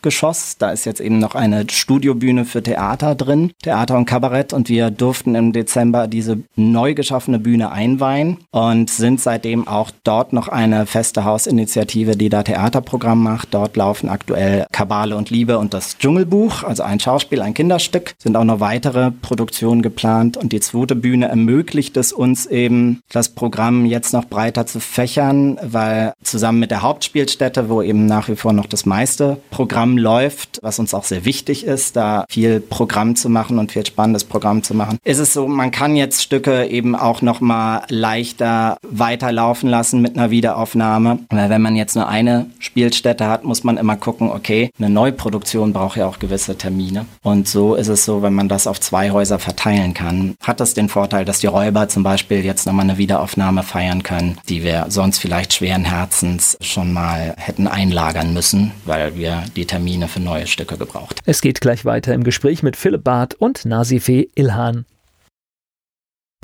Dachgeschoss. 0.00 0.56
Da 0.58 0.70
ist 0.70 0.86
jetzt 0.86 1.00
eben 1.00 1.18
noch 1.18 1.34
eine 1.34 1.66
Studiobühne 1.70 2.44
für 2.44 2.62
Theater 2.62 3.14
drin, 3.14 3.52
Theater 3.62 3.96
und 3.96 4.06
Kabarett 4.06 4.52
und 4.52 4.68
wir 4.68 4.90
durften 4.90 5.34
im 5.34 5.52
Dezember 5.52 6.08
diese 6.08 6.38
neu 6.56 6.94
geschaffene 6.94 7.38
Bühne 7.38 7.70
einweihen 7.70 8.38
und 8.50 8.90
sind 8.90 9.20
seitdem 9.20 9.68
auch 9.68 9.90
dort 10.04 10.32
noch 10.32 10.48
eine 10.48 10.86
feste 10.86 11.24
Hausinitiative, 11.24 12.16
die 12.16 12.28
da 12.28 12.42
Theaterprogramm 12.42 13.22
macht. 13.22 13.48
Dort 13.52 13.76
laufen 13.76 14.08
aktuell 14.08 14.66
Kabale 14.72 15.16
und 15.16 15.30
Liebe 15.30 15.58
und 15.58 15.74
das 15.74 15.98
Dschungelbuch, 15.98 16.62
also 16.62 16.82
ein 16.82 17.00
Schauspiel, 17.00 17.42
ein 17.42 17.54
Kinderstück. 17.54 18.14
Sind 18.18 18.36
auch 18.36 18.44
noch 18.44 18.60
weitere 18.60 19.10
Produktionen 19.10 19.82
geplant 19.82 20.36
und 20.36 20.52
die 20.52 20.60
zweite 20.60 20.94
Bühne 20.94 21.28
ermöglicht 21.28 21.96
es 21.96 22.12
uns 22.12 22.46
eben, 22.46 23.02
das 23.10 23.28
Programm 23.28 23.84
jetzt 23.84 24.12
noch 24.12 24.24
breiter 24.24 24.66
zu 24.66 24.80
fächern, 24.80 25.58
weil 25.62 26.14
zusammen 26.22 26.60
mit 26.60 26.70
der 26.70 26.82
Hauptspielstätte, 26.82 27.68
wo 27.68 27.82
eben 27.82 28.06
nach 28.06 28.28
wie 28.28 28.36
vor 28.36 28.52
noch 28.52 28.66
das 28.66 28.86
meiste 28.86 29.38
Programm 29.50 29.89
läuft, 29.98 30.60
was 30.62 30.78
uns 30.78 30.94
auch 30.94 31.04
sehr 31.04 31.24
wichtig 31.24 31.64
ist, 31.64 31.96
da 31.96 32.24
viel 32.28 32.60
Programm 32.60 33.16
zu 33.16 33.28
machen 33.28 33.58
und 33.58 33.72
viel 33.72 33.86
spannendes 33.86 34.24
Programm 34.24 34.62
zu 34.62 34.74
machen, 34.74 34.98
ist 35.04 35.18
es 35.18 35.32
so, 35.32 35.48
man 35.48 35.70
kann 35.70 35.96
jetzt 35.96 36.22
Stücke 36.22 36.66
eben 36.66 36.94
auch 36.94 37.22
noch 37.22 37.40
mal 37.40 37.82
leichter 37.88 38.76
weiterlaufen 38.82 39.68
lassen 39.68 40.00
mit 40.00 40.16
einer 40.16 40.30
Wiederaufnahme, 40.30 41.20
weil 41.30 41.50
wenn 41.50 41.62
man 41.62 41.76
jetzt 41.76 41.96
nur 41.96 42.08
eine 42.08 42.46
Spielstätte 42.58 43.28
hat, 43.28 43.44
muss 43.44 43.64
man 43.64 43.76
immer 43.76 43.96
gucken, 43.96 44.30
okay, 44.30 44.70
eine 44.78 44.90
Neuproduktion 44.90 45.72
braucht 45.72 45.96
ja 45.96 46.06
auch 46.06 46.18
gewisse 46.18 46.56
Termine. 46.56 47.06
Und 47.22 47.48
so 47.48 47.74
ist 47.74 47.88
es 47.88 48.04
so, 48.04 48.22
wenn 48.22 48.34
man 48.34 48.48
das 48.48 48.66
auf 48.66 48.80
zwei 48.80 49.10
Häuser 49.10 49.38
verteilen 49.38 49.94
kann, 49.94 50.34
hat 50.42 50.60
das 50.60 50.74
den 50.74 50.88
Vorteil, 50.88 51.24
dass 51.24 51.40
die 51.40 51.46
Räuber 51.46 51.88
zum 51.88 52.02
Beispiel 52.02 52.44
jetzt 52.44 52.66
nochmal 52.66 52.84
eine 52.84 52.98
Wiederaufnahme 52.98 53.62
feiern 53.62 54.02
können, 54.02 54.38
die 54.48 54.62
wir 54.62 54.86
sonst 54.88 55.18
vielleicht 55.18 55.52
schweren 55.52 55.84
Herzens 55.84 56.56
schon 56.60 56.92
mal 56.92 57.34
hätten 57.36 57.66
einlagern 57.66 58.32
müssen, 58.32 58.72
weil 58.84 59.16
wir 59.16 59.42
die 59.56 59.66
Termine 59.66 59.79
für 60.08 60.20
neue 60.20 60.46
Stücke 60.46 60.76
gebraucht. 60.76 61.20
Es 61.24 61.40
geht 61.40 61.60
gleich 61.60 61.84
weiter 61.84 62.14
im 62.14 62.24
Gespräch 62.24 62.62
mit 62.62 62.76
Philipp 62.76 63.04
Barth 63.04 63.34
und 63.34 63.64
Nasifee 63.64 64.28
Ilhan. 64.34 64.84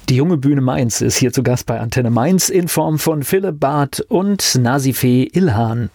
Die 0.09 0.17
junge 0.17 0.37
Bühne 0.37 0.61
Mainz 0.61 1.01
ist 1.01 1.17
hier 1.17 1.33
zu 1.33 1.43
Gast 1.43 1.67
bei 1.67 1.81
Antenne 1.81 2.11
Mainz 2.11 2.49
in 2.49 2.69
Form 2.69 2.99
von 2.99 3.25
Philipp 3.25 3.59
Barth 3.59 4.01
und 4.01 4.55
Nasifee 4.55 5.25
Ilhan. 5.25 5.91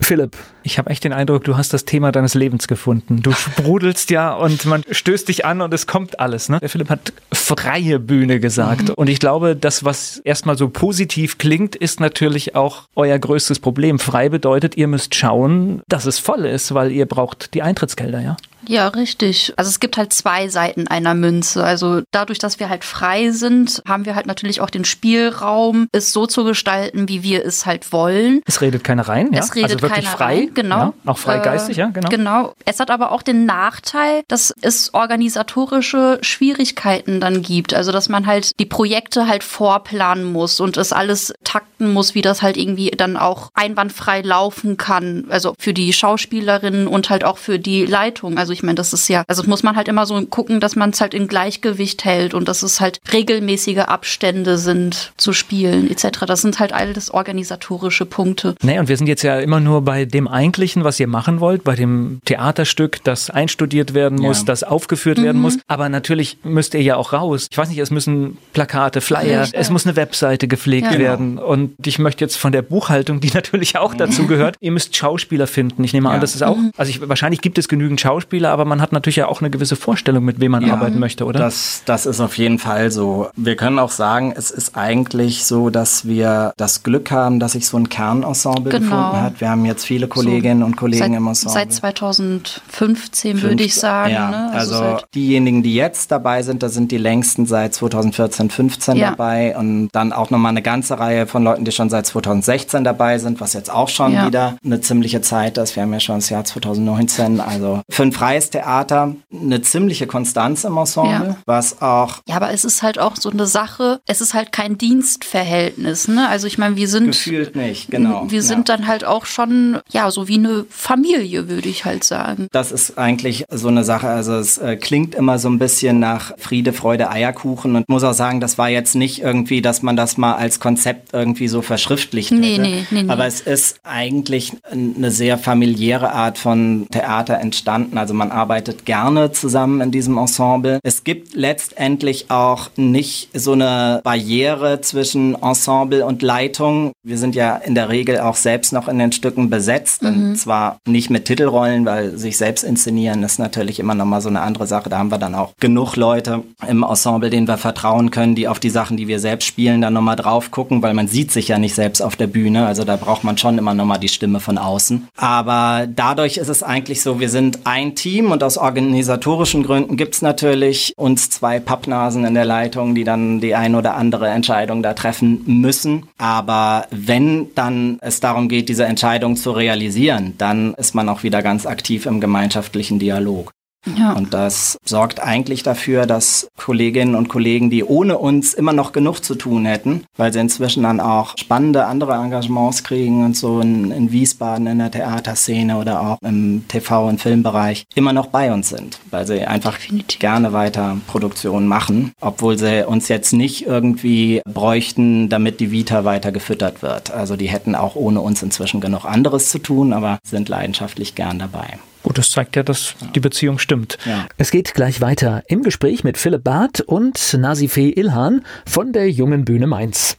Philipp, 0.00 0.36
ich 0.66 0.78
habe 0.78 0.90
echt 0.90 1.04
den 1.04 1.12
Eindruck, 1.12 1.44
du 1.44 1.56
hast 1.56 1.72
das 1.72 1.84
Thema 1.84 2.10
deines 2.10 2.34
Lebens 2.34 2.66
gefunden. 2.66 3.22
Du 3.22 3.32
sprudelst 3.32 4.10
ja 4.10 4.34
und 4.34 4.64
man 4.64 4.82
stößt 4.90 5.28
dich 5.28 5.44
an 5.44 5.60
und 5.60 5.72
es 5.72 5.86
kommt 5.86 6.18
alles. 6.18 6.48
Ne? 6.48 6.58
Der 6.58 6.68
Philipp 6.68 6.90
hat 6.90 7.12
freie 7.32 8.00
Bühne 8.00 8.40
gesagt. 8.40 8.88
Mhm. 8.88 8.94
Und 8.94 9.08
ich 9.08 9.20
glaube, 9.20 9.54
das, 9.54 9.84
was 9.84 10.18
erstmal 10.18 10.58
so 10.58 10.68
positiv 10.68 11.38
klingt, 11.38 11.76
ist 11.76 12.00
natürlich 12.00 12.56
auch 12.56 12.82
euer 12.96 13.18
größtes 13.18 13.60
Problem. 13.60 14.00
Frei 14.00 14.28
bedeutet, 14.28 14.76
ihr 14.76 14.88
müsst 14.88 15.14
schauen, 15.14 15.82
dass 15.88 16.04
es 16.04 16.18
voll 16.18 16.44
ist, 16.44 16.74
weil 16.74 16.90
ihr 16.90 17.06
braucht 17.06 17.54
die 17.54 17.62
Eintrittsgelder, 17.62 18.20
ja? 18.20 18.36
Ja, 18.68 18.88
richtig. 18.88 19.52
Also 19.56 19.68
es 19.68 19.80
gibt 19.80 19.96
halt 19.96 20.12
zwei 20.12 20.48
Seiten 20.48 20.88
einer 20.88 21.14
Münze. 21.14 21.62
Also 21.64 22.02
dadurch, 22.10 22.38
dass 22.38 22.58
wir 22.58 22.68
halt 22.68 22.84
frei 22.84 23.30
sind, 23.30 23.82
haben 23.86 24.06
wir 24.06 24.14
halt 24.14 24.26
natürlich 24.26 24.60
auch 24.60 24.70
den 24.70 24.84
Spielraum, 24.84 25.88
es 25.92 26.12
so 26.12 26.26
zu 26.26 26.44
gestalten, 26.44 27.08
wie 27.08 27.22
wir 27.22 27.44
es 27.44 27.66
halt 27.66 27.92
wollen. 27.92 28.42
Es 28.44 28.60
redet 28.60 28.84
keiner 28.84 29.08
rein, 29.08 29.32
ja? 29.32 29.40
Es 29.40 29.54
redet 29.54 29.72
also 29.72 29.82
wirklich 29.82 30.08
frei, 30.08 30.38
rein, 30.38 30.54
genau. 30.56 30.78
Ja, 30.78 30.92
auch 31.04 31.18
frei 31.18 31.38
geistig, 31.38 31.78
äh, 31.78 31.82
ja, 31.82 31.86
genau. 31.88 32.08
Genau. 32.08 32.52
Es 32.64 32.80
hat 32.80 32.90
aber 32.90 33.12
auch 33.12 33.22
den 33.22 33.46
Nachteil, 33.46 34.24
dass 34.26 34.52
es 34.62 34.92
organisatorische 34.92 36.18
Schwierigkeiten 36.22 37.20
dann 37.20 37.42
gibt. 37.42 37.74
Also 37.74 37.92
dass 37.92 38.08
man 38.08 38.26
halt 38.26 38.58
die 38.58 38.66
Projekte 38.66 39.28
halt 39.28 39.44
vorplanen 39.44 40.24
muss 40.24 40.58
und 40.58 40.76
es 40.76 40.92
alles 40.92 41.32
takten 41.44 41.92
muss, 41.92 42.16
wie 42.16 42.22
das 42.22 42.42
halt 42.42 42.56
irgendwie 42.56 42.90
dann 42.90 43.16
auch 43.16 43.50
einwandfrei 43.54 44.22
laufen 44.22 44.76
kann. 44.76 45.26
Also 45.28 45.54
für 45.58 45.72
die 45.72 45.92
Schauspielerinnen 45.92 46.88
und 46.88 47.10
halt 47.10 47.22
auch 47.24 47.38
für 47.38 47.60
die 47.60 47.86
Leitung. 47.86 48.38
Also 48.38 48.52
ich 48.52 48.64
meine, 48.64 48.74
das 48.74 48.92
ist 48.92 49.08
ja, 49.08 49.22
also 49.28 49.44
muss 49.46 49.62
man 49.62 49.76
halt 49.76 49.86
immer 49.86 50.06
so 50.06 50.20
gucken, 50.26 50.58
dass 50.58 50.74
man 50.74 50.90
es 50.90 51.00
halt 51.00 51.14
in 51.14 51.28
Gleichgewicht 51.28 52.04
hält 52.04 52.34
und 52.34 52.48
dass 52.48 52.62
es 52.62 52.80
halt 52.80 52.98
regelmäßige 53.12 53.80
Abstände 53.80 54.58
sind 54.58 55.12
zu 55.16 55.32
spielen 55.32 55.90
etc. 55.90 56.20
Das 56.26 56.42
sind 56.42 56.58
halt 56.58 56.72
alles 56.72 57.12
organisatorische 57.12 58.06
Punkte. 58.06 58.54
Nee, 58.62 58.78
und 58.78 58.88
wir 58.88 58.96
sind 58.96 59.06
jetzt 59.06 59.22
ja 59.22 59.38
immer 59.38 59.60
nur 59.60 59.82
bei 59.82 60.06
dem 60.06 60.26
Eigentlichen, 60.46 60.84
was 60.84 61.00
ihr 61.00 61.08
machen 61.08 61.40
wollt, 61.40 61.64
bei 61.64 61.74
dem 61.74 62.20
Theaterstück, 62.24 63.02
das 63.04 63.30
einstudiert 63.30 63.94
werden 63.94 64.18
muss, 64.18 64.38
ja. 64.38 64.44
das 64.44 64.62
aufgeführt 64.62 65.18
mhm. 65.18 65.24
werden 65.24 65.40
muss. 65.40 65.58
Aber 65.66 65.88
natürlich 65.88 66.38
müsst 66.44 66.74
ihr 66.74 66.82
ja 66.82 66.96
auch 66.96 67.12
raus. 67.12 67.48
Ich 67.50 67.58
weiß 67.58 67.68
nicht, 67.68 67.78
es 67.78 67.90
müssen 67.90 68.38
Plakate, 68.52 69.00
Flyer, 69.00 69.44
ja, 69.44 69.48
es 69.52 69.70
muss 69.70 69.86
eine 69.86 69.96
Webseite 69.96 70.48
gepflegt 70.48 70.92
ja, 70.92 70.98
werden. 70.98 71.36
Genau. 71.36 71.48
Und 71.48 71.74
ich 71.84 71.98
möchte 71.98 72.24
jetzt 72.24 72.36
von 72.36 72.52
der 72.52 72.62
Buchhaltung, 72.62 73.20
die 73.20 73.30
natürlich 73.34 73.76
auch 73.76 73.94
dazu 73.94 74.26
gehört, 74.26 74.56
ihr 74.60 74.72
müsst 74.72 74.96
Schauspieler 74.96 75.46
finden. 75.46 75.82
Ich 75.84 75.92
nehme 75.92 76.10
an, 76.10 76.20
das 76.20 76.34
ist 76.34 76.42
auch, 76.42 76.56
mhm. 76.56 76.72
also 76.76 76.90
ich, 76.90 77.06
wahrscheinlich 77.08 77.40
gibt 77.40 77.58
es 77.58 77.68
genügend 77.68 78.00
Schauspieler, 78.00 78.26
Spieler, 78.26 78.50
aber 78.50 78.64
man 78.64 78.80
hat 78.80 78.92
natürlich 78.92 79.16
ja 79.16 79.28
auch 79.28 79.40
eine 79.40 79.50
gewisse 79.50 79.76
Vorstellung, 79.76 80.24
mit 80.24 80.40
wem 80.40 80.52
man 80.52 80.66
ja, 80.66 80.74
arbeiten 80.74 80.98
möchte, 80.98 81.24
oder? 81.24 81.38
Das, 81.38 81.82
das 81.86 82.06
ist 82.06 82.20
auf 82.20 82.36
jeden 82.36 82.58
Fall 82.58 82.90
so. 82.90 83.28
Wir 83.36 83.56
können 83.56 83.78
auch 83.78 83.90
sagen, 83.90 84.34
es 84.36 84.50
ist 84.50 84.76
eigentlich 84.76 85.44
so, 85.44 85.70
dass 85.70 86.06
wir 86.06 86.52
das 86.56 86.82
Glück 86.82 87.10
haben, 87.10 87.40
dass 87.40 87.52
sich 87.52 87.66
so 87.66 87.76
ein 87.76 87.88
Kernensemble 87.88 88.72
genau. 88.72 88.78
gefunden 88.78 89.22
hat. 89.22 89.40
Wir 89.40 89.50
haben 89.50 89.64
jetzt 89.64 89.84
viele 89.84 90.08
Kolleginnen 90.36 90.62
und 90.62 90.76
Kollegen 90.76 91.02
seit, 91.02 91.16
im 91.16 91.26
Ensemble. 91.26 91.54
Seit 91.54 91.72
2015 91.72 93.42
würde 93.42 93.62
ich 93.64 93.74
sagen. 93.74 94.12
Ja, 94.12 94.30
ne? 94.30 94.52
also, 94.52 94.74
also 94.76 95.04
diejenigen, 95.14 95.62
die 95.62 95.74
jetzt 95.74 96.10
dabei 96.10 96.42
sind, 96.42 96.62
da 96.62 96.68
sind 96.68 96.92
die 96.92 96.98
längsten 96.98 97.46
seit 97.46 97.74
2014, 97.74 98.50
15 98.50 98.96
ja. 98.96 99.10
dabei 99.10 99.56
und 99.56 99.88
dann 99.92 100.12
auch 100.12 100.30
nochmal 100.30 100.50
eine 100.50 100.62
ganze 100.62 100.98
Reihe 100.98 101.26
von 101.26 101.42
Leuten, 101.42 101.64
die 101.64 101.72
schon 101.72 101.90
seit 101.90 102.06
2016 102.06 102.84
dabei 102.84 103.18
sind, 103.18 103.40
was 103.40 103.52
jetzt 103.52 103.70
auch 103.70 103.88
schon 103.88 104.12
ja. 104.12 104.26
wieder 104.26 104.56
eine 104.64 104.80
ziemliche 104.80 105.20
Zeit 105.20 105.58
ist. 105.58 105.76
Wir 105.76 105.82
haben 105.82 105.92
ja 105.92 106.00
schon 106.00 106.16
das 106.16 106.30
Jahr 106.30 106.44
2019, 106.44 107.40
also 107.40 107.82
fünf 107.90 108.20
Reihen 108.20 108.36
Theater 108.36 109.14
eine 109.32 109.62
ziemliche 109.62 110.06
Konstanz 110.06 110.64
im 110.64 110.76
Ensemble, 110.76 111.28
ja. 111.28 111.36
was 111.46 111.80
auch. 111.80 112.18
Ja, 112.28 112.36
aber 112.36 112.50
es 112.50 112.64
ist 112.64 112.82
halt 112.82 112.98
auch 112.98 113.16
so 113.16 113.30
eine 113.30 113.46
Sache, 113.46 114.00
es 114.06 114.20
ist 114.20 114.34
halt 114.34 114.52
kein 114.52 114.76
Dienstverhältnis, 114.76 116.08
ne? 116.08 116.28
Also 116.28 116.46
ich 116.46 116.58
meine, 116.58 116.76
wir 116.76 116.88
sind. 116.88 117.06
Gefühlt 117.06 117.56
nicht, 117.56 117.90
genau. 117.90 118.24
Wir 118.28 118.42
sind 118.42 118.68
dann 118.68 118.86
halt 118.86 119.04
auch 119.04 119.24
schon, 119.24 119.78
ja, 119.90 120.10
so 120.10 120.25
wie 120.28 120.34
eine 120.34 120.66
Familie, 120.68 121.48
würde 121.48 121.68
ich 121.68 121.84
halt 121.84 122.04
sagen. 122.04 122.48
Das 122.52 122.72
ist 122.72 122.98
eigentlich 122.98 123.44
so 123.50 123.68
eine 123.68 123.84
Sache, 123.84 124.08
also 124.08 124.34
es 124.34 124.58
äh, 124.58 124.76
klingt 124.76 125.14
immer 125.14 125.38
so 125.38 125.48
ein 125.48 125.58
bisschen 125.58 125.98
nach 125.98 126.32
Friede, 126.38 126.72
Freude, 126.72 127.10
Eierkuchen 127.10 127.76
und 127.76 127.88
muss 127.88 128.04
auch 128.04 128.12
sagen, 128.12 128.40
das 128.40 128.58
war 128.58 128.68
jetzt 128.68 128.94
nicht 128.94 129.22
irgendwie, 129.22 129.62
dass 129.62 129.82
man 129.82 129.96
das 129.96 130.18
mal 130.18 130.34
als 130.34 130.60
Konzept 130.60 131.14
irgendwie 131.14 131.48
so 131.48 131.62
verschriftlicht 131.62 132.30
hätte. 132.30 132.40
Nee, 132.40 132.58
nee, 132.58 132.86
nee, 132.90 133.02
nee. 133.04 133.10
Aber 133.10 133.26
es 133.26 133.40
ist 133.40 133.78
eigentlich 133.82 134.52
eine 134.70 135.10
sehr 135.10 135.38
familiäre 135.38 136.12
Art 136.12 136.36
von 136.36 136.86
Theater 136.90 137.38
entstanden. 137.38 137.96
Also 137.96 138.12
man 138.12 138.26
man 138.26 138.36
arbeitet 138.36 138.84
gerne 138.84 139.30
zusammen 139.30 139.80
in 139.80 139.90
diesem 139.92 140.18
Ensemble. 140.18 140.80
Es 140.82 141.04
gibt 141.04 141.34
letztendlich 141.34 142.30
auch 142.30 142.70
nicht 142.76 143.28
so 143.32 143.52
eine 143.52 144.00
Barriere 144.02 144.80
zwischen 144.80 145.40
Ensemble 145.40 146.04
und 146.04 146.22
Leitung. 146.22 146.92
Wir 147.04 147.18
sind 147.18 147.36
ja 147.36 147.56
in 147.56 147.76
der 147.76 147.88
Regel 147.88 148.18
auch 148.18 148.34
selbst 148.34 148.72
noch 148.72 148.88
in 148.88 148.98
den 148.98 149.12
Stücken 149.12 149.48
besetzt. 149.48 150.02
Mhm. 150.12 150.30
Und 150.30 150.36
zwar 150.36 150.80
nicht 150.86 151.10
mit 151.10 151.26
Titelrollen, 151.26 151.84
weil 151.86 152.16
sich 152.18 152.36
selbst 152.36 152.64
inszenieren 152.64 153.22
ist 153.22 153.38
natürlich 153.38 153.78
immer 153.78 153.94
noch 153.94 154.04
mal 154.04 154.20
so 154.20 154.28
eine 154.28 154.40
andere 154.40 154.66
Sache. 154.66 154.90
Da 154.90 154.98
haben 154.98 155.10
wir 155.10 155.18
dann 155.18 155.34
auch 155.34 155.54
genug 155.60 155.96
Leute 155.96 156.42
im 156.66 156.82
Ensemble, 156.82 157.30
denen 157.30 157.48
wir 157.48 157.58
vertrauen 157.58 158.10
können, 158.10 158.34
die 158.34 158.48
auf 158.48 158.58
die 158.58 158.70
Sachen, 158.70 158.96
die 158.96 159.08
wir 159.08 159.20
selbst 159.20 159.46
spielen, 159.46 159.80
dann 159.80 159.94
nochmal 159.94 160.16
drauf 160.16 160.50
gucken, 160.50 160.82
weil 160.82 160.94
man 160.94 161.08
sieht 161.08 161.30
sich 161.30 161.48
ja 161.48 161.58
nicht 161.58 161.74
selbst 161.74 162.00
auf 162.00 162.16
der 162.16 162.26
Bühne. 162.26 162.66
Also 162.66 162.84
da 162.84 162.96
braucht 162.96 163.24
man 163.24 163.38
schon 163.38 163.58
immer 163.58 163.74
nochmal 163.74 164.00
die 164.00 164.08
Stimme 164.08 164.40
von 164.40 164.58
außen. 164.58 165.08
Aber 165.16 165.86
dadurch 165.94 166.38
ist 166.38 166.48
es 166.48 166.62
eigentlich 166.62 167.02
so, 167.02 167.20
wir 167.20 167.28
sind 167.28 167.60
ein 167.64 167.94
Team 167.94 168.06
Team 168.16 168.30
und 168.30 168.42
aus 168.42 168.56
organisatorischen 168.56 169.62
Gründen 169.62 169.96
gibt 169.96 170.14
es 170.14 170.22
natürlich 170.22 170.94
uns 170.96 171.28
zwei 171.28 171.60
Pappnasen 171.60 172.24
in 172.24 172.34
der 172.34 172.44
Leitung, 172.44 172.94
die 172.94 173.04
dann 173.04 173.40
die 173.40 173.54
ein 173.54 173.74
oder 173.74 173.94
andere 173.94 174.28
Entscheidung 174.28 174.82
da 174.82 174.94
treffen 174.94 175.42
müssen. 175.44 176.04
Aber 176.16 176.86
wenn 176.90 177.48
dann 177.54 177.98
es 178.00 178.20
darum 178.20 178.48
geht, 178.48 178.68
diese 178.68 178.84
Entscheidung 178.84 179.36
zu 179.36 179.50
realisieren, 179.50 179.95
dann 180.38 180.74
ist 180.74 180.94
man 180.94 181.08
auch 181.08 181.22
wieder 181.22 181.42
ganz 181.42 181.66
aktiv 181.66 182.06
im 182.06 182.20
gemeinschaftlichen 182.20 182.98
Dialog. 182.98 183.50
Ja. 183.96 184.12
Und 184.12 184.34
das 184.34 184.78
sorgt 184.84 185.22
eigentlich 185.22 185.62
dafür, 185.62 186.06
dass 186.06 186.48
Kolleginnen 186.56 187.14
und 187.14 187.28
Kollegen, 187.28 187.70
die 187.70 187.84
ohne 187.84 188.18
uns 188.18 188.54
immer 188.54 188.72
noch 188.72 188.92
genug 188.92 189.20
zu 189.20 189.34
tun 189.34 189.64
hätten, 189.64 190.04
weil 190.16 190.32
sie 190.32 190.40
inzwischen 190.40 190.82
dann 190.82 191.00
auch 191.00 191.34
spannende 191.38 191.86
andere 191.86 192.14
Engagements 192.14 192.82
kriegen 192.82 193.24
und 193.24 193.36
so 193.36 193.60
in, 193.60 193.90
in 193.90 194.10
Wiesbaden 194.10 194.66
in 194.66 194.78
der 194.78 194.90
Theaterszene 194.90 195.76
oder 195.76 196.00
auch 196.00 196.18
im 196.22 196.64
TV- 196.68 197.08
und 197.08 197.20
Filmbereich, 197.20 197.84
immer 197.94 198.12
noch 198.12 198.26
bei 198.26 198.52
uns 198.52 198.70
sind, 198.70 198.98
weil 199.10 199.26
sie 199.26 199.44
einfach 199.44 199.76
Definitiv. 199.76 200.18
gerne 200.18 200.52
weiter 200.52 200.96
Produktionen 201.06 201.68
machen, 201.68 202.12
obwohl 202.20 202.58
sie 202.58 202.86
uns 202.86 203.08
jetzt 203.08 203.32
nicht 203.32 203.66
irgendwie 203.66 204.40
bräuchten, 204.44 205.28
damit 205.28 205.60
die 205.60 205.70
Vita 205.70 206.04
weiter 206.04 206.32
gefüttert 206.32 206.82
wird. 206.82 207.10
Also 207.10 207.36
die 207.36 207.48
hätten 207.48 207.74
auch 207.74 207.94
ohne 207.94 208.20
uns 208.20 208.42
inzwischen 208.42 208.80
genug 208.80 209.04
anderes 209.04 209.50
zu 209.50 209.58
tun, 209.58 209.92
aber 209.92 210.18
sind 210.24 210.48
leidenschaftlich 210.48 211.14
gern 211.14 211.38
dabei. 211.38 211.78
Gut, 212.06 212.18
das 212.18 212.30
zeigt 212.30 212.54
ja, 212.54 212.62
dass 212.62 212.94
die 213.16 213.18
Beziehung 213.18 213.58
stimmt. 213.58 213.98
Ja. 214.04 214.26
Es 214.38 214.52
geht 214.52 214.74
gleich 214.74 215.00
weiter 215.00 215.42
im 215.48 215.64
Gespräch 215.64 216.04
mit 216.04 216.16
Philipp 216.16 216.44
Barth 216.44 216.80
und 216.80 217.34
Nasifee 217.36 217.90
Ilhan 217.90 218.44
von 218.64 218.92
der 218.92 219.10
Jungen 219.10 219.44
Bühne 219.44 219.66
Mainz. 219.66 220.16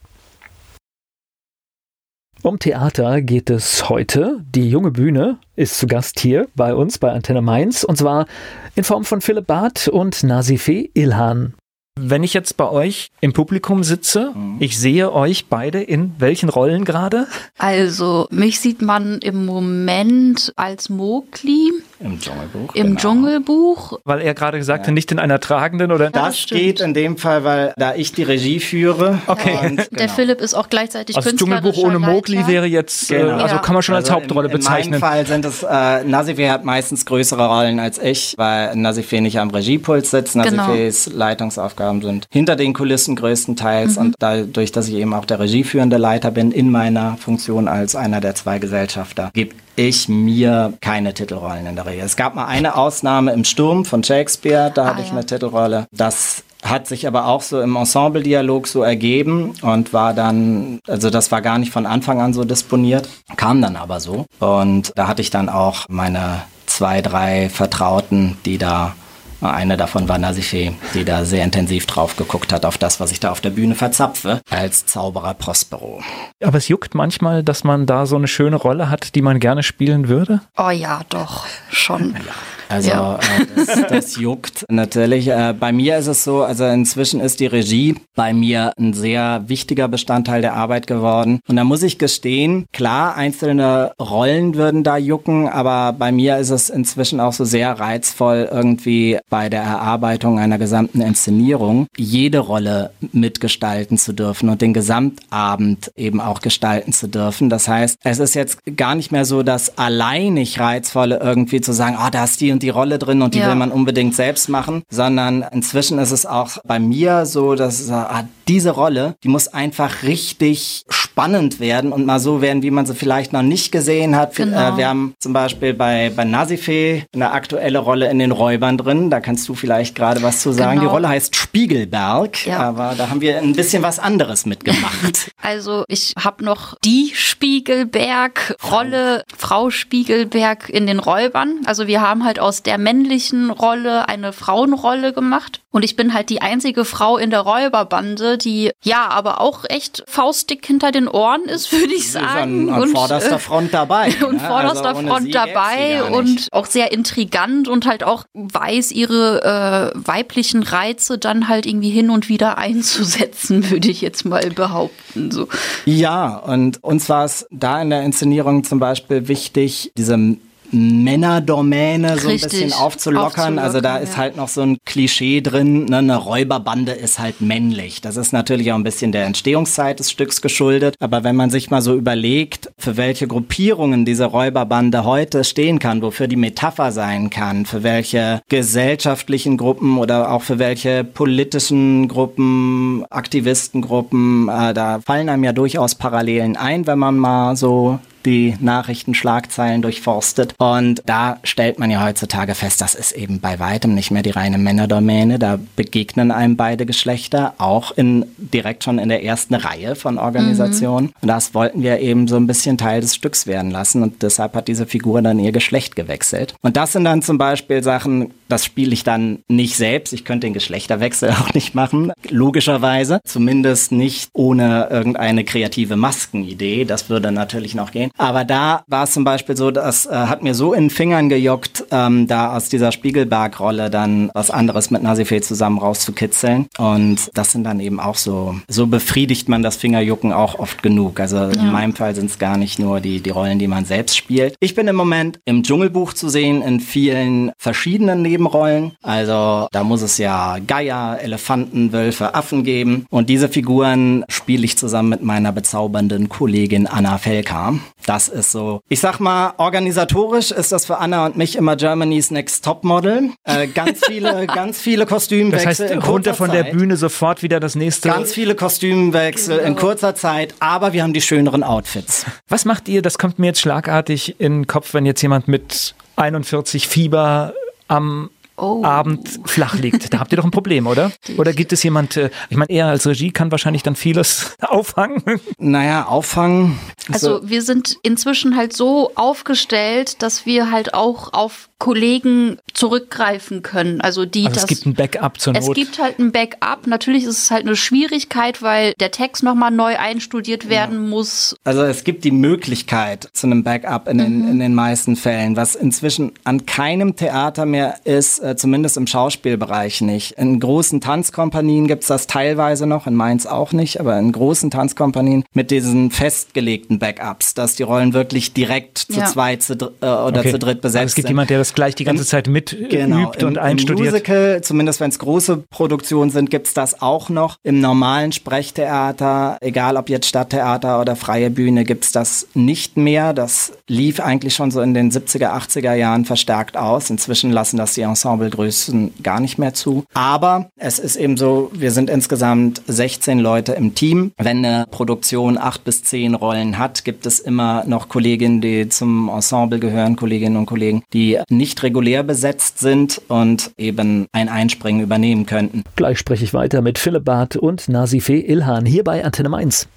Um 2.42 2.58
Theater 2.58 3.22
geht 3.22 3.48
es 3.48 3.88
heute. 3.88 4.44
Die 4.54 4.68
junge 4.68 4.90
Bühne 4.90 5.38
ist 5.56 5.78
zu 5.78 5.86
Gast 5.86 6.20
hier 6.20 6.46
bei 6.54 6.74
uns 6.74 6.98
bei 6.98 7.10
Antenne 7.10 7.40
Mainz 7.40 7.84
und 7.84 7.96
zwar 7.96 8.26
in 8.74 8.84
Form 8.84 9.06
von 9.06 9.22
Philipp 9.22 9.46
Barth 9.46 9.88
und 9.88 10.22
Nasifee 10.22 10.90
Ilhan. 10.92 11.54
Wenn 12.00 12.22
ich 12.22 12.34
jetzt 12.34 12.56
bei 12.56 12.68
euch 12.68 13.10
im 13.20 13.32
Publikum 13.32 13.82
sitze, 13.84 14.32
mhm. 14.34 14.56
ich 14.60 14.78
sehe 14.78 15.12
euch 15.12 15.46
beide 15.46 15.82
in 15.82 16.14
welchen 16.18 16.48
Rollen 16.48 16.84
gerade? 16.84 17.26
Also, 17.58 18.28
mich 18.30 18.60
sieht 18.60 18.82
man 18.82 19.18
im 19.18 19.44
Moment 19.44 20.52
als 20.56 20.88
Mowgli. 20.88 21.72
Im 22.00 22.20
Dschungelbuch. 22.20 22.74
Im 22.74 22.86
genau. 22.86 23.00
Dschungelbuch. 23.00 23.98
Weil 24.04 24.20
er 24.20 24.34
gerade 24.34 24.62
sagte, 24.62 24.88
ja. 24.88 24.94
nicht 24.94 25.10
in 25.10 25.18
einer 25.18 25.40
tragenden 25.40 25.90
oder. 25.90 26.10
Das, 26.10 26.46
das 26.46 26.46
geht 26.46 26.80
in 26.80 26.94
dem 26.94 27.16
Fall, 27.16 27.44
weil 27.44 27.74
da 27.76 27.94
ich 27.94 28.12
die 28.12 28.22
Regie 28.22 28.60
führe. 28.60 29.18
Okay. 29.26 29.58
Und, 29.62 29.76
genau. 29.76 29.84
Der 29.98 30.08
Philipp 30.08 30.40
ist 30.40 30.54
auch 30.54 30.68
gleichzeitig 30.68 31.16
also 31.16 31.30
Dschungelbuch 31.32 31.76
ohne 31.78 31.98
Mowgli 31.98 32.46
wäre 32.46 32.66
jetzt, 32.66 33.10
äh, 33.10 33.18
genau. 33.18 33.34
also 33.42 33.56
ja. 33.56 33.62
kann 33.62 33.74
man 33.74 33.82
schon 33.82 33.94
also 33.94 34.12
als 34.12 34.16
Hauptrolle 34.16 34.48
in, 34.48 34.52
bezeichnen. 34.52 34.94
In 34.94 35.00
meinem 35.00 35.10
Fall 35.10 35.26
sind 35.26 35.44
es, 35.44 35.62
äh, 35.62 36.04
Nasifeh 36.04 36.50
hat 36.50 36.64
meistens 36.64 37.04
größere 37.04 37.46
Rollen 37.46 37.80
als 37.80 37.98
ich, 37.98 38.34
weil 38.36 38.76
Nasifeh 38.76 39.20
nicht 39.20 39.38
am 39.38 39.50
Regiepult 39.50 40.06
sitzt. 40.06 40.36
Nasifehs 40.36 41.06
genau. 41.06 41.18
Leitungsaufgaben 41.18 42.02
sind 42.02 42.26
hinter 42.30 42.56
den 42.56 42.74
Kulissen 42.74 43.16
größtenteils 43.16 43.96
mhm. 43.96 44.02
und 44.02 44.14
dadurch, 44.18 44.72
dass 44.72 44.88
ich 44.88 44.94
eben 44.94 45.14
auch 45.14 45.24
der 45.24 45.40
regieführende 45.40 45.96
Leiter 45.96 46.30
bin 46.30 46.52
in 46.52 46.70
meiner 46.70 47.16
Funktion 47.16 47.68
als 47.68 47.96
einer 47.96 48.20
der 48.20 48.34
zwei 48.34 48.58
Gesellschafter, 48.58 49.30
gebe 49.34 49.54
ich 49.78 50.08
mir 50.08 50.74
keine 50.80 51.14
Titelrollen 51.14 51.66
in 51.66 51.76
der 51.76 51.86
Regel. 51.86 52.04
Es 52.04 52.16
gab 52.16 52.34
mal 52.34 52.46
eine 52.46 52.76
Ausnahme 52.76 53.32
im 53.32 53.44
Sturm 53.44 53.84
von 53.84 54.02
Shakespeare, 54.02 54.72
da 54.74 54.84
ah, 54.84 54.86
hatte 54.88 55.02
ich 55.02 55.08
ja. 55.08 55.12
eine 55.12 55.24
Titelrolle. 55.24 55.86
Das 55.92 56.42
hat 56.64 56.88
sich 56.88 57.06
aber 57.06 57.26
auch 57.26 57.42
so 57.42 57.60
im 57.60 57.76
Ensemble-Dialog 57.76 58.66
so 58.66 58.82
ergeben 58.82 59.54
und 59.62 59.92
war 59.92 60.14
dann, 60.14 60.80
also 60.88 61.10
das 61.10 61.30
war 61.30 61.42
gar 61.42 61.58
nicht 61.58 61.70
von 61.70 61.86
Anfang 61.86 62.20
an 62.20 62.34
so 62.34 62.44
disponiert, 62.44 63.08
kam 63.36 63.62
dann 63.62 63.76
aber 63.76 64.00
so. 64.00 64.26
Und 64.40 64.90
da 64.96 65.06
hatte 65.06 65.22
ich 65.22 65.30
dann 65.30 65.48
auch 65.48 65.86
meine 65.88 66.42
zwei, 66.66 67.00
drei 67.00 67.48
Vertrauten, 67.48 68.36
die 68.44 68.58
da 68.58 68.96
eine 69.40 69.76
davon 69.76 70.08
war 70.08 70.18
Nasifee, 70.18 70.72
die 70.94 71.04
da 71.04 71.24
sehr 71.24 71.44
intensiv 71.44 71.86
drauf 71.86 72.16
geguckt 72.16 72.52
hat, 72.52 72.64
auf 72.64 72.78
das, 72.78 73.00
was 73.00 73.12
ich 73.12 73.20
da 73.20 73.30
auf 73.30 73.40
der 73.40 73.50
Bühne 73.50 73.74
verzapfe, 73.74 74.40
als 74.50 74.86
Zauberer 74.86 75.34
Prospero. 75.34 76.02
Aber 76.42 76.58
es 76.58 76.68
juckt 76.68 76.94
manchmal, 76.94 77.42
dass 77.42 77.64
man 77.64 77.86
da 77.86 78.06
so 78.06 78.16
eine 78.16 78.28
schöne 78.28 78.56
Rolle 78.56 78.90
hat, 78.90 79.14
die 79.14 79.22
man 79.22 79.40
gerne 79.40 79.62
spielen 79.62 80.08
würde? 80.08 80.40
Oh 80.56 80.70
ja, 80.70 81.02
doch, 81.08 81.46
schon. 81.70 82.14
Ja. 82.14 82.32
Also 82.68 82.90
ja. 82.90 83.16
äh, 83.16 83.46
das, 83.56 83.86
das, 83.88 84.16
juckt 84.16 84.66
natürlich. 84.68 85.28
Äh, 85.28 85.54
bei 85.58 85.72
mir 85.72 85.96
ist 85.96 86.06
es 86.06 86.22
so, 86.24 86.42
also 86.42 86.66
inzwischen 86.66 87.20
ist 87.20 87.40
die 87.40 87.46
Regie 87.46 87.94
bei 88.14 88.34
mir 88.34 88.72
ein 88.78 88.92
sehr 88.92 89.44
wichtiger 89.46 89.88
Bestandteil 89.88 90.42
der 90.42 90.54
Arbeit 90.54 90.86
geworden. 90.86 91.40
Und 91.48 91.56
da 91.56 91.64
muss 91.64 91.82
ich 91.82 91.98
gestehen, 91.98 92.66
klar, 92.72 93.16
einzelne 93.16 93.92
Rollen 94.00 94.54
würden 94.54 94.84
da 94.84 94.98
jucken, 94.98 95.48
aber 95.48 95.94
bei 95.94 96.12
mir 96.12 96.36
ist 96.36 96.50
es 96.50 96.68
inzwischen 96.68 97.20
auch 97.20 97.32
so 97.32 97.44
sehr 97.44 97.72
reizvoll, 97.72 98.48
irgendwie 98.50 99.18
bei 99.28 99.48
der 99.48 99.62
Erarbeitung 99.62 100.38
einer 100.38 100.58
gesamten 100.58 101.00
Inszenierung 101.00 101.86
jede 101.96 102.38
Rolle 102.38 102.90
mitgestalten 103.12 103.98
zu 103.98 104.12
dürfen 104.12 104.48
und 104.48 104.62
den 104.62 104.72
Gesamtabend 104.72 105.92
eben 105.96 106.20
auch 106.20 106.40
gestalten 106.40 106.92
zu 106.92 107.08
dürfen. 107.08 107.50
Das 107.50 107.68
heißt, 107.68 107.98
es 108.04 108.18
ist 108.18 108.34
jetzt 108.34 108.60
gar 108.76 108.94
nicht 108.94 109.12
mehr 109.12 109.24
so 109.24 109.42
das 109.42 109.78
alleinig 109.78 110.60
Reizvolle 110.60 111.20
irgendwie 111.22 111.60
zu 111.60 111.72
sagen, 111.72 111.96
ah, 111.98 112.06
oh, 112.06 112.10
da 112.10 112.24
ist 112.24 112.40
die 112.40 112.52
und 112.52 112.62
die 112.62 112.68
Rolle 112.70 112.98
drin 112.98 113.22
und 113.22 113.34
die 113.34 113.40
ja. 113.40 113.48
will 113.48 113.54
man 113.54 113.70
unbedingt 113.70 114.14
selbst 114.14 114.48
machen, 114.48 114.82
sondern 114.90 115.44
inzwischen 115.52 115.98
ist 115.98 116.12
es 116.12 116.26
auch 116.26 116.58
bei 116.66 116.78
mir 116.78 117.26
so, 117.26 117.54
dass 117.54 117.90
ah, 117.90 118.24
diese 118.46 118.70
Rolle, 118.70 119.16
die 119.22 119.28
muss 119.28 119.48
einfach 119.48 120.02
richtig 120.02 120.84
spannend 120.88 121.60
werden 121.60 121.92
und 121.92 122.06
mal 122.06 122.20
so 122.20 122.40
werden, 122.40 122.62
wie 122.62 122.70
man 122.70 122.86
sie 122.86 122.94
vielleicht 122.94 123.32
noch 123.32 123.42
nicht 123.42 123.72
gesehen 123.72 124.16
hat. 124.16 124.36
Genau. 124.36 124.74
Äh, 124.74 124.76
wir 124.76 124.88
haben 124.88 125.14
zum 125.18 125.32
Beispiel 125.32 125.74
bei, 125.74 126.10
bei 126.14 126.24
Nazife 126.24 127.02
eine 127.12 127.32
aktuelle 127.32 127.78
Rolle 127.78 128.10
in 128.10 128.18
den 128.18 128.30
Räubern 128.30 128.78
drin. 128.78 129.10
Da 129.10 129.17
kannst 129.20 129.48
du 129.48 129.54
vielleicht 129.54 129.94
gerade 129.94 130.22
was 130.22 130.40
zu 130.40 130.52
sagen. 130.52 130.80
Genau. 130.80 130.90
Die 130.90 130.94
Rolle 130.94 131.08
heißt 131.08 131.36
Spiegelberg, 131.36 132.46
ja. 132.46 132.58
aber 132.58 132.94
da 132.96 133.10
haben 133.10 133.20
wir 133.20 133.38
ein 133.38 133.54
bisschen 133.54 133.82
was 133.82 133.98
anderes 133.98 134.46
mitgemacht. 134.46 135.32
Also 135.40 135.84
ich 135.88 136.14
habe 136.22 136.44
noch 136.44 136.74
die 136.84 137.12
Spiegelberg-Rolle, 137.14 139.22
Frau 139.34 139.70
Spiegelberg 139.70 140.68
in 140.68 140.86
den 140.86 140.98
Räubern. 140.98 141.60
Also 141.64 141.86
wir 141.86 142.02
haben 142.02 142.24
halt 142.24 142.38
aus 142.38 142.64
der 142.64 142.76
männlichen 142.76 143.48
Rolle 143.50 144.06
eine 144.08 144.34
Frauenrolle 144.34 145.14
gemacht. 145.14 145.62
Und 145.70 145.84
ich 145.84 145.96
bin 145.96 146.14
halt 146.14 146.30
die 146.30 146.40
einzige 146.42 146.84
Frau 146.84 147.18
in 147.18 147.30
der 147.30 147.40
Räuberbande, 147.40 148.36
die 148.36 148.72
ja 148.82 149.08
aber 149.08 149.40
auch 149.40 149.64
echt 149.68 150.02
faustdick 150.06 150.66
hinter 150.66 150.92
den 150.92 151.08
Ohren 151.08 151.44
ist, 151.44 151.72
würde 151.72 151.94
ich 151.94 152.10
sagen. 152.10 152.68
An, 152.68 152.74
an 152.74 152.82
und, 152.82 152.90
vorderster 152.90 153.36
äh, 153.36 153.38
Front 153.38 153.74
dabei. 153.74 154.14
und 154.26 154.42
ne? 154.42 154.48
vorderster 154.48 154.96
also 154.96 155.06
Front 155.06 155.34
dabei 155.34 156.02
und 156.04 156.48
auch 156.52 156.66
sehr 156.66 156.92
intrigant 156.92 157.68
und 157.68 157.86
halt 157.86 158.02
auch 158.02 158.24
weiß, 158.34 158.92
ihre 158.92 159.07
äh, 159.14 159.90
weiblichen 159.94 160.62
Reize 160.62 161.18
dann 161.18 161.48
halt 161.48 161.66
irgendwie 161.66 161.90
hin 161.90 162.10
und 162.10 162.28
wieder 162.28 162.58
einzusetzen, 162.58 163.70
würde 163.70 163.88
ich 163.88 164.00
jetzt 164.00 164.24
mal 164.24 164.50
behaupten. 164.50 165.30
So. 165.30 165.48
Ja, 165.84 166.36
und 166.36 166.82
uns 166.82 167.08
war 167.08 167.24
es 167.24 167.46
da 167.50 167.80
in 167.82 167.90
der 167.90 168.02
Inszenierung 168.02 168.64
zum 168.64 168.78
Beispiel 168.78 169.28
wichtig, 169.28 169.92
diese 169.96 170.36
Männerdomäne 170.70 172.18
so 172.18 172.28
ein 172.28 172.38
bisschen 172.38 172.72
aufzulockern. 172.72 173.26
aufzulockern. 173.26 173.58
Also 173.58 173.80
da 173.80 173.96
ist 173.98 174.16
halt 174.16 174.36
noch 174.36 174.48
so 174.48 174.62
ein 174.62 174.78
Klischee 174.84 175.40
drin, 175.40 175.86
ne? 175.86 175.98
eine 175.98 176.16
Räuberbande 176.16 176.92
ist 176.92 177.18
halt 177.18 177.40
männlich. 177.40 178.00
Das 178.00 178.16
ist 178.16 178.32
natürlich 178.32 178.70
auch 178.72 178.76
ein 178.76 178.84
bisschen 178.84 179.12
der 179.12 179.24
Entstehungszeit 179.24 179.98
des 179.98 180.10
Stücks 180.10 180.42
geschuldet. 180.42 180.94
Aber 181.00 181.24
wenn 181.24 181.36
man 181.36 181.50
sich 181.50 181.70
mal 181.70 181.80
so 181.80 181.94
überlegt, 181.94 182.70
für 182.78 182.96
welche 182.96 183.26
Gruppierungen 183.26 184.04
diese 184.04 184.26
Räuberbande 184.26 185.04
heute 185.04 185.44
stehen 185.44 185.78
kann, 185.78 186.02
wofür 186.02 186.28
die 186.28 186.36
Metapher 186.36 186.92
sein 186.92 187.30
kann, 187.30 187.64
für 187.64 187.82
welche 187.82 188.40
gesellschaftlichen 188.48 189.56
Gruppen 189.56 189.98
oder 189.98 190.32
auch 190.32 190.42
für 190.42 190.58
welche 190.58 191.04
politischen 191.04 192.08
Gruppen, 192.08 193.04
Aktivistengruppen, 193.10 194.48
äh, 194.48 194.74
da 194.74 195.00
fallen 195.00 195.28
einem 195.28 195.44
ja 195.44 195.52
durchaus 195.52 195.94
Parallelen 195.94 196.56
ein, 196.56 196.86
wenn 196.86 196.98
man 196.98 197.16
mal 197.16 197.56
so 197.56 197.98
die 198.24 198.56
Nachrichtenschlagzeilen 198.60 199.82
durchforstet. 199.82 200.54
Und 200.58 201.02
da 201.06 201.38
stellt 201.44 201.78
man 201.78 201.90
ja 201.90 202.04
heutzutage 202.04 202.54
fest, 202.54 202.80
das 202.80 202.94
ist 202.94 203.12
eben 203.12 203.40
bei 203.40 203.58
weitem 203.58 203.94
nicht 203.94 204.10
mehr 204.10 204.22
die 204.22 204.30
reine 204.30 204.58
Männerdomäne. 204.58 205.38
Da 205.38 205.58
begegnen 205.76 206.30
einem 206.30 206.56
beide 206.56 206.86
Geschlechter, 206.86 207.54
auch 207.58 207.92
in, 207.96 208.26
direkt 208.36 208.84
schon 208.84 208.98
in 208.98 209.08
der 209.08 209.24
ersten 209.24 209.54
Reihe 209.54 209.94
von 209.94 210.18
Organisationen. 210.18 211.06
Mhm. 211.06 211.12
Und 211.22 211.28
das 211.28 211.54
wollten 211.54 211.82
wir 211.82 212.00
eben 212.00 212.28
so 212.28 212.36
ein 212.36 212.46
bisschen 212.46 212.78
Teil 212.78 213.00
des 213.00 213.14
Stücks 213.14 213.46
werden 213.46 213.70
lassen. 213.70 214.02
Und 214.02 214.22
deshalb 214.22 214.54
hat 214.54 214.68
diese 214.68 214.86
Figur 214.86 215.22
dann 215.22 215.38
ihr 215.38 215.52
Geschlecht 215.52 215.96
gewechselt. 215.96 216.54
Und 216.62 216.76
das 216.76 216.92
sind 216.92 217.04
dann 217.04 217.22
zum 217.22 217.38
Beispiel 217.38 217.82
Sachen, 217.82 218.32
das 218.48 218.64
spiele 218.64 218.92
ich 218.92 219.04
dann 219.04 219.40
nicht 219.48 219.76
selbst. 219.76 220.12
Ich 220.12 220.24
könnte 220.24 220.46
den 220.46 220.54
Geschlechterwechsel 220.54 221.30
auch 221.40 221.54
nicht 221.54 221.74
machen, 221.74 222.12
logischerweise. 222.28 223.20
Zumindest 223.24 223.92
nicht 223.92 224.30
ohne 224.32 224.88
irgendeine 224.90 225.44
kreative 225.44 225.96
Maskenidee. 225.96 226.84
Das 226.84 227.08
würde 227.10 227.32
natürlich 227.32 227.74
noch 227.74 227.92
gehen. 227.92 228.07
Aber 228.16 228.44
da 228.44 228.82
war 228.86 229.04
es 229.04 229.12
zum 229.12 229.24
Beispiel 229.24 229.56
so, 229.56 229.70
das 229.70 230.06
äh, 230.06 230.14
hat 230.14 230.42
mir 230.42 230.54
so 230.54 230.72
in 230.72 230.84
den 230.84 230.90
Fingern 230.90 231.28
gejockt, 231.28 231.84
ähm, 231.90 232.26
da 232.26 232.56
aus 232.56 232.68
dieser 232.68 232.92
Spiegelberg-Rolle 232.92 233.90
dann 233.90 234.30
was 234.34 234.50
anderes 234.50 234.90
mit 234.90 235.02
Nasifee 235.02 235.40
zusammen 235.40 235.78
rauszukitzeln. 235.78 236.66
Und 236.78 237.30
das 237.34 237.52
sind 237.52 237.64
dann 237.64 237.80
eben 237.80 238.00
auch 238.00 238.16
so, 238.16 238.56
so 238.68 238.86
befriedigt 238.86 239.48
man 239.48 239.62
das 239.62 239.76
Fingerjucken 239.76 240.32
auch 240.32 240.58
oft 240.58 240.82
genug. 240.82 241.20
Also 241.20 241.36
ja. 241.36 241.50
in 241.50 241.72
meinem 241.72 241.94
Fall 241.94 242.14
sind 242.14 242.30
es 242.30 242.38
gar 242.38 242.56
nicht 242.56 242.78
nur 242.78 243.00
die, 243.00 243.20
die 243.20 243.30
Rollen, 243.30 243.58
die 243.58 243.68
man 243.68 243.84
selbst 243.84 244.16
spielt. 244.16 244.54
Ich 244.60 244.74
bin 244.74 244.88
im 244.88 244.96
Moment 244.96 245.40
im 245.44 245.62
Dschungelbuch 245.62 246.12
zu 246.12 246.28
sehen 246.28 246.62
in 246.62 246.80
vielen 246.80 247.52
verschiedenen 247.58 248.22
Nebenrollen. 248.22 248.92
Also 249.02 249.68
da 249.72 249.84
muss 249.84 250.02
es 250.02 250.18
ja 250.18 250.58
Geier, 250.66 251.18
Elefanten, 251.20 251.92
Wölfe, 251.92 252.34
Affen 252.34 252.64
geben. 252.64 253.06
Und 253.10 253.28
diese 253.28 253.48
Figuren 253.48 254.24
spiele 254.28 254.64
ich 254.64 254.76
zusammen 254.78 255.08
mit 255.10 255.22
meiner 255.22 255.52
bezaubernden 255.52 256.28
Kollegin 256.28 256.86
Anna 256.86 257.18
Felka. 257.18 257.74
Das 258.06 258.28
ist 258.28 258.52
so. 258.52 258.80
Ich 258.88 259.00
sag 259.00 259.20
mal, 259.20 259.52
organisatorisch 259.58 260.50
ist 260.50 260.72
das 260.72 260.86
für 260.86 260.98
Anna 260.98 261.26
und 261.26 261.36
mich 261.36 261.56
immer 261.56 261.76
Germany's 261.76 262.30
Next 262.30 262.64
Top 262.64 262.84
Model. 262.84 263.30
Äh, 263.44 263.66
ganz 263.66 264.00
viele, 264.06 264.46
ganz 264.54 264.80
viele 264.80 265.04
Kostümwechsel. 265.04 265.88
Das 265.88 265.96
heißt, 265.96 266.08
runter 266.08 266.34
von 266.34 266.50
der 266.50 266.64
Bühne 266.64 266.96
sofort 266.96 267.42
wieder 267.42 267.60
das 267.60 267.74
nächste. 267.74 268.08
Ganz 268.08 268.32
viele 268.32 268.54
Kostümwechsel 268.54 269.58
genau. 269.58 269.68
in 269.68 269.76
kurzer 269.76 270.14
Zeit, 270.14 270.54
aber 270.60 270.92
wir 270.92 271.02
haben 271.02 271.12
die 271.12 271.20
schöneren 271.20 271.62
Outfits. 271.62 272.24
Was 272.48 272.64
macht 272.64 272.88
ihr? 272.88 273.02
Das 273.02 273.18
kommt 273.18 273.38
mir 273.38 273.48
jetzt 273.48 273.60
schlagartig 273.60 274.40
in 274.40 274.60
den 274.60 274.66
Kopf, 274.66 274.94
wenn 274.94 275.04
jetzt 275.04 275.20
jemand 275.20 275.48
mit 275.48 275.94
41 276.16 276.88
Fieber 276.88 277.52
am 277.88 278.30
oh. 278.58 278.84
Abend 278.84 279.40
flach 279.44 279.74
liegt. 279.74 280.12
Da 280.12 280.18
habt 280.18 280.32
ihr 280.32 280.36
doch 280.36 280.44
ein 280.44 280.50
Problem, 280.50 280.86
oder? 280.86 281.12
Oder 281.36 281.52
gibt 281.52 281.72
es 281.72 281.82
jemand, 281.82 282.16
äh, 282.16 282.30
ich 282.50 282.56
meine, 282.56 282.70
er 282.70 282.86
als 282.86 283.06
Regie 283.06 283.30
kann 283.30 283.50
wahrscheinlich 283.50 283.82
dann 283.82 283.96
vieles 283.96 284.56
auffangen. 284.60 285.22
Naja, 285.58 286.06
auffangen. 286.06 286.78
Also 287.12 287.40
wir 287.42 287.62
sind 287.62 287.96
inzwischen 288.02 288.56
halt 288.56 288.72
so 288.72 289.12
aufgestellt, 289.14 290.22
dass 290.22 290.46
wir 290.46 290.70
halt 290.70 290.94
auch 290.94 291.32
auf 291.32 291.67
Kollegen 291.78 292.58
zurückgreifen 292.74 293.62
können. 293.62 294.00
Also 294.00 294.24
die 294.24 294.46
also 294.46 294.54
das, 294.54 294.64
es 294.64 294.68
gibt 294.68 294.86
ein 294.86 294.94
Backup 294.94 295.40
zur 295.40 295.52
Not. 295.52 295.62
Es 295.62 295.74
gibt 295.74 295.98
halt 296.00 296.18
ein 296.18 296.32
Backup. 296.32 296.86
Natürlich 296.86 297.22
ist 297.24 297.38
es 297.38 297.50
halt 297.52 297.66
eine 297.66 297.76
Schwierigkeit, 297.76 298.62
weil 298.62 298.94
der 298.98 299.12
Text 299.12 299.44
nochmal 299.44 299.70
neu 299.70 299.96
einstudiert 299.96 300.68
werden 300.68 301.04
ja. 301.04 301.08
muss. 301.08 301.56
Also 301.62 301.82
es 301.82 302.02
gibt 302.02 302.24
die 302.24 302.32
Möglichkeit 302.32 303.28
zu 303.32 303.46
einem 303.46 303.62
Backup 303.62 304.08
in 304.08 304.18
den, 304.18 304.42
mhm. 304.42 304.50
in 304.50 304.58
den 304.58 304.74
meisten 304.74 305.14
Fällen, 305.14 305.56
was 305.56 305.76
inzwischen 305.76 306.32
an 306.42 306.66
keinem 306.66 307.14
Theater 307.14 307.64
mehr 307.64 307.96
ist, 308.04 308.40
äh, 308.40 308.56
zumindest 308.56 308.96
im 308.96 309.06
Schauspielbereich 309.06 310.00
nicht. 310.00 310.32
In 310.32 310.58
großen 310.58 311.00
Tanzkompanien 311.00 311.86
gibt 311.86 312.02
es 312.02 312.08
das 312.08 312.26
teilweise 312.26 312.86
noch, 312.86 313.06
in 313.06 313.14
Mainz 313.14 313.46
auch 313.46 313.72
nicht, 313.72 314.00
aber 314.00 314.18
in 314.18 314.32
großen 314.32 314.70
Tanzkompanien 314.70 315.44
mit 315.54 315.70
diesen 315.70 316.10
festgelegten 316.10 316.98
Backups, 316.98 317.54
dass 317.54 317.76
die 317.76 317.84
Rollen 317.84 318.14
wirklich 318.14 318.52
direkt 318.52 318.98
zu 318.98 319.20
ja. 319.20 319.26
zweit 319.26 319.62
zu, 319.62 319.74
äh, 319.74 320.06
oder 320.06 320.40
okay. 320.40 320.50
zu 320.50 320.58
dritt 320.58 320.80
besetzt 320.80 320.98
also 320.98 321.06
es 321.06 321.14
gibt 321.14 321.28
sind. 321.28 321.34
jemand, 321.34 321.50
der 321.50 321.58
das 321.58 321.67
gleich 321.74 321.94
die 321.94 322.04
ganze 322.04 322.22
Im, 322.22 322.26
Zeit 322.26 322.46
mit 322.46 322.76
genau, 322.90 323.30
und 323.30 323.42
im, 323.42 323.58
einstudiert. 323.58 323.98
Im 323.98 324.04
Musical, 324.12 324.60
zumindest 324.62 325.00
wenn 325.00 325.10
es 325.10 325.18
große 325.18 325.64
Produktionen 325.70 326.30
sind, 326.30 326.50
gibt 326.50 326.66
es 326.66 326.74
das 326.74 327.02
auch 327.02 327.28
noch. 327.28 327.56
Im 327.62 327.80
normalen 327.80 328.32
Sprechtheater, 328.32 329.58
egal 329.60 329.96
ob 329.96 330.08
jetzt 330.08 330.26
Stadttheater 330.26 331.00
oder 331.00 331.16
freie 331.16 331.50
Bühne, 331.50 331.84
gibt 331.84 332.04
es 332.04 332.12
das 332.12 332.48
nicht 332.54 332.96
mehr. 332.96 333.32
Das 333.32 333.72
lief 333.86 334.20
eigentlich 334.20 334.54
schon 334.54 334.70
so 334.70 334.80
in 334.80 334.94
den 334.94 335.10
70er, 335.10 335.56
80er 335.56 335.94
Jahren 335.94 336.24
verstärkt 336.24 336.76
aus. 336.76 337.10
Inzwischen 337.10 337.50
lassen 337.52 337.76
das 337.76 337.94
die 337.94 338.02
Ensemblegrößen 338.02 339.14
gar 339.22 339.40
nicht 339.40 339.58
mehr 339.58 339.74
zu. 339.74 340.04
Aber 340.14 340.70
es 340.76 340.98
ist 340.98 341.16
eben 341.16 341.36
so, 341.36 341.70
wir 341.72 341.90
sind 341.90 342.10
insgesamt 342.10 342.82
16 342.86 343.38
Leute 343.38 343.72
im 343.72 343.94
Team. 343.94 344.32
Wenn 344.36 344.64
eine 344.64 344.86
Produktion 344.90 345.58
acht 345.58 345.84
bis 345.84 346.02
zehn 346.04 346.34
Rollen 346.34 346.78
hat, 346.78 347.04
gibt 347.04 347.26
es 347.26 347.40
immer 347.40 347.84
noch 347.86 348.08
Kolleginnen, 348.08 348.60
die 348.60 348.88
zum 348.88 349.28
Ensemble 349.28 349.78
gehören, 349.78 350.16
Kolleginnen 350.16 350.56
und 350.56 350.66
Kollegen, 350.66 351.02
die 351.12 351.38
nicht 351.58 351.82
regulär 351.82 352.22
besetzt 352.22 352.78
sind 352.78 353.20
und 353.28 353.72
eben 353.76 354.26
ein 354.32 354.48
Einspringen 354.48 355.02
übernehmen 355.02 355.44
könnten. 355.44 355.84
Gleich 355.96 356.18
spreche 356.18 356.44
ich 356.44 356.54
weiter 356.54 356.80
mit 356.80 356.98
Philipp 356.98 357.26
Barth 357.26 357.56
und 357.56 357.88
Nasifeh 357.88 358.40
Ilhan 358.40 358.86
hier 358.86 359.04
bei 359.04 359.22
Antenne 359.22 359.50
Mainz. 359.50 359.88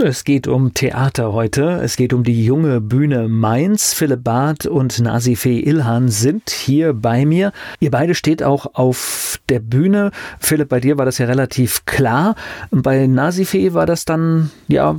Es 0.00 0.22
geht 0.22 0.46
um 0.46 0.74
Theater 0.74 1.32
heute. 1.32 1.80
Es 1.82 1.96
geht 1.96 2.12
um 2.12 2.22
die 2.22 2.44
junge 2.44 2.80
Bühne 2.80 3.26
Mainz. 3.26 3.94
Philipp 3.94 4.22
Barth 4.22 4.64
und 4.64 5.00
Nasifeh 5.00 5.58
Ilhan 5.58 6.08
sind 6.08 6.50
hier 6.50 6.92
bei 6.92 7.26
mir. 7.26 7.52
Ihr 7.80 7.90
beide 7.90 8.14
steht 8.14 8.44
auch 8.44 8.74
auf 8.74 9.40
der 9.48 9.58
Bühne. 9.58 10.12
Philipp, 10.38 10.68
bei 10.68 10.78
dir 10.78 10.98
war 10.98 11.04
das 11.04 11.18
ja 11.18 11.26
relativ 11.26 11.84
klar. 11.84 12.36
Bei 12.70 13.08
Nasifeh 13.08 13.74
war 13.74 13.86
das 13.86 14.04
dann, 14.04 14.52
ja, 14.68 14.96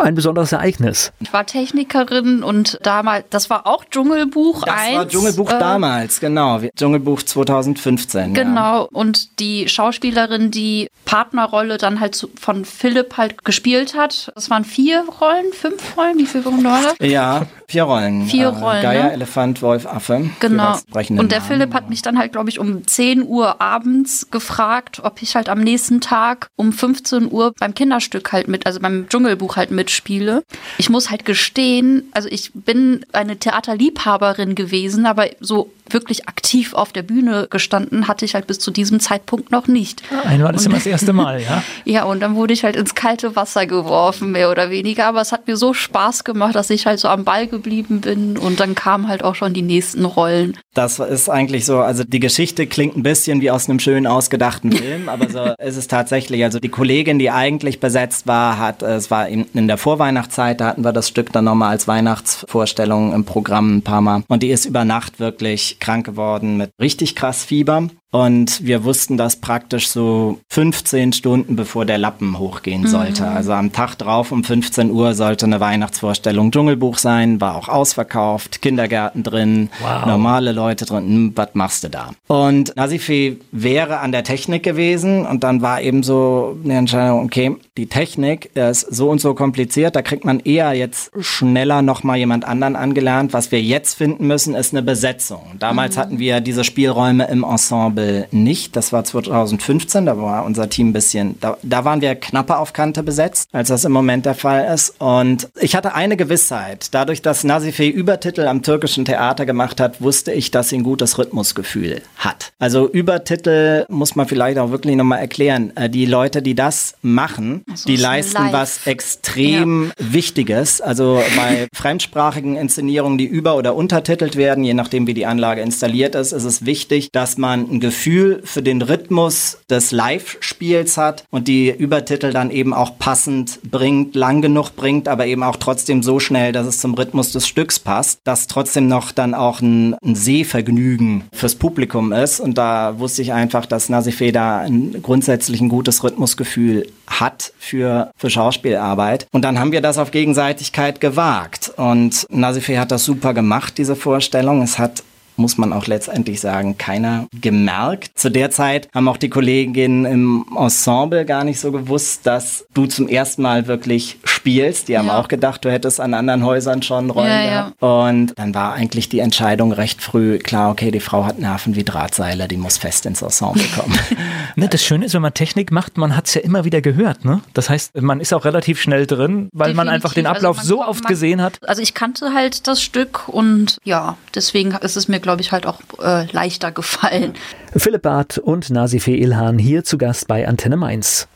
ein 0.00 0.14
besonderes 0.14 0.52
Ereignis. 0.52 1.12
Ich 1.20 1.32
war 1.32 1.46
Technikerin 1.46 2.42
und 2.42 2.78
damals, 2.82 3.26
das 3.30 3.50
war 3.50 3.66
auch 3.66 3.84
Dschungelbuch 3.84 4.64
das 4.64 4.74
1. 4.74 4.86
Das 4.86 4.96
war 4.96 5.08
Dschungelbuch 5.08 5.50
äh, 5.52 5.58
damals, 5.58 6.20
genau. 6.20 6.60
Dschungelbuch 6.76 7.22
2015. 7.22 8.34
Genau. 8.34 8.82
Ja. 8.82 8.88
Und 8.92 9.40
die 9.40 9.68
Schauspielerin, 9.68 10.50
die 10.50 10.88
Partnerrolle 11.04 11.78
dann 11.78 12.00
halt 12.00 12.28
von 12.38 12.64
Philipp 12.64 13.16
halt 13.16 13.44
gespielt 13.44 13.94
hat, 13.96 14.32
das 14.34 14.50
waren 14.50 14.64
vier 14.64 15.04
Rollen, 15.20 15.52
fünf 15.52 15.96
Rollen, 15.96 16.18
wie 16.18 16.26
viele 16.26 16.44
Rollen? 16.44 16.66
Ja, 17.00 17.46
vier 17.68 17.84
Rollen. 17.84 18.26
Vier 18.26 18.46
äh, 18.46 18.46
Rollen. 18.46 18.82
Geier, 18.82 19.04
ne? 19.04 19.12
Elefant, 19.12 19.62
Wolf, 19.62 19.86
Affe. 19.86 20.30
Genau. 20.40 20.76
Und 20.92 21.32
der 21.32 21.38
Namen. 21.38 21.48
Philipp 21.48 21.74
hat 21.74 21.90
mich 21.90 22.02
dann 22.02 22.18
halt, 22.18 22.32
glaube 22.32 22.50
ich, 22.50 22.58
um 22.58 22.86
10 22.86 23.22
Uhr 23.22 23.60
abends 23.60 24.30
gefragt, 24.30 25.00
ob 25.02 25.22
ich 25.22 25.36
halt 25.36 25.48
am 25.48 25.60
nächsten 25.60 26.00
Tag 26.00 26.48
um 26.56 26.72
15 26.72 27.30
Uhr 27.30 27.52
beim 27.58 27.74
Kinderstück 27.74 28.32
halt 28.32 28.48
mit, 28.48 28.66
also 28.66 28.80
beim 28.80 29.08
Dschungelbuch 29.08 29.55
halt 29.56 29.70
mitspiele. 29.70 30.42
Ich 30.78 30.90
muss 30.90 31.10
halt 31.10 31.24
gestehen, 31.24 32.08
also 32.12 32.28
ich 32.30 32.50
bin 32.54 33.04
eine 33.12 33.38
Theaterliebhaberin 33.38 34.54
gewesen, 34.54 35.06
aber 35.06 35.28
so 35.40 35.72
wirklich 35.92 36.28
aktiv 36.28 36.74
auf 36.74 36.92
der 36.92 37.02
Bühne 37.02 37.46
gestanden 37.50 38.08
hatte 38.08 38.24
ich 38.24 38.34
halt 38.34 38.46
bis 38.46 38.58
zu 38.58 38.70
diesem 38.70 39.00
Zeitpunkt 39.00 39.50
noch 39.50 39.66
nicht. 39.66 40.02
Einmal 40.24 40.54
ist 40.54 40.66
immer 40.66 40.76
das 40.76 40.86
erste 40.86 41.12
Mal, 41.12 41.40
ja? 41.42 41.62
ja, 41.84 42.04
und 42.04 42.20
dann 42.20 42.36
wurde 42.36 42.52
ich 42.52 42.64
halt 42.64 42.76
ins 42.76 42.94
kalte 42.94 43.36
Wasser 43.36 43.66
geworfen, 43.66 44.32
mehr 44.32 44.50
oder 44.50 44.70
weniger. 44.70 45.06
Aber 45.06 45.20
es 45.20 45.32
hat 45.32 45.46
mir 45.46 45.56
so 45.56 45.74
Spaß 45.74 46.24
gemacht, 46.24 46.54
dass 46.54 46.70
ich 46.70 46.86
halt 46.86 46.98
so 46.98 47.08
am 47.08 47.24
Ball 47.24 47.46
geblieben 47.46 48.00
bin 48.00 48.38
und 48.38 48.60
dann 48.60 48.74
kamen 48.74 49.08
halt 49.08 49.24
auch 49.24 49.34
schon 49.34 49.54
die 49.54 49.62
nächsten 49.62 50.04
Rollen. 50.04 50.56
Das 50.74 50.98
ist 50.98 51.28
eigentlich 51.28 51.64
so, 51.64 51.78
also 51.78 52.04
die 52.04 52.20
Geschichte 52.20 52.66
klingt 52.66 52.96
ein 52.96 53.02
bisschen 53.02 53.40
wie 53.40 53.50
aus 53.50 53.68
einem 53.68 53.78
schön 53.78 54.06
ausgedachten 54.06 54.72
Film, 54.72 55.08
aber 55.08 55.28
so 55.30 55.54
ist 55.58 55.76
es 55.76 55.88
tatsächlich. 55.88 56.44
Also 56.44 56.60
die 56.60 56.68
Kollegin, 56.68 57.18
die 57.18 57.30
eigentlich 57.30 57.80
besetzt 57.80 58.26
war, 58.26 58.58
hat, 58.58 58.82
es 58.82 59.10
war 59.10 59.28
in 59.28 59.68
der 59.68 59.78
Vorweihnachtszeit, 59.78 60.60
da 60.60 60.68
hatten 60.68 60.84
wir 60.84 60.92
das 60.92 61.08
Stück 61.08 61.32
dann 61.32 61.44
nochmal 61.44 61.70
als 61.70 61.88
Weihnachtsvorstellung 61.88 63.12
im 63.12 63.24
Programm 63.24 63.76
ein 63.76 63.82
paar 63.82 64.00
Mal. 64.00 64.22
Und 64.28 64.42
die 64.42 64.50
ist 64.50 64.66
über 64.66 64.84
Nacht 64.84 65.18
wirklich 65.18 65.75
krank 65.80 66.06
geworden 66.06 66.56
mit 66.56 66.70
richtig 66.80 67.14
krass 67.14 67.44
Fieber. 67.44 67.88
Und 68.16 68.64
wir 68.64 68.84
wussten 68.84 69.18
das 69.18 69.36
praktisch 69.36 69.88
so 69.88 70.40
15 70.48 71.12
Stunden 71.12 71.54
bevor 71.54 71.84
der 71.84 71.98
Lappen 71.98 72.38
hochgehen 72.38 72.80
mhm. 72.80 72.86
sollte. 72.86 73.24
Mhm. 73.24 73.36
Also 73.36 73.52
am 73.52 73.72
Tag 73.72 73.96
drauf 73.96 74.32
um 74.32 74.42
15 74.42 74.90
Uhr 74.90 75.12
sollte 75.12 75.44
eine 75.44 75.60
Weihnachtsvorstellung 75.60 76.50
Dschungelbuch 76.50 76.96
sein, 76.96 77.42
war 77.42 77.56
auch 77.56 77.68
ausverkauft, 77.68 78.62
Kindergärten 78.62 79.22
drin, 79.22 79.68
wow. 79.82 80.06
normale 80.06 80.52
Leute 80.52 80.86
drin. 80.86 81.04
Hm, 81.06 81.32
was 81.34 81.50
machst 81.52 81.84
du 81.84 81.90
da? 81.90 82.12
Und 82.26 82.74
Nasifi 82.74 83.38
wäre 83.52 83.98
an 83.98 84.12
der 84.12 84.24
Technik 84.24 84.62
gewesen 84.62 85.26
und 85.26 85.44
dann 85.44 85.60
war 85.60 85.82
eben 85.82 86.02
so 86.02 86.56
eine 86.64 86.78
Entscheidung, 86.78 87.22
okay, 87.22 87.54
die 87.76 87.86
Technik 87.86 88.56
ist 88.56 88.80
so 88.80 89.10
und 89.10 89.20
so 89.20 89.34
kompliziert, 89.34 89.94
da 89.94 90.00
kriegt 90.00 90.24
man 90.24 90.40
eher 90.40 90.72
jetzt 90.72 91.10
schneller 91.20 91.82
nochmal 91.82 92.16
jemand 92.16 92.46
anderen 92.46 92.76
angelernt. 92.76 93.34
Was 93.34 93.52
wir 93.52 93.60
jetzt 93.60 93.92
finden 93.92 94.26
müssen, 94.26 94.54
ist 94.54 94.72
eine 94.72 94.82
Besetzung. 94.82 95.42
Damals 95.58 95.96
mhm. 95.96 96.00
hatten 96.00 96.18
wir 96.18 96.40
diese 96.40 96.64
Spielräume 96.64 97.28
im 97.28 97.44
Ensemble 97.44 98.05
nicht. 98.30 98.76
Das 98.76 98.92
war 98.92 99.04
2015, 99.04 100.06
da 100.06 100.18
war 100.18 100.44
unser 100.44 100.68
Team 100.68 100.88
ein 100.88 100.92
bisschen, 100.92 101.38
da, 101.40 101.56
da 101.62 101.84
waren 101.84 102.00
wir 102.00 102.14
knapper 102.14 102.58
auf 102.58 102.72
Kante 102.72 103.02
besetzt, 103.02 103.48
als 103.52 103.68
das 103.68 103.84
im 103.84 103.92
Moment 103.92 104.26
der 104.26 104.34
Fall 104.34 104.72
ist. 104.72 104.94
Und 104.98 105.48
ich 105.60 105.74
hatte 105.74 105.94
eine 105.94 106.16
Gewissheit. 106.16 106.88
Dadurch, 106.92 107.22
dass 107.22 107.44
Nasifeh 107.44 107.88
Übertitel 107.88 108.46
am 108.46 108.62
türkischen 108.62 109.04
Theater 109.04 109.46
gemacht 109.46 109.80
hat, 109.80 110.00
wusste 110.00 110.32
ich, 110.32 110.50
dass 110.50 110.68
sie 110.70 110.76
ein 110.76 110.82
gutes 110.82 111.18
Rhythmusgefühl 111.18 112.02
hat. 112.16 112.52
Also 112.58 112.88
Übertitel 112.88 113.86
muss 113.88 114.16
man 114.16 114.26
vielleicht 114.26 114.58
auch 114.58 114.70
wirklich 114.70 114.96
nochmal 114.96 115.20
erklären. 115.20 115.72
Äh, 115.76 115.90
die 115.90 116.06
Leute, 116.06 116.42
die 116.42 116.54
das 116.54 116.94
machen, 117.02 117.62
also 117.70 117.86
die 117.86 117.96
leisten 117.96 118.42
live. 118.42 118.52
was 118.52 118.86
extrem 118.86 119.92
ja. 119.98 120.12
Wichtiges. 120.12 120.80
Also 120.80 121.22
bei 121.36 121.68
fremdsprachigen 121.74 122.56
Inszenierungen, 122.56 123.18
die 123.18 123.26
über- 123.26 123.56
oder 123.56 123.74
untertitelt 123.74 124.36
werden, 124.36 124.64
je 124.64 124.74
nachdem 124.74 125.06
wie 125.06 125.14
die 125.14 125.26
Anlage 125.26 125.60
installiert 125.60 126.14
ist, 126.14 126.32
ist 126.32 126.44
es 126.44 126.64
wichtig, 126.64 127.10
dass 127.12 127.38
man 127.38 127.70
ein 127.70 127.80
Gefühl 127.86 128.42
für 128.44 128.64
den 128.64 128.82
Rhythmus 128.82 129.58
des 129.70 129.92
Live-Spiels 129.92 130.96
hat 130.96 131.24
und 131.30 131.46
die 131.46 131.70
Übertitel 131.70 132.32
dann 132.32 132.50
eben 132.50 132.74
auch 132.74 132.98
passend 132.98 133.60
bringt, 133.62 134.16
lang 134.16 134.42
genug 134.42 134.74
bringt, 134.74 135.06
aber 135.06 135.26
eben 135.26 135.44
auch 135.44 135.54
trotzdem 135.54 136.02
so 136.02 136.18
schnell, 136.18 136.50
dass 136.50 136.66
es 136.66 136.80
zum 136.80 136.94
Rhythmus 136.94 137.30
des 137.30 137.46
Stücks 137.46 137.78
passt, 137.78 138.18
dass 138.24 138.48
trotzdem 138.48 138.88
noch 138.88 139.12
dann 139.12 139.34
auch 139.34 139.60
ein, 139.60 139.94
ein 140.04 140.16
Sehvergnügen 140.16 141.24
fürs 141.32 141.54
Publikum 141.54 142.12
ist. 142.12 142.40
Und 142.40 142.58
da 142.58 142.98
wusste 142.98 143.22
ich 143.22 143.32
einfach, 143.32 143.66
dass 143.66 143.88
Nasifeh 143.88 144.32
da 144.32 144.58
ein 144.58 145.00
grundsätzlich 145.00 145.60
ein 145.60 145.68
gutes 145.68 146.02
Rhythmusgefühl 146.02 146.88
hat 147.06 147.52
für, 147.56 148.10
für 148.16 148.30
Schauspielarbeit. 148.30 149.28
Und 149.30 149.42
dann 149.42 149.60
haben 149.60 149.70
wir 149.70 149.80
das 149.80 149.96
auf 149.98 150.10
Gegenseitigkeit 150.10 151.00
gewagt. 151.00 151.72
Und 151.76 152.26
Nasifeh 152.30 152.78
hat 152.78 152.90
das 152.90 153.04
super 153.04 153.32
gemacht, 153.32 153.78
diese 153.78 153.94
Vorstellung. 153.94 154.60
Es 154.62 154.80
hat 154.80 155.04
muss 155.36 155.58
man 155.58 155.72
auch 155.72 155.86
letztendlich 155.86 156.40
sagen, 156.40 156.78
keiner 156.78 157.26
gemerkt. 157.40 158.10
Zu 158.14 158.30
der 158.30 158.50
Zeit 158.50 158.88
haben 158.94 159.08
auch 159.08 159.16
die 159.16 159.28
Kolleginnen 159.28 160.04
im 160.04 160.46
Ensemble 160.56 161.24
gar 161.24 161.44
nicht 161.44 161.60
so 161.60 161.72
gewusst, 161.72 162.26
dass 162.26 162.66
du 162.74 162.86
zum 162.86 163.08
ersten 163.08 163.42
Mal 163.42 163.66
wirklich 163.66 164.18
spielst. 164.24 164.88
Die 164.88 164.98
haben 164.98 165.08
ja. 165.08 165.18
auch 165.18 165.28
gedacht, 165.28 165.64
du 165.64 165.70
hättest 165.70 166.00
an 166.00 166.14
anderen 166.14 166.44
Häusern 166.44 166.82
schon 166.82 167.10
Rollen 167.10 167.28
ja, 167.28 167.72
ja. 167.80 167.86
Und 167.86 168.32
dann 168.36 168.54
war 168.54 168.74
eigentlich 168.74 169.08
die 169.08 169.18
Entscheidung 169.18 169.72
recht 169.72 170.02
früh 170.02 170.38
klar, 170.38 170.70
okay, 170.70 170.90
die 170.90 171.00
Frau 171.00 171.24
hat 171.24 171.38
Nerven 171.38 171.76
wie 171.76 171.84
Drahtseile, 171.84 172.48
die 172.48 172.56
muss 172.56 172.78
fest 172.78 173.06
ins 173.06 173.22
Ensemble 173.22 173.64
kommen. 173.74 173.98
ne, 174.56 174.68
das 174.68 174.84
Schöne 174.84 175.06
ist, 175.06 175.14
wenn 175.14 175.22
man 175.22 175.34
Technik 175.34 175.72
macht, 175.72 175.98
man 175.98 176.16
hat 176.16 176.26
es 176.26 176.34
ja 176.34 176.40
immer 176.40 176.64
wieder 176.64 176.80
gehört. 176.80 177.24
Ne? 177.24 177.40
Das 177.54 177.70
heißt, 177.70 178.00
man 178.00 178.20
ist 178.20 178.32
auch 178.32 178.44
relativ 178.44 178.80
schnell 178.80 179.06
drin, 179.06 179.48
weil 179.52 179.68
Definitiv. 179.68 179.76
man 179.76 179.88
einfach 179.88 180.14
den 180.14 180.26
Ablauf 180.26 180.58
also 180.58 180.76
so 180.76 180.84
oft 180.84 181.04
man, 181.04 181.10
gesehen 181.10 181.42
hat. 181.42 181.58
Also 181.66 181.82
ich 181.82 181.94
kannte 181.94 182.32
halt 182.32 182.66
das 182.66 182.82
Stück 182.82 183.28
und 183.28 183.78
ja, 183.84 184.16
deswegen 184.34 184.72
ist 184.72 184.96
es 184.96 185.08
mir, 185.08 185.20
glaube 185.26 185.42
ich, 185.42 185.52
halt 185.52 185.66
auch 185.66 185.80
äh, 186.02 186.24
leichter 186.32 186.72
gefallen. 186.72 187.34
Philipp 187.76 188.02
Barth 188.02 188.38
und 188.38 188.70
Nasife 188.70 189.10
Ilhan 189.10 189.58
hier 189.58 189.84
zu 189.84 189.98
Gast 189.98 190.28
bei 190.28 190.46
Antenne 190.46 190.76
Mainz. 190.76 191.28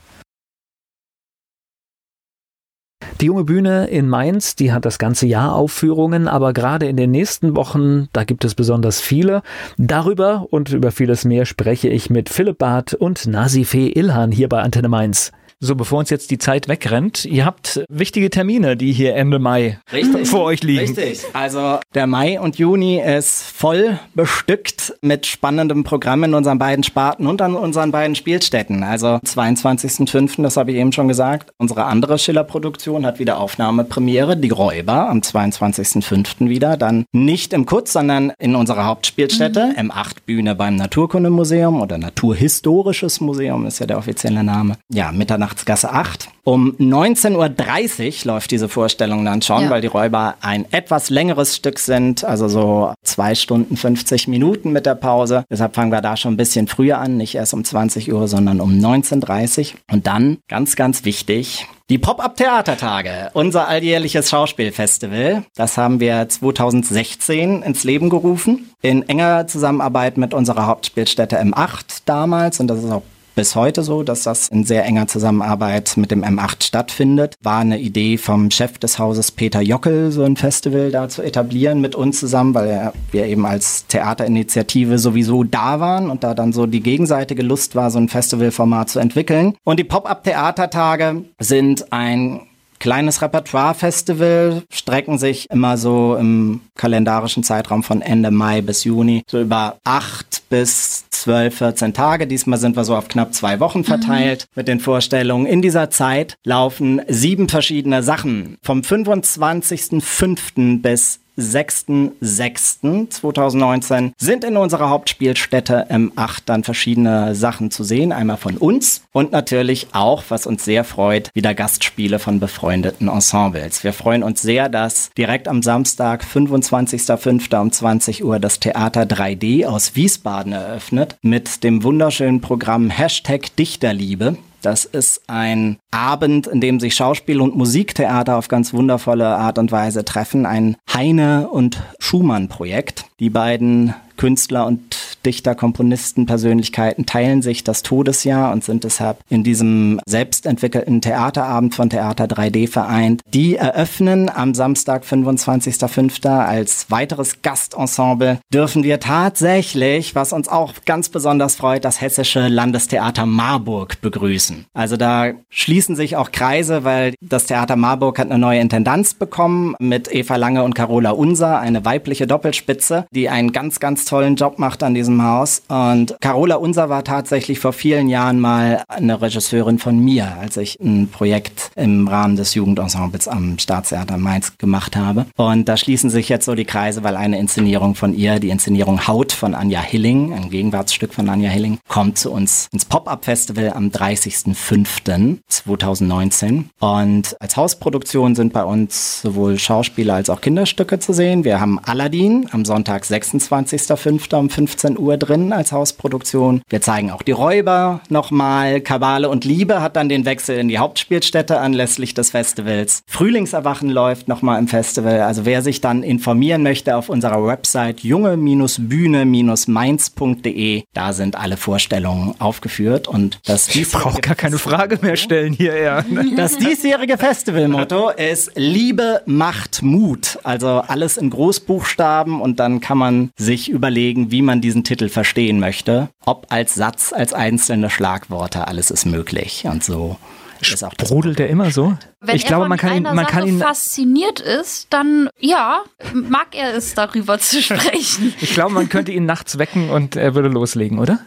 Die 3.20 3.26
junge 3.26 3.44
Bühne 3.44 3.88
in 3.88 4.08
Mainz, 4.08 4.56
die 4.56 4.72
hat 4.72 4.86
das 4.86 4.98
ganze 4.98 5.26
Jahr 5.26 5.54
Aufführungen, 5.54 6.26
aber 6.28 6.52
gerade 6.54 6.86
in 6.86 6.96
den 6.96 7.10
nächsten 7.10 7.54
Wochen, 7.54 8.08
da 8.12 8.24
gibt 8.24 8.44
es 8.46 8.54
besonders 8.54 9.00
viele. 9.00 9.42
Darüber 9.76 10.46
und 10.50 10.70
über 10.72 10.90
vieles 10.90 11.26
mehr 11.26 11.44
spreche 11.44 11.88
ich 11.88 12.08
mit 12.08 12.30
Philipp 12.30 12.58
Barth 12.58 12.94
und 12.94 13.26
Nasife 13.26 13.76
Ilhan 13.76 14.32
hier 14.32 14.48
bei 14.48 14.62
Antenne 14.62 14.88
Mainz. 14.88 15.32
So, 15.62 15.74
bevor 15.74 15.98
uns 15.98 16.08
jetzt 16.08 16.30
die 16.30 16.38
Zeit 16.38 16.68
wegrennt, 16.68 17.26
ihr 17.26 17.44
habt 17.44 17.84
wichtige 17.90 18.30
Termine, 18.30 18.78
die 18.78 18.94
hier 18.94 19.14
Ende 19.14 19.38
Mai 19.38 19.78
Richtig. 19.92 20.26
vor 20.26 20.44
euch 20.44 20.62
liegen. 20.62 20.80
Richtig. 20.80 21.20
Also 21.34 21.80
der 21.94 22.06
Mai 22.06 22.40
und 22.40 22.56
Juni 22.56 22.98
ist 22.98 23.42
voll 23.42 23.98
bestückt 24.14 24.94
mit 25.02 25.26
spannendem 25.26 25.84
Programm 25.84 26.24
in 26.24 26.32
unseren 26.32 26.58
beiden 26.58 26.82
Sparten 26.82 27.26
und 27.26 27.42
an 27.42 27.56
unseren 27.56 27.90
beiden 27.90 28.14
Spielstätten. 28.14 28.82
Also 28.82 29.08
22.05., 29.16 30.42
das 30.42 30.56
habe 30.56 30.72
ich 30.72 30.78
eben 30.78 30.92
schon 30.92 31.08
gesagt. 31.08 31.52
Unsere 31.58 31.84
andere 31.84 32.18
Schiller-Produktion 32.18 33.04
hat 33.04 33.18
wieder 33.18 33.38
Aufnahmepremiere, 33.38 34.38
Die 34.38 34.48
Räuber, 34.48 35.10
am 35.10 35.18
22.05. 35.18 36.48
wieder. 36.48 36.78
Dann 36.78 37.04
nicht 37.12 37.52
im 37.52 37.66
Kutz, 37.66 37.92
sondern 37.92 38.32
in 38.38 38.54
unserer 38.54 38.86
Hauptspielstätte, 38.86 39.74
mhm. 39.76 39.90
M8 39.90 40.12
Bühne 40.24 40.54
beim 40.54 40.76
Naturkundemuseum 40.76 41.82
oder 41.82 41.98
Naturhistorisches 41.98 43.20
Museum 43.20 43.66
ist 43.66 43.78
ja 43.78 43.84
der 43.84 43.98
offizielle 43.98 44.42
Name. 44.42 44.76
Ja, 44.88 45.12
Mitternacht 45.12 45.49
Weihnachtsgasse 45.50 45.92
8. 45.92 46.28
Um 46.44 46.76
19.30 46.78 48.26
Uhr 48.26 48.32
läuft 48.32 48.50
diese 48.50 48.68
Vorstellung 48.68 49.24
dann 49.24 49.42
schon, 49.42 49.64
ja. 49.64 49.70
weil 49.70 49.80
die 49.80 49.88
Räuber 49.88 50.36
ein 50.40 50.64
etwas 50.72 51.10
längeres 51.10 51.56
Stück 51.56 51.78
sind, 51.78 52.24
also 52.24 52.48
so 52.48 52.94
zwei 53.02 53.34
Stunden 53.34 53.76
50 53.76 54.28
Minuten 54.28 54.72
mit 54.72 54.86
der 54.86 54.94
Pause. 54.94 55.44
Deshalb 55.50 55.74
fangen 55.74 55.92
wir 55.92 56.00
da 56.00 56.16
schon 56.16 56.34
ein 56.34 56.36
bisschen 56.36 56.68
früher 56.68 56.98
an, 56.98 57.16
nicht 57.16 57.34
erst 57.34 57.52
um 57.52 57.64
20 57.64 58.12
Uhr, 58.12 58.28
sondern 58.28 58.60
um 58.60 58.72
19.30 58.72 59.72
Uhr. 59.74 59.78
Und 59.92 60.06
dann, 60.06 60.38
ganz, 60.48 60.76
ganz 60.76 61.04
wichtig, 61.04 61.66
die 61.88 61.98
Pop-Up-Theatertage, 61.98 63.30
unser 63.34 63.66
alljährliches 63.66 64.30
Schauspielfestival, 64.30 65.44
das 65.56 65.76
haben 65.76 65.98
wir 65.98 66.28
2016 66.28 67.62
ins 67.62 67.82
Leben 67.82 68.08
gerufen, 68.08 68.70
in 68.80 69.08
enger 69.08 69.48
Zusammenarbeit 69.48 70.16
mit 70.16 70.32
unserer 70.32 70.66
Hauptspielstätte 70.66 71.40
M8 71.40 72.02
damals 72.06 72.60
und 72.60 72.68
das 72.68 72.78
ist 72.78 72.90
auch 72.90 73.02
bis 73.40 73.56
heute 73.56 73.82
so, 73.82 74.02
dass 74.02 74.24
das 74.24 74.48
in 74.48 74.64
sehr 74.64 74.84
enger 74.84 75.06
Zusammenarbeit 75.06 75.96
mit 75.96 76.10
dem 76.10 76.22
M8 76.22 76.62
stattfindet. 76.62 77.36
War 77.42 77.60
eine 77.60 77.78
Idee 77.78 78.18
vom 78.18 78.50
Chef 78.50 78.76
des 78.76 78.98
Hauses 78.98 79.30
Peter 79.30 79.62
Jockel, 79.62 80.12
so 80.12 80.24
ein 80.24 80.36
Festival 80.36 80.90
da 80.90 81.08
zu 81.08 81.22
etablieren 81.22 81.80
mit 81.80 81.94
uns 81.94 82.20
zusammen, 82.20 82.52
weil 82.52 82.92
wir 83.12 83.24
eben 83.24 83.46
als 83.46 83.86
Theaterinitiative 83.86 84.98
sowieso 84.98 85.42
da 85.42 85.80
waren 85.80 86.10
und 86.10 86.22
da 86.22 86.34
dann 86.34 86.52
so 86.52 86.66
die 86.66 86.82
gegenseitige 86.82 87.42
Lust 87.42 87.74
war, 87.74 87.90
so 87.90 87.98
ein 87.98 88.10
Festivalformat 88.10 88.90
zu 88.90 88.98
entwickeln. 88.98 89.54
Und 89.64 89.80
die 89.80 89.84
Pop-up-Theatertage 89.84 91.24
sind 91.38 91.94
ein 91.94 92.42
kleines 92.78 93.22
Repertoire-Festival, 93.22 94.64
strecken 94.70 95.16
sich 95.18 95.48
immer 95.50 95.78
so 95.78 96.16
im 96.16 96.60
kalendarischen 96.76 97.42
Zeitraum 97.42 97.84
von 97.84 98.02
Ende 98.02 98.30
Mai 98.32 98.60
bis 98.60 98.84
Juni, 98.84 99.22
so 99.30 99.40
über 99.40 99.76
acht 99.84 100.42
bis 100.50 100.99
zwölf, 101.10 101.58
14 101.58 101.94
Tage. 101.94 102.26
Diesmal 102.26 102.58
sind 102.58 102.76
wir 102.76 102.84
so 102.84 102.96
auf 102.96 103.08
knapp 103.08 103.34
zwei 103.34 103.60
Wochen 103.60 103.84
verteilt 103.84 104.48
mhm. 104.50 104.52
mit 104.56 104.68
den 104.68 104.80
Vorstellungen. 104.80 105.46
In 105.46 105.62
dieser 105.62 105.90
Zeit 105.90 106.36
laufen 106.44 107.00
sieben 107.08 107.48
verschiedene 107.48 108.02
Sachen. 108.02 108.58
Vom 108.62 108.80
25.05. 108.80 110.82
bis 110.82 111.19
6.6.2019 111.38 114.12
sind 114.18 114.44
in 114.44 114.56
unserer 114.56 114.88
Hauptspielstätte 114.90 115.86
M8 115.90 116.42
dann 116.46 116.64
verschiedene 116.64 117.34
Sachen 117.34 117.70
zu 117.70 117.84
sehen. 117.84 118.12
Einmal 118.12 118.36
von 118.36 118.56
uns 118.56 119.02
und 119.12 119.32
natürlich 119.32 119.88
auch, 119.92 120.24
was 120.28 120.46
uns 120.46 120.64
sehr 120.64 120.84
freut, 120.84 121.30
wieder 121.34 121.54
Gastspiele 121.54 122.18
von 122.18 122.40
befreundeten 122.40 123.08
Ensembles. 123.08 123.84
Wir 123.84 123.92
freuen 123.92 124.22
uns 124.22 124.40
sehr, 124.42 124.68
dass 124.68 125.10
direkt 125.16 125.48
am 125.48 125.62
Samstag, 125.62 126.24
25.05. 126.24 127.60
um 127.60 127.72
20 127.72 128.24
Uhr 128.24 128.38
das 128.38 128.60
Theater 128.60 129.02
3D 129.02 129.66
aus 129.66 129.96
Wiesbaden 129.96 130.52
eröffnet 130.52 131.16
mit 131.22 131.64
dem 131.64 131.82
wunderschönen 131.82 132.40
Programm 132.40 132.90
Hashtag 132.90 133.54
Dichterliebe. 133.56 134.36
Das 134.62 134.84
ist 134.84 135.22
ein 135.26 135.78
Abend, 135.90 136.46
in 136.46 136.60
dem 136.60 136.80
sich 136.80 136.94
Schauspiel 136.94 137.40
und 137.40 137.56
Musiktheater 137.56 138.36
auf 138.36 138.48
ganz 138.48 138.74
wundervolle 138.74 139.26
Art 139.26 139.58
und 139.58 139.72
Weise 139.72 140.04
treffen. 140.04 140.46
Ein 140.46 140.76
Heine- 140.92 141.48
und 141.48 141.82
Schumann-Projekt. 141.98 143.04
Die 143.20 143.30
beiden 143.30 143.94
Künstler 144.16 144.66
und 144.66 144.89
Dichter, 145.24 145.54
Komponisten, 145.54 146.26
Persönlichkeiten 146.26 147.06
teilen 147.06 147.42
sich 147.42 147.64
das 147.64 147.82
Todesjahr 147.82 148.52
und 148.52 148.64
sind 148.64 148.84
deshalb 148.84 149.18
in 149.28 149.44
diesem 149.44 150.00
selbstentwickelten 150.06 151.00
Theaterabend 151.00 151.74
von 151.74 151.90
Theater 151.90 152.24
3D 152.24 152.68
vereint. 152.68 153.22
Die 153.32 153.56
eröffnen 153.56 154.28
am 154.28 154.54
Samstag, 154.54 155.04
25.05. 155.04 156.28
als 156.28 156.90
weiteres 156.90 157.42
Gastensemble 157.42 158.38
dürfen 158.52 158.82
wir 158.82 159.00
tatsächlich, 159.00 160.14
was 160.14 160.32
uns 160.32 160.48
auch 160.48 160.74
ganz 160.86 161.08
besonders 161.08 161.56
freut, 161.56 161.84
das 161.84 162.00
Hessische 162.00 162.48
Landestheater 162.48 163.26
Marburg 163.26 164.00
begrüßen. 164.00 164.66
Also 164.72 164.96
da 164.96 165.32
schließen 165.48 165.96
sich 165.96 166.16
auch 166.16 166.32
Kreise, 166.32 166.84
weil 166.84 167.14
das 167.20 167.46
Theater 167.46 167.76
Marburg 167.76 168.18
hat 168.18 168.30
eine 168.30 168.38
neue 168.38 168.60
Intendanz 168.60 169.14
bekommen 169.14 169.74
mit 169.78 170.12
Eva 170.12 170.36
Lange 170.36 170.62
und 170.62 170.74
Carola 170.74 171.10
Unser, 171.10 171.58
eine 171.58 171.84
weibliche 171.84 172.26
Doppelspitze, 172.26 173.06
die 173.10 173.28
einen 173.28 173.52
ganz, 173.52 173.80
ganz 173.80 174.04
tollen 174.04 174.36
Job 174.36 174.58
macht 174.58 174.82
an 174.82 174.94
diesem 174.94 175.09
Haus. 175.22 175.62
Und 175.68 176.16
Carola 176.20 176.56
Unser 176.56 176.88
war 176.88 177.04
tatsächlich 177.04 177.58
vor 177.58 177.72
vielen 177.72 178.08
Jahren 178.08 178.40
mal 178.40 178.82
eine 178.88 179.20
Regisseurin 179.20 179.78
von 179.78 179.98
mir, 179.98 180.36
als 180.40 180.56
ich 180.56 180.78
ein 180.80 181.08
Projekt 181.08 181.70
im 181.76 182.08
Rahmen 182.08 182.36
des 182.36 182.54
Jugendensembles 182.54 183.28
am 183.28 183.58
Staatstheater 183.58 184.18
Mainz 184.18 184.56
gemacht 184.58 184.96
habe. 184.96 185.26
Und 185.36 185.68
da 185.68 185.76
schließen 185.76 186.10
sich 186.10 186.28
jetzt 186.28 186.44
so 186.44 186.54
die 186.54 186.64
Kreise, 186.64 187.02
weil 187.02 187.16
eine 187.16 187.38
Inszenierung 187.38 187.94
von 187.94 188.14
ihr, 188.14 188.40
die 188.40 188.50
Inszenierung 188.50 189.06
Haut 189.06 189.32
von 189.32 189.54
Anja 189.54 189.80
Hilling, 189.80 190.34
ein 190.34 190.50
Gegenwartsstück 190.50 191.14
von 191.14 191.28
Anja 191.28 191.50
Hilling, 191.50 191.78
kommt 191.88 192.18
zu 192.18 192.30
uns 192.30 192.68
ins 192.72 192.84
Pop-Up-Festival 192.84 193.72
am 193.74 193.88
30.05.2019. 193.88 196.64
Und 196.80 197.36
als 197.40 197.56
Hausproduktion 197.56 198.34
sind 198.34 198.52
bei 198.52 198.64
uns 198.64 199.22
sowohl 199.22 199.58
Schauspieler 199.58 200.14
als 200.14 200.30
auch 200.30 200.40
Kinderstücke 200.40 200.98
zu 200.98 201.12
sehen. 201.12 201.44
Wir 201.44 201.60
haben 201.60 201.78
Aladdin 201.78 202.48
am 202.52 202.64
Sonntag 202.64 203.04
26.05. 203.04 204.34
um 204.34 204.50
15 204.50 204.96
Uhr 205.00 205.16
drin 205.16 205.52
als 205.52 205.72
Hausproduktion. 205.72 206.62
Wir 206.68 206.80
zeigen 206.80 207.10
auch 207.10 207.22
die 207.22 207.32
Räuber 207.32 208.00
nochmal. 208.08 208.80
Kabale 208.80 209.28
und 209.28 209.44
Liebe 209.44 209.82
hat 209.82 209.96
dann 209.96 210.08
den 210.08 210.24
Wechsel 210.24 210.58
in 210.58 210.68
die 210.68 210.78
Hauptspielstätte 210.78 211.60
anlässlich 211.60 212.14
des 212.14 212.30
Festivals. 212.30 213.02
Frühlingserwachen 213.06 213.90
läuft 213.90 214.28
nochmal 214.28 214.58
im 214.58 214.68
Festival. 214.68 215.22
Also 215.22 215.44
wer 215.44 215.62
sich 215.62 215.80
dann 215.80 216.02
informieren 216.02 216.62
möchte 216.62 216.96
auf 216.96 217.08
unserer 217.08 217.46
Website 217.46 218.00
junge-bühne-mainz.de, 218.00 220.82
da 220.92 221.12
sind 221.12 221.36
alle 221.36 221.56
Vorstellungen 221.56 222.34
aufgeführt 222.38 223.08
und 223.08 223.40
das 223.46 223.74
Ich 223.74 223.90
brauche 223.90 224.20
gar 224.20 224.34
keine 224.34 224.58
Frage 224.58 224.98
mehr 225.02 225.16
stellen 225.16 225.52
hier 225.52 225.74
eher. 225.74 226.04
Das 226.36 226.58
diesjährige 226.58 227.18
Festivalmotto 227.18 228.10
ist 228.10 228.52
Liebe 228.54 229.22
macht 229.26 229.82
Mut. 229.82 230.38
Also 230.42 230.82
alles 230.86 231.16
in 231.16 231.30
Großbuchstaben 231.30 232.40
und 232.40 232.60
dann 232.60 232.80
kann 232.80 232.98
man 232.98 233.30
sich 233.36 233.68
überlegen, 233.68 234.30
wie 234.30 234.42
man 234.42 234.60
diesen 234.60 234.84
Titel 234.90 235.08
verstehen 235.08 235.60
möchte. 235.60 236.08
Ob 236.26 236.46
als 236.48 236.74
Satz, 236.74 237.12
als 237.12 237.32
einzelne 237.32 237.90
Schlagworte, 237.90 238.66
alles 238.66 238.90
ist 238.90 239.06
möglich. 239.06 239.64
Und 239.66 239.84
so 239.84 240.16
ist 240.60 240.82
auch 240.82 240.94
Brodelt 240.94 241.38
der 241.38 241.48
immer 241.48 241.70
so? 241.70 241.96
Wenn 242.20 242.34
ich 242.34 242.42
er 242.44 242.48
glaube, 242.48 242.68
man 242.68 242.76
kann 242.76 242.96
ihn, 242.96 243.02
man 243.04 243.24
kann 243.24 243.46
ihn 243.46 243.60
fasziniert 243.60 244.40
ist, 244.40 244.88
dann 244.90 245.28
ja, 245.38 245.82
mag 246.12 246.48
er 246.56 246.74
es 246.74 246.94
darüber 246.94 247.38
zu 247.38 247.62
sprechen. 247.62 248.34
ich 248.40 248.52
glaube, 248.52 248.74
man 248.74 248.88
könnte 248.88 249.12
ihn 249.12 249.26
nachts 249.26 249.58
wecken 249.58 249.90
und 249.90 250.16
er 250.16 250.34
würde 250.34 250.48
loslegen, 250.48 250.98
oder? 250.98 251.20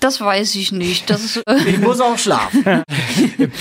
Das 0.00 0.20
weiß 0.20 0.54
ich 0.54 0.72
nicht. 0.72 1.10
Das 1.10 1.24
ist, 1.24 1.42
ich 1.66 1.78
muss 1.78 2.00
auch 2.00 2.18
schlafen. 2.18 2.64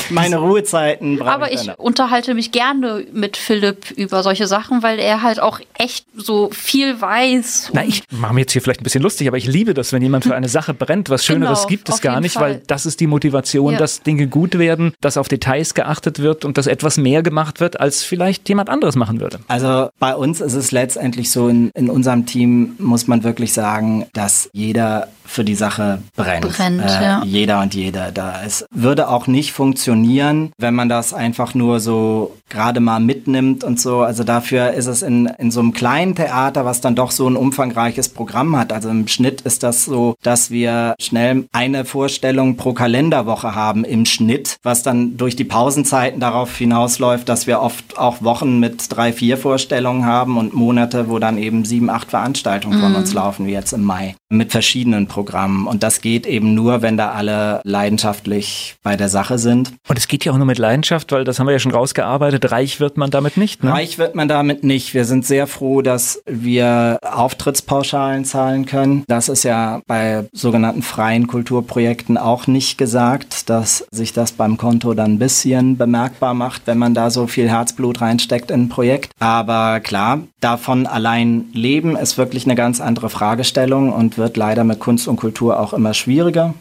Meine 0.10 0.38
Ruhezeiten 0.38 1.18
brauche 1.18 1.30
Aber 1.30 1.52
ich, 1.52 1.68
ich 1.68 1.78
unterhalte 1.78 2.34
mich 2.34 2.52
gerne 2.52 3.06
mit 3.12 3.36
Philipp 3.36 3.92
über 3.92 4.24
solche 4.24 4.48
Sachen, 4.48 4.82
weil 4.82 5.00
er 5.00 5.22
halt 5.22 5.42
auch 5.42 5.60
echt 5.78 6.06
so 6.16 6.50
viel 6.52 7.00
weiß. 7.00 7.72
Na, 7.74 7.84
ich 7.84 8.04
mache 8.10 8.34
mir 8.34 8.42
jetzt 8.42 8.54
hier 8.54 8.62
vielleicht 8.62 8.80
ein 8.80 8.84
bisschen 8.84 9.04
lustig, 9.04 9.28
aber 9.28 9.38
ich 9.38 9.48
liebe 9.48 9.74
das, 9.74 9.92
wenn 9.92 10.02
jemand 10.02 10.24
für 10.24 10.36
eine 10.36 10.48
Sache 10.48 10.74
brennt. 10.74 11.10
Was 11.10 11.26
Schöneres 11.26 11.60
genau, 11.60 11.68
gibt 11.68 11.90
es 11.90 12.02
gar 12.02 12.22
nicht, 12.22 12.34
Fall. 12.34 12.44
weil 12.44 12.62
das 12.68 12.86
ist 12.86 13.02
die 13.02 13.08
Motivation, 13.08 13.74
ja. 13.74 13.80
dass 13.80 14.02
Dinge 14.02 14.28
gut 14.28 14.58
werden, 14.58 14.94
dass 15.02 15.18
auf 15.18 15.28
Details 15.28 15.74
geachtet 15.74 16.20
wird 16.20 16.46
und 16.46 16.58
dass 16.58 16.68
etwas 16.68 16.98
mehr 16.98 17.22
gemacht 17.22 17.60
wird, 17.60 17.80
als 17.80 18.04
vielleicht 18.04 18.48
jemand 18.48 18.70
anderes 18.70 18.96
machen 18.96 19.20
würde. 19.20 19.40
Also 19.50 19.90
bei 20.00 20.16
uns 20.16 20.40
ist 20.40 20.54
es 20.54 20.72
letztendlich 20.72 21.32
so, 21.32 21.50
in, 21.50 21.70
in 21.76 21.90
unserem 21.90 22.26
Team 22.26 22.76
muss 22.78 23.08
man 23.08 23.24
wirklich 23.24 23.52
sagen, 23.52 24.08
dass 24.14 24.50
jeder 24.54 25.10
für 25.26 25.44
die 25.44 25.56
Sache 25.56 26.02
brennt. 26.16 26.29
Brennt 26.38 26.82
äh, 26.84 27.04
ja. 27.04 27.24
Jeder 27.24 27.62
und 27.62 27.74
jede 27.74 28.12
da. 28.14 28.42
Es 28.46 28.66
würde 28.72 29.10
auch 29.10 29.28
nicht 29.28 29.52
funktionieren, 29.52 30.52
wenn 30.58 30.76
man 30.76 30.90
das 30.90 31.14
einfach 31.14 31.54
nur 31.54 31.80
so 31.80 32.36
gerade 32.50 32.80
mal 32.80 33.00
mitnimmt 33.00 33.64
und 33.64 33.80
so. 33.80 34.02
Also 34.02 34.24
dafür 34.24 34.72
ist 34.72 34.88
es 34.88 35.02
in, 35.02 35.28
in 35.38 35.52
so 35.52 35.60
einem 35.60 35.74
kleinen 35.74 36.16
Theater, 36.16 36.66
was 36.66 36.82
dann 36.82 36.96
doch 36.96 37.12
so 37.12 37.28
ein 37.30 37.36
umfangreiches 37.36 38.10
Programm 38.10 38.58
hat. 38.58 38.74
Also 38.74 38.90
im 38.90 39.08
Schnitt 39.08 39.42
ist 39.42 39.64
das 39.64 39.86
so, 39.86 40.16
dass 40.24 40.50
wir 40.50 40.96
schnell 41.00 41.48
eine 41.52 41.86
Vorstellung 41.86 42.56
pro 42.56 42.74
Kalenderwoche 42.74 43.54
haben 43.54 43.84
im 43.84 44.06
Schnitt, 44.06 44.58
was 44.64 44.84
dann 44.84 45.18
durch 45.18 45.36
die 45.36 45.44
Pausenzeiten 45.44 46.20
darauf 46.20 46.56
hinausläuft, 46.58 47.30
dass 47.30 47.46
wir 47.46 47.62
oft 47.62 47.98
auch 47.98 48.24
Wochen 48.24 48.60
mit 48.60 48.86
drei, 48.90 49.14
vier 49.14 49.38
Vorstellungen 49.38 50.06
haben 50.06 50.38
und 50.38 50.54
Monate, 50.54 51.10
wo 51.10 51.20
dann 51.20 51.38
eben 51.38 51.66
sieben, 51.66 51.90
acht 51.90 52.10
Veranstaltungen 52.10 52.80
mhm. 52.80 52.84
von 52.84 52.96
uns 52.96 53.14
laufen, 53.14 53.46
wie 53.46 53.52
jetzt 53.52 53.74
im 53.74 53.84
Mai, 53.84 54.16
mit 54.30 54.52
verschiedenen 54.52 55.08
Programmen. 55.08 55.30
Programm. 55.30 55.68
Und 55.68 55.84
das 55.84 56.02
geht 56.02 56.19
eben 56.26 56.54
nur, 56.54 56.82
wenn 56.82 56.98
da 56.98 57.12
alle 57.12 57.62
leidenschaftlich 57.64 58.76
bei 58.84 58.96
der 58.96 59.10
Sache 59.10 59.38
sind. 59.38 59.74
Und 59.88 59.98
es 59.98 60.08
geht 60.08 60.26
ja 60.26 60.32
auch 60.32 60.38
nur 60.38 60.46
mit 60.46 60.58
Leidenschaft, 60.58 61.12
weil 61.12 61.24
das 61.24 61.40
haben 61.40 61.48
wir 61.48 61.54
ja 61.54 61.60
schon 61.60 61.72
rausgearbeitet. 61.72 62.52
Reich 62.52 62.80
wird 62.80 62.98
man 62.98 63.12
damit 63.12 63.38
nicht. 63.38 63.64
Ne? 63.64 63.72
Reich 63.72 63.98
wird 63.98 64.16
man 64.16 64.28
damit 64.28 64.64
nicht. 64.64 64.94
Wir 64.94 65.06
sind 65.06 65.26
sehr 65.26 65.48
froh, 65.48 65.82
dass 65.82 66.22
wir 66.26 67.00
Auftrittspauschalen 67.02 68.26
zahlen 68.26 68.66
können. 68.66 69.04
Das 69.08 69.30
ist 69.30 69.44
ja 69.44 69.82
bei 69.88 70.26
sogenannten 70.32 70.82
freien 70.82 71.28
Kulturprojekten 71.28 72.18
auch 72.18 72.48
nicht 72.48 72.78
gesagt, 72.78 73.50
dass 73.50 73.86
sich 73.92 74.14
das 74.14 74.32
beim 74.32 74.58
Konto 74.58 74.94
dann 74.94 75.14
ein 75.14 75.20
bisschen 75.20 75.78
bemerkbar 75.78 76.34
macht, 76.34 76.64
wenn 76.66 76.78
man 76.78 76.94
da 76.94 77.10
so 77.10 77.28
viel 77.28 77.50
Herzblut 77.50 78.02
reinsteckt 78.02 78.52
in 78.52 78.64
ein 78.64 78.70
Projekt. 78.70 79.12
Aber 79.20 79.80
klar, 79.80 80.20
davon 80.40 80.88
allein 80.88 81.46
leben 81.54 81.96
ist 81.96 82.18
wirklich 82.18 82.46
eine 82.46 82.56
ganz 82.56 82.82
andere 82.82 83.10
Fragestellung 83.10 83.92
und 83.92 84.18
wird 84.18 84.38
leider 84.38 84.64
mit 84.64 84.80
Kunst 84.80 85.08
und 85.08 85.18
Kultur 85.18 85.60
auch 85.60 85.74
immer 85.74 85.94
schwieriger, 85.94 86.09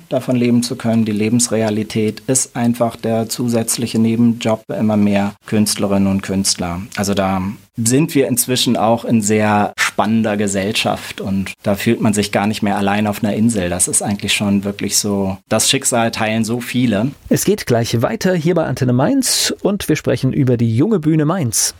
davon 0.08 0.36
leben 0.36 0.62
zu 0.62 0.76
können. 0.76 1.04
Die 1.04 1.12
Lebensrealität 1.12 2.22
ist 2.26 2.54
einfach 2.56 2.96
der 2.96 3.28
zusätzliche 3.28 3.98
Nebenjob 3.98 4.62
immer 4.68 4.96
mehr 4.96 5.34
Künstlerinnen 5.46 6.08
und 6.08 6.22
Künstler. 6.22 6.82
Also 6.96 7.14
da 7.14 7.42
sind 7.76 8.14
wir 8.14 8.28
inzwischen 8.28 8.76
auch 8.76 9.04
in 9.04 9.22
sehr 9.22 9.72
spannender 9.78 10.36
Gesellschaft 10.36 11.20
und 11.20 11.52
da 11.62 11.74
fühlt 11.74 12.00
man 12.00 12.14
sich 12.14 12.32
gar 12.32 12.46
nicht 12.46 12.62
mehr 12.62 12.76
allein 12.76 13.06
auf 13.06 13.22
einer 13.22 13.34
Insel. 13.34 13.68
Das 13.68 13.88
ist 13.88 14.02
eigentlich 14.02 14.32
schon 14.32 14.64
wirklich 14.64 14.96
so, 14.98 15.38
das 15.48 15.68
Schicksal 15.68 16.10
teilen 16.10 16.44
so 16.44 16.60
viele. 16.60 17.12
Es 17.28 17.44
geht 17.44 17.66
gleich 17.66 18.02
weiter 18.02 18.34
hier 18.34 18.54
bei 18.54 18.64
Antenne 18.64 18.92
Mainz 18.92 19.54
und 19.62 19.88
wir 19.88 19.96
sprechen 19.96 20.32
über 20.32 20.56
die 20.56 20.76
junge 20.76 20.98
Bühne 20.98 21.24
Mainz. 21.24 21.74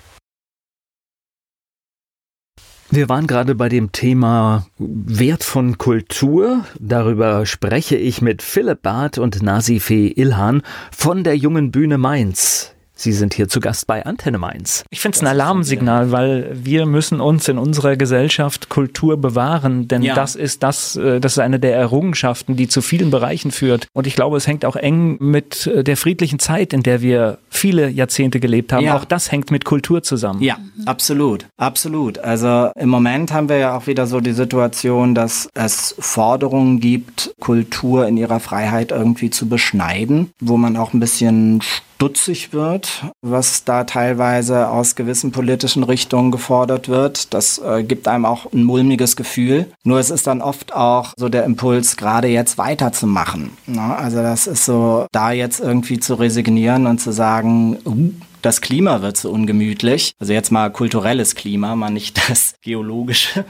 Wir 2.90 3.10
waren 3.10 3.26
gerade 3.26 3.54
bei 3.54 3.68
dem 3.68 3.92
Thema 3.92 4.66
Wert 4.78 5.44
von 5.44 5.76
Kultur. 5.76 6.64
Darüber 6.80 7.44
spreche 7.44 7.96
ich 7.96 8.22
mit 8.22 8.40
Philipp 8.40 8.80
Barth 8.80 9.18
und 9.18 9.42
Nasifee 9.42 10.08
Ilhan 10.08 10.62
von 10.90 11.22
der 11.22 11.36
Jungen 11.36 11.70
Bühne 11.70 11.98
Mainz. 11.98 12.74
Sie 13.00 13.12
sind 13.12 13.32
hier 13.32 13.48
zu 13.48 13.60
Gast 13.60 13.86
bei 13.86 14.04
Antenne 14.04 14.38
Mainz. 14.38 14.84
Ich 14.90 14.98
finde 14.98 15.16
es 15.16 15.22
ein 15.22 15.28
Alarmsignal, 15.28 16.10
weil 16.10 16.50
wir 16.52 16.84
müssen 16.84 17.20
uns 17.20 17.46
in 17.46 17.56
unserer 17.56 17.96
Gesellschaft 17.96 18.68
Kultur 18.68 19.16
bewahren, 19.16 19.86
denn 19.86 20.02
ja. 20.02 20.16
das 20.16 20.34
ist 20.34 20.64
das, 20.64 20.96
äh, 20.96 21.20
das 21.20 21.32
ist 21.32 21.38
eine 21.38 21.60
der 21.60 21.76
Errungenschaften, 21.76 22.56
die 22.56 22.66
zu 22.66 22.82
vielen 22.82 23.12
Bereichen 23.12 23.52
führt. 23.52 23.86
Und 23.92 24.08
ich 24.08 24.16
glaube, 24.16 24.36
es 24.36 24.48
hängt 24.48 24.64
auch 24.64 24.74
eng 24.74 25.16
mit 25.20 25.68
äh, 25.68 25.84
der 25.84 25.96
friedlichen 25.96 26.40
Zeit, 26.40 26.72
in 26.72 26.82
der 26.82 27.00
wir 27.00 27.38
viele 27.50 27.88
Jahrzehnte 27.88 28.40
gelebt 28.40 28.72
haben. 28.72 28.84
Ja. 28.84 28.96
Auch 28.96 29.04
das 29.04 29.30
hängt 29.30 29.52
mit 29.52 29.64
Kultur 29.64 30.02
zusammen. 30.02 30.42
Ja, 30.42 30.56
absolut, 30.84 31.46
absolut. 31.56 32.18
Also 32.18 32.70
im 32.74 32.88
Moment 32.88 33.32
haben 33.32 33.48
wir 33.48 33.58
ja 33.58 33.76
auch 33.76 33.86
wieder 33.86 34.08
so 34.08 34.18
die 34.20 34.32
Situation, 34.32 35.14
dass 35.14 35.48
es 35.54 35.94
Forderungen 36.00 36.80
gibt, 36.80 37.32
Kultur 37.38 38.08
in 38.08 38.16
ihrer 38.16 38.40
Freiheit 38.40 38.90
irgendwie 38.90 39.30
zu 39.30 39.48
beschneiden, 39.48 40.32
wo 40.40 40.56
man 40.56 40.76
auch 40.76 40.94
ein 40.94 41.00
bisschen 41.00 41.60
stutzig 41.98 42.52
wird, 42.52 43.06
was 43.22 43.64
da 43.64 43.82
teilweise 43.82 44.68
aus 44.68 44.94
gewissen 44.94 45.32
politischen 45.32 45.82
Richtungen 45.82 46.30
gefordert 46.30 46.88
wird. 46.88 47.34
Das 47.34 47.58
äh, 47.58 47.82
gibt 47.82 48.06
einem 48.06 48.24
auch 48.24 48.52
ein 48.52 48.62
mulmiges 48.62 49.16
Gefühl. 49.16 49.66
Nur 49.82 49.98
es 49.98 50.10
ist 50.10 50.28
dann 50.28 50.40
oft 50.40 50.72
auch 50.72 51.12
so 51.16 51.28
der 51.28 51.42
Impuls, 51.42 51.96
gerade 51.96 52.28
jetzt 52.28 52.56
weiterzumachen. 52.56 53.50
Ne? 53.66 53.96
Also 53.96 54.18
das 54.18 54.46
ist 54.46 54.64
so, 54.64 55.06
da 55.10 55.32
jetzt 55.32 55.58
irgendwie 55.58 55.98
zu 55.98 56.14
resignieren 56.14 56.86
und 56.86 57.00
zu 57.00 57.10
sagen, 57.10 57.78
uh, 57.84 58.10
das 58.42 58.60
Klima 58.60 59.02
wird 59.02 59.16
so 59.16 59.32
ungemütlich. 59.32 60.12
Also 60.20 60.32
jetzt 60.32 60.52
mal 60.52 60.70
kulturelles 60.70 61.34
Klima, 61.34 61.74
mal 61.74 61.90
nicht 61.90 62.16
das 62.30 62.54
geologische. 62.62 63.44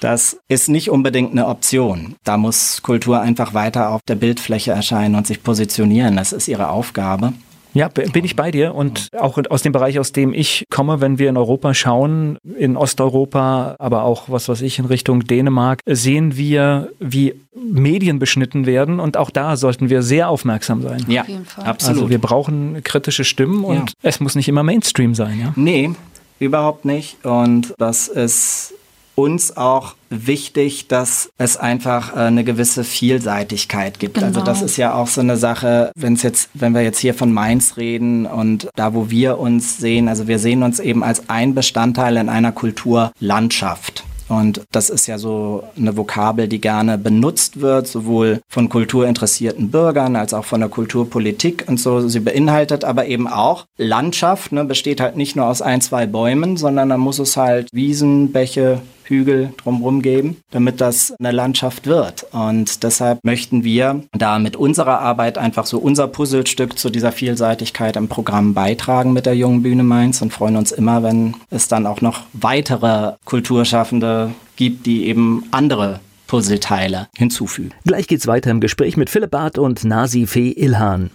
Das 0.00 0.36
ist 0.48 0.68
nicht 0.68 0.90
unbedingt 0.90 1.30
eine 1.32 1.46
Option. 1.46 2.16
Da 2.24 2.36
muss 2.36 2.82
Kultur 2.82 3.22
einfach 3.22 3.54
weiter 3.54 3.88
auf 3.88 4.02
der 4.06 4.16
Bildfläche 4.16 4.72
erscheinen 4.72 5.14
und 5.14 5.26
sich 5.26 5.42
positionieren. 5.42 6.16
Das 6.16 6.34
ist 6.34 6.46
ihre 6.46 6.68
Aufgabe. 6.68 7.32
Ja, 7.72 7.88
bin 7.88 8.24
ich 8.24 8.36
bei 8.36 8.50
dir. 8.50 8.74
Und 8.74 9.08
auch 9.18 9.38
aus 9.48 9.62
dem 9.62 9.72
Bereich, 9.72 9.98
aus 9.98 10.12
dem 10.12 10.32
ich 10.32 10.64
komme, 10.70 11.00
wenn 11.00 11.18
wir 11.18 11.28
in 11.28 11.36
Europa 11.36 11.74
schauen, 11.74 12.38
in 12.58 12.76
Osteuropa, 12.76 13.76
aber 13.78 14.04
auch 14.04 14.28
was 14.28 14.48
weiß 14.48 14.62
ich 14.62 14.78
in 14.78 14.86
Richtung 14.86 15.24
Dänemark, 15.24 15.80
sehen 15.86 16.36
wir, 16.36 16.90
wie 16.98 17.34
Medien 17.54 18.18
beschnitten 18.18 18.66
werden. 18.66 19.00
Und 19.00 19.16
auch 19.16 19.30
da 19.30 19.56
sollten 19.56 19.90
wir 19.90 20.02
sehr 20.02 20.28
aufmerksam 20.28 20.82
sein. 20.82 21.04
Ja, 21.08 21.24
absolut. 21.56 22.02
Also 22.02 22.10
wir 22.10 22.18
brauchen 22.18 22.82
kritische 22.82 23.24
Stimmen 23.24 23.64
und 23.64 23.90
ja. 23.90 23.94
es 24.02 24.20
muss 24.20 24.34
nicht 24.34 24.48
immer 24.48 24.62
Mainstream 24.62 25.14
sein. 25.14 25.40
Ja? 25.40 25.52
Nee, 25.56 25.90
überhaupt 26.38 26.84
nicht. 26.84 27.24
Und 27.24 27.74
das 27.78 28.08
ist 28.08 28.74
uns 29.14 29.56
auch 29.56 29.94
wichtig, 30.08 30.88
dass 30.88 31.30
es 31.38 31.56
einfach 31.56 32.14
äh, 32.14 32.20
eine 32.20 32.44
gewisse 32.44 32.84
Vielseitigkeit 32.84 33.98
gibt. 33.98 34.14
Genau. 34.14 34.26
Also 34.26 34.40
das 34.40 34.62
ist 34.62 34.76
ja 34.76 34.94
auch 34.94 35.06
so 35.06 35.20
eine 35.20 35.36
Sache, 35.36 35.92
wenn 35.94 36.14
es 36.14 36.22
jetzt, 36.22 36.50
wenn 36.54 36.74
wir 36.74 36.82
jetzt 36.82 36.98
hier 36.98 37.14
von 37.14 37.32
Mainz 37.32 37.76
reden 37.76 38.26
und 38.26 38.68
da, 38.76 38.94
wo 38.94 39.10
wir 39.10 39.38
uns 39.38 39.78
sehen, 39.78 40.08
also 40.08 40.26
wir 40.26 40.38
sehen 40.38 40.62
uns 40.62 40.80
eben 40.80 41.02
als 41.02 41.28
ein 41.28 41.54
Bestandteil 41.54 42.16
in 42.16 42.28
einer 42.28 42.52
Kulturlandschaft. 42.52 44.04
Und 44.30 44.62
das 44.70 44.90
ist 44.90 45.08
ja 45.08 45.18
so 45.18 45.64
eine 45.76 45.96
Vokabel, 45.96 46.46
die 46.46 46.60
gerne 46.60 46.98
benutzt 46.98 47.60
wird, 47.60 47.88
sowohl 47.88 48.40
von 48.48 48.68
kulturinteressierten 48.68 49.72
Bürgern 49.72 50.14
als 50.14 50.32
auch 50.32 50.44
von 50.44 50.60
der 50.60 50.68
Kulturpolitik 50.68 51.64
und 51.66 51.80
so. 51.80 52.08
Sie 52.08 52.20
beinhaltet 52.20 52.84
aber 52.84 53.06
eben 53.06 53.26
auch 53.26 53.66
Landschaft, 53.76 54.52
ne, 54.52 54.64
besteht 54.64 55.00
halt 55.00 55.16
nicht 55.16 55.34
nur 55.34 55.46
aus 55.46 55.62
ein, 55.62 55.80
zwei 55.80 56.06
Bäumen, 56.06 56.56
sondern 56.56 56.90
da 56.90 56.96
muss 56.96 57.18
es 57.18 57.36
halt 57.36 57.68
Wiesen, 57.72 58.30
Bäche, 58.30 58.80
Hügel 59.10 59.52
drumherum 59.58 60.00
geben, 60.00 60.38
damit 60.50 60.80
das 60.80 61.12
eine 61.18 61.32
Landschaft 61.32 61.86
wird. 61.86 62.26
Und 62.32 62.82
deshalb 62.82 63.22
möchten 63.24 63.64
wir 63.64 64.04
da 64.16 64.38
mit 64.38 64.56
unserer 64.56 65.00
Arbeit 65.00 65.36
einfach 65.36 65.66
so 65.66 65.78
unser 65.78 66.08
Puzzlestück 66.08 66.78
zu 66.78 66.88
dieser 66.88 67.12
Vielseitigkeit 67.12 67.96
im 67.96 68.08
Programm 68.08 68.54
beitragen 68.54 69.12
mit 69.12 69.26
der 69.26 69.36
Jungen 69.36 69.62
Bühne 69.62 69.82
Mainz 69.82 70.22
und 70.22 70.32
freuen 70.32 70.56
uns 70.56 70.72
immer, 70.72 71.02
wenn 71.02 71.34
es 71.50 71.68
dann 71.68 71.86
auch 71.86 72.00
noch 72.00 72.22
weitere 72.32 73.14
Kulturschaffende 73.24 74.30
gibt, 74.56 74.86
die 74.86 75.06
eben 75.06 75.44
andere 75.50 76.00
Puzzleteile 76.26 77.08
hinzufügen. 77.16 77.72
Gleich 77.84 78.06
geht's 78.06 78.28
weiter 78.28 78.52
im 78.52 78.60
Gespräch 78.60 78.96
mit 78.96 79.10
Philipp 79.10 79.32
Barth 79.32 79.58
und 79.58 79.84
Nasi 79.84 80.26
Fee 80.26 80.52
Ilhan. 80.52 81.10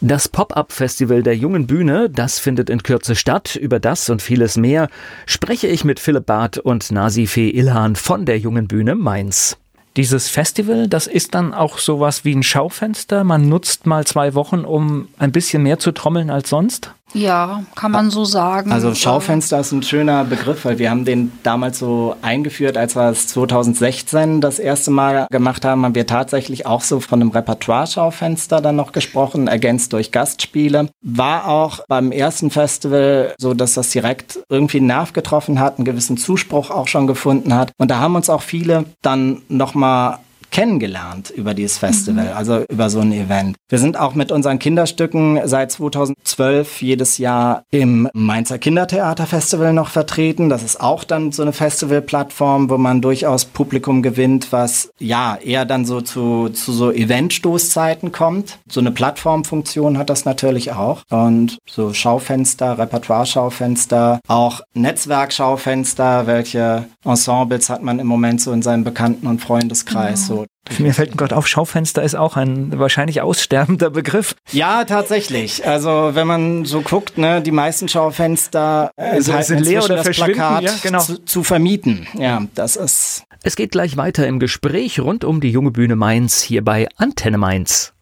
Das 0.00 0.28
Pop-up-Festival 0.28 1.24
der 1.24 1.36
jungen 1.36 1.66
Bühne, 1.66 2.08
das 2.08 2.38
findet 2.38 2.70
in 2.70 2.84
Kürze 2.84 3.16
statt. 3.16 3.56
Über 3.56 3.80
das 3.80 4.08
und 4.10 4.22
vieles 4.22 4.56
mehr 4.56 4.88
spreche 5.26 5.66
ich 5.66 5.84
mit 5.84 5.98
Philipp 5.98 6.26
Barth 6.26 6.58
und 6.58 6.92
Nasifee 6.92 7.50
Ilhan 7.50 7.96
von 7.96 8.24
der 8.24 8.38
jungen 8.38 8.68
Bühne 8.68 8.94
Mainz. 8.94 9.56
Dieses 9.96 10.28
Festival, 10.28 10.86
das 10.86 11.08
ist 11.08 11.34
dann 11.34 11.52
auch 11.52 11.78
sowas 11.78 12.24
wie 12.24 12.32
ein 12.32 12.44
Schaufenster. 12.44 13.24
Man 13.24 13.48
nutzt 13.48 13.86
mal 13.86 14.06
zwei 14.06 14.34
Wochen, 14.34 14.60
um 14.60 15.08
ein 15.18 15.32
bisschen 15.32 15.64
mehr 15.64 15.80
zu 15.80 15.90
trommeln 15.90 16.30
als 16.30 16.48
sonst. 16.48 16.92
Ja, 17.14 17.62
kann 17.74 17.92
man 17.92 18.10
so 18.10 18.24
sagen. 18.24 18.72
Also 18.72 18.94
Schaufenster 18.94 19.60
ist 19.60 19.72
ein 19.72 19.82
schöner 19.82 20.24
Begriff, 20.24 20.64
weil 20.64 20.78
wir 20.78 20.90
haben 20.90 21.04
den 21.04 21.32
damals 21.42 21.78
so 21.78 22.16
eingeführt, 22.22 22.76
als 22.76 22.96
wir 22.96 23.10
es 23.10 23.28
2016 23.28 24.40
das 24.40 24.58
erste 24.58 24.90
Mal 24.90 25.26
gemacht 25.30 25.64
haben, 25.64 25.84
haben 25.84 25.94
wir 25.94 26.06
tatsächlich 26.06 26.66
auch 26.66 26.82
so 26.82 27.00
von 27.00 27.20
einem 27.20 27.30
Repertoire-Schaufenster 27.30 28.60
dann 28.60 28.76
noch 28.76 28.92
gesprochen, 28.92 29.48
ergänzt 29.48 29.92
durch 29.92 30.12
Gastspiele. 30.12 30.90
War 31.02 31.48
auch 31.48 31.80
beim 31.88 32.12
ersten 32.12 32.50
Festival 32.50 33.34
so, 33.38 33.54
dass 33.54 33.74
das 33.74 33.90
direkt 33.90 34.40
irgendwie 34.48 34.78
einen 34.78 34.88
Nerv 34.88 35.12
getroffen 35.12 35.60
hat, 35.60 35.78
einen 35.78 35.84
gewissen 35.84 36.18
Zuspruch 36.18 36.70
auch 36.70 36.88
schon 36.88 37.06
gefunden 37.06 37.54
hat. 37.54 37.72
Und 37.78 37.90
da 37.90 37.98
haben 37.98 38.16
uns 38.16 38.28
auch 38.28 38.42
viele 38.42 38.84
dann 39.02 39.42
nochmal 39.48 40.18
kennengelernt 40.58 41.30
über 41.30 41.54
dieses 41.54 41.78
Festival, 41.78 42.24
mhm. 42.24 42.36
also 42.36 42.64
über 42.68 42.90
so 42.90 42.98
ein 42.98 43.12
Event. 43.12 43.56
Wir 43.68 43.78
sind 43.78 43.96
auch 43.96 44.14
mit 44.14 44.32
unseren 44.32 44.58
Kinderstücken 44.58 45.40
seit 45.44 45.70
2012 45.70 46.82
jedes 46.82 47.18
Jahr 47.18 47.62
im 47.70 48.08
Mainzer 48.12 48.58
Kindertheaterfestival 48.58 49.72
noch 49.72 49.90
vertreten. 49.90 50.48
Das 50.48 50.64
ist 50.64 50.80
auch 50.80 51.04
dann 51.04 51.30
so 51.30 51.42
eine 51.42 51.52
Festivalplattform, 51.52 52.70
wo 52.70 52.76
man 52.76 53.00
durchaus 53.00 53.44
Publikum 53.44 54.02
gewinnt, 54.02 54.50
was 54.50 54.90
ja 54.98 55.36
eher 55.36 55.64
dann 55.64 55.84
so 55.84 56.00
zu, 56.00 56.48
zu 56.48 56.72
so 56.72 56.90
Eventstoßzeiten 56.90 58.10
kommt. 58.10 58.58
So 58.68 58.80
eine 58.80 58.90
Plattformfunktion 58.90 59.96
hat 59.96 60.10
das 60.10 60.24
natürlich 60.24 60.72
auch. 60.72 61.02
Und 61.08 61.58
so 61.68 61.92
Schaufenster, 61.92 62.78
Repertoire-Schaufenster, 62.78 64.18
auch 64.26 64.62
Netzwerkschaufenster, 64.74 66.26
welche 66.26 66.86
Ensembles 67.08 67.70
hat 67.70 67.82
man 67.82 67.98
im 67.98 68.06
Moment 68.06 68.40
so 68.40 68.52
in 68.52 68.62
seinem 68.62 68.84
Bekannten- 68.84 69.26
und 69.26 69.40
Freundeskreis. 69.40 70.28
Genau. 70.28 70.42
So. 70.42 70.82
Mir 70.82 70.92
fällt 70.92 71.16
gerade 71.16 71.36
auf, 71.36 71.46
Schaufenster 71.46 72.02
ist 72.02 72.14
auch 72.14 72.36
ein 72.36 72.78
wahrscheinlich 72.78 73.20
aussterbender 73.22 73.90
Begriff. 73.90 74.34
Ja, 74.52 74.84
tatsächlich. 74.84 75.66
Also 75.66 76.10
wenn 76.12 76.26
man 76.26 76.64
so 76.64 76.82
guckt, 76.82 77.18
ne, 77.18 77.40
die 77.40 77.50
meisten 77.50 77.88
Schaufenster 77.88 78.90
äh, 78.96 79.20
sind, 79.20 79.44
sind 79.44 79.60
leer 79.60 79.84
oder 79.84 79.96
das 79.96 80.16
Plakat 80.16 80.62
ja, 80.62 80.72
genau. 80.82 81.00
zu, 81.00 81.24
zu 81.24 81.42
vermieten. 81.42 82.06
Ja, 82.18 82.42
das 82.54 82.76
ist. 82.76 83.24
Es 83.42 83.56
geht 83.56 83.70
gleich 83.70 83.96
weiter 83.96 84.26
im 84.26 84.40
Gespräch 84.40 85.00
rund 85.00 85.24
um 85.24 85.40
die 85.40 85.50
junge 85.50 85.70
Bühne 85.70 85.96
Mainz 85.96 86.42
hier 86.42 86.62
bei 86.62 86.88
Antenne 86.96 87.38
Mainz. 87.38 87.94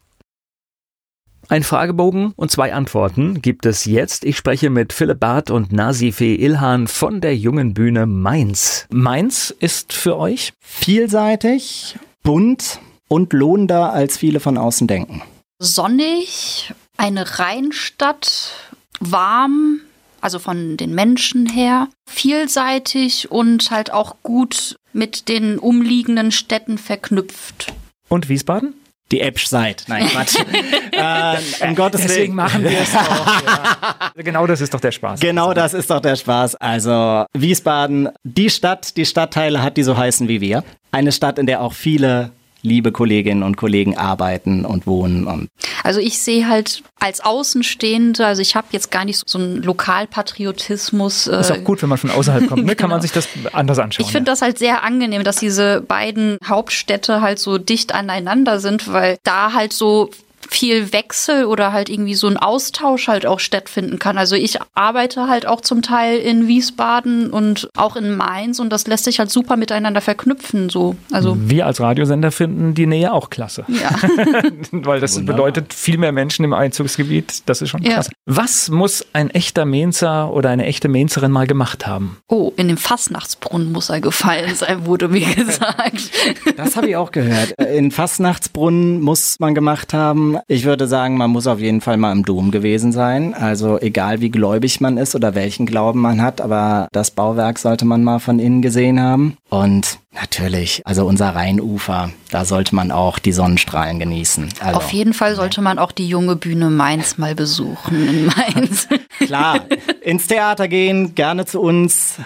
Ein 1.49 1.63
Fragebogen 1.63 2.33
und 2.35 2.51
zwei 2.51 2.75
Antworten 2.75 3.41
gibt 3.41 3.67
es 3.67 3.85
jetzt. 3.85 4.25
Ich 4.25 4.37
spreche 4.37 4.69
mit 4.69 4.93
Philipp 4.93 5.21
Barth 5.21 5.51
und 5.51 5.73
Nasife 5.73 6.25
Ilhan 6.25 6.89
von 6.89 7.21
der 7.21 7.37
jungen 7.37 7.73
Bühne 7.73 8.07
Mainz. 8.07 8.87
Mainz 8.91 9.55
ist 9.61 9.93
für 9.93 10.17
euch 10.17 10.55
vielseitig, 10.59 11.99
bunt 12.25 12.81
und 13.07 13.33
lohnender, 13.33 13.93
als 13.93 14.17
viele 14.17 14.41
von 14.41 14.59
außen 14.59 14.89
denken. 14.89 15.23
Sonnig, 15.61 16.75
eine 16.97 17.39
Rheinstadt, 17.39 18.53
warm, 18.99 19.83
also 20.21 20.41
von 20.41 20.77
den 20.77 20.97
Menschen 20.97 21.47
her, 21.47 21.87
vielseitig 22.11 23.31
und 23.31 23.71
halt 23.71 23.93
auch 23.93 24.17
gut 24.25 24.77
mit 24.93 25.29
den 25.29 25.61
umliegenden 25.61 26.33
Städten 26.33 26.77
verknüpft. 26.77 27.73
Und 28.09 28.29
Wiesbaden? 28.29 28.75
Die 29.13 29.21
App 29.21 29.39
seid. 29.39 29.85
Nein, 29.89 30.07
Quatsch. 30.09 30.37
äh, 30.93 31.65
um 31.65 31.75
Gottes 31.75 32.03
Deswegen 32.03 32.29
Willen. 32.29 32.35
machen 32.35 32.63
wir 32.65 32.81
es 32.81 32.95
auch. 32.95 33.27
Ja. 33.27 34.13
Genau 34.27 34.47
das 34.47 34.61
ist 34.61 34.73
doch 34.73 34.81
der 34.81 34.93
Spaß. 34.93 35.21
Genau 35.21 35.53
das 35.53 35.75
ist 35.75 35.91
doch 35.91 36.01
der 36.01 36.17
Spaß. 36.17 36.57
Also 36.57 37.27
Wiesbaden, 37.35 38.09
die 38.25 38.51
Stadt, 38.51 38.97
die 38.97 39.05
Stadtteile 39.05 39.63
hat, 39.63 39.77
die 39.77 39.83
so 39.83 39.97
heißen 39.97 40.27
wie 40.27 40.41
wir. 40.41 40.65
Eine 40.91 41.13
Stadt, 41.13 41.39
in 41.39 41.47
der 41.47 41.61
auch 41.61 41.75
viele 41.75 42.33
liebe 42.67 42.93
Kolleginnen 42.93 43.43
und 43.43 43.57
Kollegen 43.57 43.97
arbeiten 43.97 44.65
und 44.65 44.87
wohnen. 44.87 45.27
Und 45.27 45.49
also 45.83 46.01
ich 46.01 46.19
sehe 46.19 46.49
halt 46.49 46.83
als 46.99 47.21
Außenstehende, 47.21 48.27
also 48.27 48.43
ich 48.43 48.57
habe 48.57 48.67
jetzt 48.73 48.91
gar 48.91 49.05
nicht 49.05 49.23
so 49.29 49.39
einen 49.39 49.63
Lokalpatriotismus. 49.63 51.29
Äh, 51.29 51.41
ist 51.41 51.53
auch 51.53 51.65
gut, 51.65 51.83
wenn 51.83 51.89
man 51.89 51.99
von 51.99 52.11
außerhalb 52.11 52.49
kommt, 52.49 52.65
ne? 52.65 52.77
kann 52.77 52.91
man 52.91 53.01
genau. 53.01 53.03
sich 53.03 53.13
das 53.13 53.29
anders 53.53 53.79
anschauen. 53.79 54.05
Ich 54.07 54.13
finde 54.13 54.29
ja. 54.29 54.33
das 54.33 54.43
halt 54.43 54.59
sehr 54.59 54.83
angenehm, 54.83 55.25
dass 55.25 55.37
diese 55.37 55.81
beiden 55.81 56.39
Hauptstädte 56.45 57.21
halt 57.21 57.39
so 57.39 57.59
dicht 57.59 57.95
aneinander 57.95 58.61
sind, 58.61 58.93
weil 58.93 59.19
da 59.23 59.53
halt 59.53 59.73
so 59.73 60.11
viel 60.49 60.93
Wechsel 60.93 61.45
oder 61.47 61.73
halt 61.73 61.89
irgendwie 61.89 62.15
so 62.15 62.27
ein 62.27 62.37
Austausch 62.37 63.09
halt 63.09 63.27
auch 63.27 63.41
stattfinden 63.41 63.99
kann. 63.99 64.19
Also 64.19 64.37
ich 64.37 64.59
arbeite 64.75 65.29
halt 65.29 65.47
auch 65.47 65.61
zum 65.61 65.83
Teil 65.83 66.19
in 66.19 66.47
Wiesbaden 66.49 67.31
und 67.31 67.69
auch 67.77 67.97
in 67.97 68.17
Mainz 68.17 68.59
und 68.61 68.71
das 68.71 68.87
lässt 68.87 69.05
sich 69.05 69.19
halt 69.19 69.31
super 69.31 69.57
miteinander 69.57 70.01
verknüpfen. 70.01 70.69
So. 70.69 70.97
Also 71.13 71.37
Wir 71.41 71.67
als 71.67 71.81
Radiosender 71.81 72.31
finden 72.33 72.75
die 72.75 72.87
Nähe 72.87 73.13
auch 73.13 73.31
klasse. 73.31 73.65
Ja. 73.69 73.91
Weil 74.73 75.01
das 75.01 75.17
Wunderbar. 75.17 75.37
bedeutet 75.37 75.75
viel 75.75 75.99
mehr 75.99 76.13
Menschen 76.13 76.45
im 76.45 76.53
Einzugsgebiet. 76.53 77.43
Das 77.47 77.63
ist 77.63 77.71
schon 77.71 77.83
klasse. 77.83 78.11
Ja. 78.13 78.17
Was 78.27 78.69
muss 78.71 79.05
ein 79.13 79.31
echter 79.31 79.65
Mainzer 79.65 80.33
oder 80.33 80.51
eine 80.51 80.67
echte 80.67 80.89
Mainzerin 80.89 81.31
mal 81.31 81.47
gemacht 81.47 81.87
haben? 81.87 82.19
Oh, 82.29 82.53
in 82.57 82.69
dem 82.69 82.77
Fastnachtsbrunnen 82.77 83.73
muss 83.73 83.89
er 83.91 84.01
gefallen 84.01 84.55
sein, 84.55 84.87
wurde 84.87 85.09
mir 85.09 85.27
gesagt. 85.35 86.11
Das 86.57 86.77
habe 86.77 86.89
ich 86.89 86.97
auch 86.97 87.11
gehört. 87.13 87.53
In 87.61 87.91
Fastnachtsbrunnen 87.91 89.01
muss 89.01 89.37
man 89.39 89.55
gemacht 89.55 89.93
haben. 89.95 90.36
Ich 90.49 90.65
würde 90.65 90.87
sagen, 90.87 91.17
man 91.17 91.31
muss 91.31 91.47
auf 91.47 91.61
jeden 91.61 91.81
Fall 91.81 91.97
mal 91.97 92.13
im 92.13 92.25
Dom 92.25 92.51
gewesen 92.51 92.93
sein. 92.93 93.35
Also 93.35 93.79
egal 93.81 94.21
wie 94.21 94.31
gläubig 94.31 94.81
man 94.81 94.97
ist 94.97 95.15
oder 95.15 95.35
welchen 95.35 95.67
Glauben 95.67 96.01
man 96.01 96.23
hat, 96.23 96.41
aber 96.41 96.89
das 96.93 97.11
Bauwerk 97.11 97.59
sollte 97.59 97.85
man 97.85 98.05
mal 98.05 98.19
von 98.19 98.39
innen 98.39 98.63
gesehen 98.63 99.01
haben. 99.01 99.37
Und 99.49 99.99
natürlich, 100.13 100.83
also 100.85 101.07
unser 101.07 101.35
Rheinufer, 101.35 102.11
da 102.31 102.45
sollte 102.45 102.75
man 102.75 102.91
auch 102.91 103.19
die 103.19 103.33
Sonnenstrahlen 103.33 103.99
genießen. 103.99 104.49
Also, 104.61 104.79
auf 104.79 104.93
jeden 104.93 105.13
Fall 105.15 105.37
sollte 105.37 105.63
man 105.63 105.79
auch 105.79 105.93
die 105.93 106.09
junge 106.09 106.37
Bühne 106.37 106.71
Mainz 106.71 107.19
mal 107.19 107.35
besuchen 107.35 108.09
in 108.09 108.27
Mainz. 108.27 108.89
Klar, 109.21 109.61
ins 110.03 110.27
Theater 110.27 110.69
gehen, 110.69 111.15
gerne 111.15 111.47
zu 111.47 111.61
uns. 111.61 112.17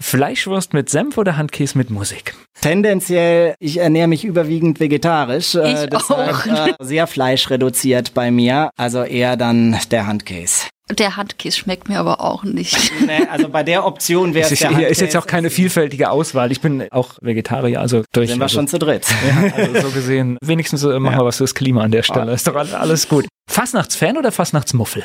Fleischwurst 0.00 0.74
mit 0.74 0.88
Senf 0.90 1.16
oder 1.18 1.36
Handkäse 1.36 1.78
mit 1.78 1.90
Musik? 1.90 2.34
Tendenziell, 2.60 3.54
ich 3.58 3.78
ernähre 3.78 4.08
mich 4.08 4.24
überwiegend 4.24 4.80
vegetarisch. 4.80 5.54
Äh, 5.54 5.86
ich 5.86 5.94
auch. 5.94 6.46
Äh, 6.46 6.74
sehr 6.80 7.06
fleischreduziert 7.06 8.14
bei 8.14 8.30
mir, 8.30 8.70
also 8.76 9.02
eher 9.02 9.36
dann 9.36 9.78
der 9.90 10.06
Handkäse. 10.06 10.66
Der 10.90 11.16
Handkäse 11.16 11.56
schmeckt 11.58 11.88
mir 11.88 11.98
aber 11.98 12.20
auch 12.20 12.44
nicht. 12.44 12.92
Nee, 13.06 13.26
also 13.30 13.48
bei 13.48 13.62
der 13.62 13.84
Option 13.84 14.34
wäre 14.34 14.50
es 14.50 14.58
der 14.58 14.68
Handkäse. 14.68 14.90
Ist 14.90 15.00
jetzt 15.00 15.16
auch 15.16 15.26
keine 15.26 15.50
vielfältige 15.50 16.10
Auswahl. 16.10 16.50
Ich 16.50 16.60
bin 16.60 16.86
auch 16.90 17.14
Vegetarier, 17.20 17.80
also 17.80 18.02
durch. 18.12 18.30
Sind 18.30 18.38
wir 18.38 18.44
also, 18.44 18.54
schon 18.54 18.68
zu 18.68 18.78
dritt. 18.78 19.06
Ja, 19.26 19.52
also 19.54 19.88
so 19.88 19.90
gesehen, 19.90 20.38
wenigstens 20.40 20.82
äh, 20.82 20.98
machen 20.98 21.14
ja. 21.14 21.20
wir 21.20 21.26
was 21.26 21.36
fürs 21.36 21.54
Klima 21.54 21.82
an 21.82 21.90
der 21.90 22.02
Stelle. 22.02 22.32
Ist 22.32 22.46
doch 22.46 22.54
alles 22.54 23.08
gut. 23.08 23.26
Fastnachtsfan 23.48 24.16
oder 24.16 24.32
Fastnachtsmuffel? 24.32 25.04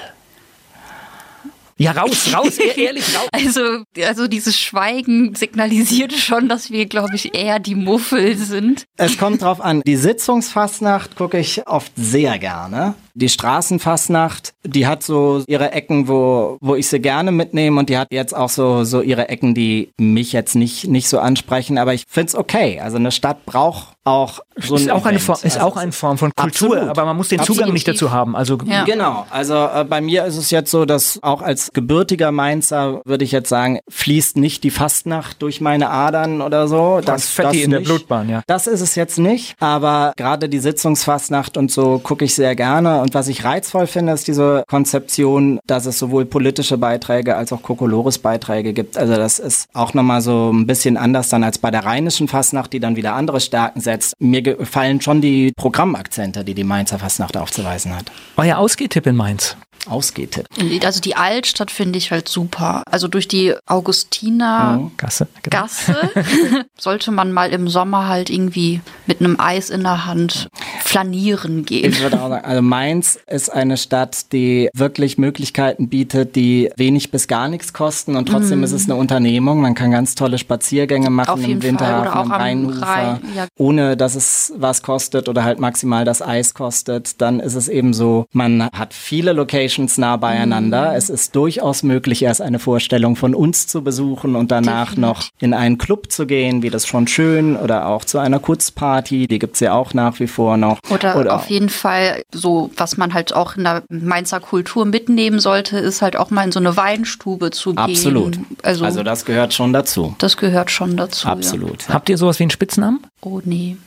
Ja, 1.82 1.94
raus, 1.94 2.32
raus, 2.32 2.60
ehrlich 2.60 3.04
raus. 3.18 3.28
Also, 3.32 3.84
also 4.06 4.28
dieses 4.28 4.60
Schweigen 4.60 5.34
signalisiert 5.34 6.14
schon, 6.14 6.48
dass 6.48 6.70
wir, 6.70 6.86
glaube 6.86 7.16
ich, 7.16 7.34
eher 7.34 7.58
die 7.58 7.74
Muffel 7.74 8.38
sind. 8.38 8.86
Es 8.98 9.18
kommt 9.18 9.42
drauf 9.42 9.60
an. 9.60 9.82
Die 9.88 9.96
Sitzungsfastnacht 9.96 11.16
gucke 11.16 11.40
ich 11.40 11.66
oft 11.68 11.92
sehr 11.96 12.38
gerne. 12.38 12.94
Die 13.14 13.30
Straßenfastnacht, 13.30 14.53
die 14.64 14.88
hat 14.88 15.03
so 15.03 15.43
ihre 15.47 15.72
Ecken, 15.72 16.07
wo, 16.07 16.57
wo 16.62 16.76
ich 16.76 16.88
sie 16.88 16.99
gerne 16.99 17.32
mitnehme 17.32 17.80
und 17.80 17.89
die 17.89 17.97
hat 17.97 18.07
jetzt 18.12 18.36
auch 18.36 18.49
so, 18.49 18.84
so 18.84 19.01
ihre 19.01 19.30
Ecken, 19.30 19.53
die 19.53 19.91
mich 19.99 20.34
jetzt 20.34 20.55
nicht, 20.55 20.88
nicht 20.88 21.07
so 21.07 21.20
ansprechen, 21.20 21.78
aber 21.78 21.93
ich 21.93 22.05
finde 22.07 22.28
es 22.28 22.36
okay. 22.36 22.80
Also 22.80 22.97
eine 22.97 23.12
Stadt 23.12 23.45
braucht 23.45 23.95
auch 24.03 24.39
so 24.57 24.76
ist 24.76 24.89
auch, 24.89 25.05
eine 25.05 25.20
Form, 25.20 25.38
ist 25.43 25.57
also 25.57 25.68
auch 25.68 25.78
eine 25.78 25.91
Form 25.91 26.18
von 26.18 26.32
Kultur, 26.36 26.70
absolut. 26.70 26.89
aber 26.89 27.05
man 27.05 27.18
muss 27.18 27.30
den 27.30 27.39
Zugang 27.39 27.66
Absolut. 27.66 27.74
nicht 27.74 27.88
dazu 27.88 28.12
haben. 28.12 28.36
Also 28.36 28.57
ja. 28.66 28.84
Genau, 28.84 29.28
also 29.30 29.53
äh, 29.53 29.86
bei 29.88 30.01
mir 30.01 30.26
ist 30.26 30.38
es 30.38 30.49
jetzt 30.49 30.72
so, 30.72 30.86
dass 30.86 31.20
auch 31.22 31.41
als 31.41 31.72
gebürtiger 31.72 32.32
Mainzer, 32.32 33.01
würde 33.05 33.24
ich 33.24 33.32
jetzt 33.32 33.49
sagen, 33.49 33.80
fließt 33.89 34.38
nicht 34.38 34.64
die 34.64 34.72
Fastnacht 34.72 35.41
durch 35.41 35.62
meine 35.62 35.89
Adern 35.91 36.41
oder 36.41 36.68
so. 36.68 36.99
Das, 37.03 37.30
Fetti 37.30 37.43
das 37.43 37.55
in 37.57 37.70
nicht. 37.70 37.72
der 37.74 37.93
Blutbahn, 37.93 38.30
ja. 38.30 38.41
Das 38.47 38.66
ist 38.66 38.82
es 38.82 38.95
jetzt 38.95 39.20
nicht, 39.20 39.55
aber 39.59 40.14
gerade 40.18 40.49
die 40.49 40.59
Sitzungsfastnacht 40.59 41.55
und 41.55 41.72
so 41.72 41.99
gucke 41.99 42.26
ich 42.26 42.34
sehr 42.34 42.55
gerne 42.55 43.01
und 43.02 43.14
was 43.14 43.28
ich 43.28 43.43
reizvoll 43.43 43.88
finde, 43.88 44.14
ist 44.14 44.28
diese 44.28 44.64
Konzeption, 44.68 45.60
dass 45.66 45.86
es 45.86 45.99
sowohl 45.99 46.26
politische 46.26 46.78
Beiträge 46.78 47.36
als 47.36 47.52
auch 47.52 47.62
Kokolores-Beiträge 47.62 48.74
gibt. 48.74 48.97
Also 48.97 49.16
das 49.16 49.39
ist 49.39 49.68
auch 49.74 49.93
nochmal 49.93 50.22
so 50.22 50.52
ein 50.52 50.68
bisschen 50.68 50.97
anders 50.97 51.30
dann 51.30 51.43
als 51.43 51.58
bei 51.58 51.72
der 51.72 51.86
rheinischen 51.86 52.28
Fastnacht, 52.28 52.74
die 52.74 52.80
dann 52.80 52.95
wieder 52.95 53.14
andere 53.14 53.39
Stärken 53.39 53.82
setzt. 53.82 54.14
Mir 54.20 54.41
gefallen 54.41 55.02
schon 55.02 55.22
die 55.22 55.52
Programmakzente, 55.56 56.43
die 56.43 56.54
die 56.54 56.64
Mainzer 56.64 56.99
Fastnacht 56.99 57.38
aufzuweisen 57.38 57.95
hat. 57.95 58.12
Euer 58.38 58.58
Ausgehtipp 58.58 59.06
in 59.08 59.16
Mainz? 59.16 59.58
Ausgehtipp. 59.88 60.46
Also 60.84 61.02
die 61.02 61.16
Altstadt 61.16 61.72
finde 61.72 61.98
ich 61.98 62.12
halt 62.12 62.30
super. 62.30 62.84
Also 62.86 63.08
durch 63.08 63.28
die 63.28 63.56
Augustiner 63.66 64.78
mhm. 64.78 64.92
Gasse, 64.98 65.28
genau. 65.42 65.62
Gasse 65.62 65.96
sollte 66.78 67.12
man 67.12 67.32
mal 67.32 67.52
im 67.52 67.68
Sommer 67.68 68.08
halt 68.08 68.30
irgendwie 68.30 68.82
mit 69.08 69.22
einem 69.22 69.40
Eis 69.40 69.72
in 69.72 69.82
der 69.82 70.06
Hand 70.06 70.50
flanieren 70.84 71.66
gehen. 71.66 71.92
Ich 71.92 72.02
würde 72.02 72.22
auch 72.22 72.30
sagen, 72.30 72.46
also 72.46 72.62
Mainz 72.62 73.20
ist 73.28 73.50
eine 73.50 73.78
Stadt, 73.78 74.32
die 74.34 74.70
wirklich 74.76 75.18
Möglichkeiten 75.18 75.90
bietet, 75.90 76.36
die 76.36 76.70
wenig 76.78 77.10
bis 77.10 77.28
gar 77.28 77.48
nichts 77.48 77.74
kosten 77.74 78.16
und 78.16 78.28
trotzdem 78.28 78.62
mm. 78.62 78.64
ist 78.66 78.74
es 78.74 78.86
eine 78.86 78.96
Unternehmung. 78.96 79.62
Man 79.62 79.74
kann 79.74 79.90
ganz 79.90 80.14
tolle 80.14 80.38
Spaziergänge 80.38 81.10
machen 81.10 81.44
im 81.44 81.64
Winterhafen, 81.64 82.32
am 82.32 82.32
Rheinufer, 82.32 82.86
Rhein, 82.86 83.20
ja. 83.36 83.48
ohne 83.58 83.98
dass 83.98 84.14
es 84.14 84.54
was 84.56 84.84
kostet 84.84 85.28
oder 85.28 85.44
halt 85.44 85.60
maximal 85.60 86.06
das 86.06 86.22
Eis 86.22 86.54
kostet. 86.54 87.20
Dann 87.20 87.40
ist 87.40 87.56
es 87.56 87.68
eben 87.68 87.94
so, 87.94 88.26
man 88.32 88.64
hat 88.74 88.94
viele 88.94 89.34
Locations 89.34 89.70
nah 89.78 90.17
beieinander. 90.17 90.91
Mm. 90.91 90.95
Es 90.95 91.09
ist 91.09 91.36
durchaus 91.36 91.84
möglich, 91.84 92.24
erst 92.24 92.41
eine 92.41 92.59
Vorstellung 92.59 93.15
von 93.15 93.36
uns 93.36 93.67
zu 93.67 93.84
besuchen 93.84 94.36
und 94.36 94.51
danach 94.51 94.91
Definitiv. 94.91 95.01
noch 95.01 95.30
in 95.39 95.53
einen 95.53 95.78
Club 95.78 96.11
zu 96.11 96.26
gehen, 96.26 96.61
wie 96.63 96.69
das 96.69 96.88
schon 96.88 97.07
schön, 97.07 97.55
oder 97.55 97.88
auch 97.88 98.05
zu 98.05 98.19
einer 98.19 98.39
Kurzparty, 98.39 99.28
die 99.28 99.39
gibt 99.39 99.55
es 99.55 99.59
ja 99.59 99.74
auch 99.74 99.93
nach 99.93 100.19
wie 100.19 100.28
vor 100.28 100.57
noch. 100.57 100.80
Oder, 100.89 101.17
Oder 101.17 101.36
auf 101.36 101.49
jeden 101.49 101.69
Fall 101.69 102.24
so, 102.34 102.72
was 102.76 102.97
man 102.97 103.13
halt 103.13 103.34
auch 103.34 103.55
in 103.55 103.63
der 103.63 103.84
Mainzer 103.89 104.39
Kultur 104.39 104.86
mitnehmen 104.86 105.39
sollte, 105.39 105.78
ist 105.78 106.01
halt 106.01 106.15
auch 106.15 106.30
mal 106.30 106.43
in 106.43 106.51
so 106.51 106.59
eine 106.59 106.76
Weinstube 106.78 107.51
zu 107.51 107.72
gehen. 107.72 107.80
Absolut. 107.80 108.39
Also, 108.63 108.86
also 108.86 109.03
das 109.03 109.26
gehört 109.26 109.53
schon 109.53 109.74
dazu. 109.74 110.15
Das 110.17 110.38
gehört 110.38 110.72
schon 110.72 110.97
dazu. 110.97 111.28
Absolut. 111.28 111.88
Ja. 111.88 111.93
Habt 111.93 112.09
ihr 112.09 112.17
sowas 112.17 112.39
wie 112.39 112.43
einen 112.43 112.51
Spitznamen? 112.51 113.01
Oh 113.22 113.41
nee. 113.43 113.78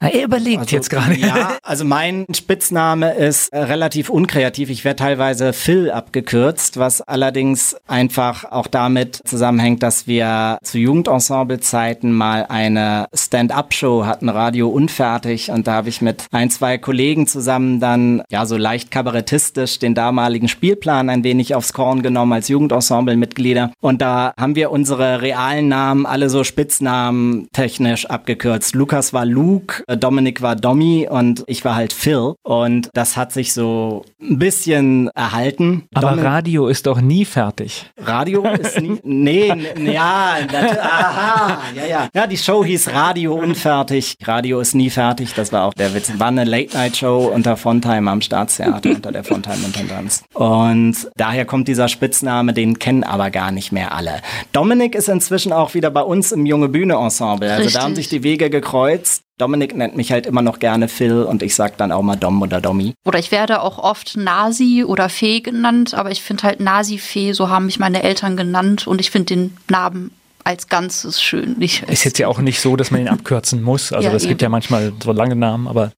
Er 0.00 0.24
überlegt 0.24 0.60
also, 0.60 0.76
jetzt 0.76 0.90
gerade. 0.90 1.14
Ja, 1.14 1.58
also 1.62 1.84
mein 1.84 2.26
Spitzname 2.34 3.14
ist 3.14 3.52
äh, 3.52 3.58
relativ 3.58 4.10
unkreativ. 4.10 4.70
Ich 4.70 4.84
werde 4.84 4.96
teilweise 4.96 5.52
Phil 5.52 5.90
abgekürzt, 5.90 6.78
was 6.78 7.00
allerdings 7.00 7.76
einfach 7.86 8.44
auch 8.50 8.66
damit 8.66 9.20
zusammenhängt, 9.24 9.82
dass 9.82 10.06
wir 10.06 10.58
zu 10.62 10.78
Jugendensemble-Zeiten 10.78 12.12
mal 12.12 12.46
eine 12.48 13.06
Stand-up-Show 13.14 14.06
hatten, 14.06 14.28
Radio 14.28 14.68
Unfertig. 14.68 15.50
Und 15.50 15.66
da 15.66 15.74
habe 15.74 15.88
ich 15.88 16.02
mit 16.02 16.26
ein, 16.32 16.50
zwei 16.50 16.78
Kollegen 16.78 17.26
zusammen 17.26 17.80
dann 17.80 18.22
ja 18.30 18.46
so 18.46 18.56
leicht 18.56 18.90
kabarettistisch 18.90 19.78
den 19.78 19.94
damaligen 19.94 20.48
Spielplan 20.48 21.08
ein 21.08 21.24
wenig 21.24 21.54
aufs 21.54 21.72
Korn 21.72 22.02
genommen 22.02 22.32
als 22.32 22.48
Jugendensemble-Mitglieder. 22.48 23.72
Und 23.80 24.02
da 24.02 24.32
haben 24.38 24.56
wir 24.56 24.70
unsere 24.70 25.22
realen 25.22 25.68
Namen 25.68 26.06
alle 26.06 26.28
so 26.30 26.44
Spitznamen 26.44 27.48
technisch 27.52 28.06
abgekürzt. 28.06 28.74
Lukas 28.74 29.12
war 29.12 29.24
Luke, 29.24 29.83
Dominik 29.86 30.42
war 30.42 30.56
Domi 30.56 31.08
und 31.08 31.44
ich 31.46 31.64
war 31.64 31.74
halt 31.74 31.92
Phil. 31.92 32.34
Und 32.42 32.90
das 32.94 33.16
hat 33.16 33.32
sich 33.32 33.52
so 33.52 34.04
ein 34.20 34.38
bisschen 34.38 35.08
erhalten. 35.14 35.84
Aber 35.94 36.10
Domin 36.10 36.24
Radio 36.24 36.68
ist 36.68 36.86
doch 36.86 37.00
nie 37.00 37.24
fertig. 37.24 37.90
Radio 37.98 38.44
ist 38.44 38.80
nie. 38.80 39.00
Nee, 39.24 39.52
ja, 39.92 40.36
aha, 40.82 41.58
ja, 41.74 41.86
ja. 41.86 42.08
Ja, 42.14 42.26
die 42.26 42.36
Show 42.36 42.64
hieß 42.64 42.92
Radio 42.92 43.34
Unfertig. 43.34 44.16
Radio 44.24 44.60
ist 44.60 44.74
nie 44.74 44.90
fertig. 44.90 45.34
Das 45.34 45.52
war 45.52 45.64
auch 45.64 45.74
der 45.74 45.94
Witz. 45.94 46.12
War 46.18 46.28
eine 46.28 46.44
Late-Night-Show 46.44 47.30
unter 47.32 47.56
Fontheim 47.56 48.08
am 48.08 48.20
Staatstheater, 48.20 48.90
unter 48.90 49.12
der 49.12 49.24
Fontheim-Intendanz. 49.24 50.24
Und 50.34 51.10
daher 51.16 51.44
kommt 51.44 51.68
dieser 51.68 51.88
Spitzname, 51.88 52.52
den 52.52 52.78
kennen 52.78 53.04
aber 53.04 53.30
gar 53.30 53.50
nicht 53.50 53.72
mehr 53.72 53.94
alle. 53.94 54.20
Dominik 54.52 54.94
ist 54.94 55.08
inzwischen 55.08 55.52
auch 55.52 55.74
wieder 55.74 55.90
bei 55.90 56.02
uns 56.02 56.32
im 56.32 56.46
Junge 56.46 56.68
Bühne 56.68 56.94
Ensemble. 56.94 57.50
Also 57.50 57.62
Richtig. 57.64 57.74
da 57.74 57.82
haben 57.82 57.94
sich 57.94 58.08
die 58.08 58.22
Wege 58.22 58.50
gekreuzt. 58.50 59.23
Dominik 59.38 59.74
nennt 59.74 59.96
mich 59.96 60.12
halt 60.12 60.26
immer 60.26 60.42
noch 60.42 60.60
gerne 60.60 60.86
Phil 60.86 61.24
und 61.24 61.42
ich 61.42 61.56
sag 61.56 61.76
dann 61.76 61.90
auch 61.90 62.02
mal 62.02 62.14
Dom 62.14 62.40
oder 62.40 62.60
Domi. 62.60 62.94
Oder 63.04 63.18
ich 63.18 63.32
werde 63.32 63.62
auch 63.62 63.78
oft 63.78 64.16
Nasi 64.16 64.84
oder 64.84 65.08
Fee 65.08 65.40
genannt, 65.40 65.92
aber 65.94 66.12
ich 66.12 66.22
finde 66.22 66.44
halt 66.44 66.60
Nasi-Fee, 66.60 67.32
so 67.32 67.48
haben 67.48 67.66
mich 67.66 67.80
meine 67.80 68.04
Eltern 68.04 68.36
genannt 68.36 68.86
und 68.86 69.00
ich 69.00 69.10
finde 69.10 69.34
den 69.34 69.56
Namen 69.68 70.12
als 70.44 70.68
Ganzes 70.68 71.20
schön. 71.20 71.60
Ist 71.60 72.04
jetzt 72.04 72.18
ja 72.18 72.28
auch 72.28 72.38
nicht 72.38 72.60
so, 72.60 72.76
dass 72.76 72.92
man 72.92 73.00
ihn 73.00 73.08
abkürzen 73.08 73.62
muss. 73.64 73.92
Also 73.92 74.08
es 74.10 74.22
ja, 74.22 74.28
gibt 74.28 74.42
ja 74.42 74.48
manchmal 74.48 74.92
so 75.02 75.10
lange 75.10 75.34
Namen, 75.34 75.66
aber 75.66 75.90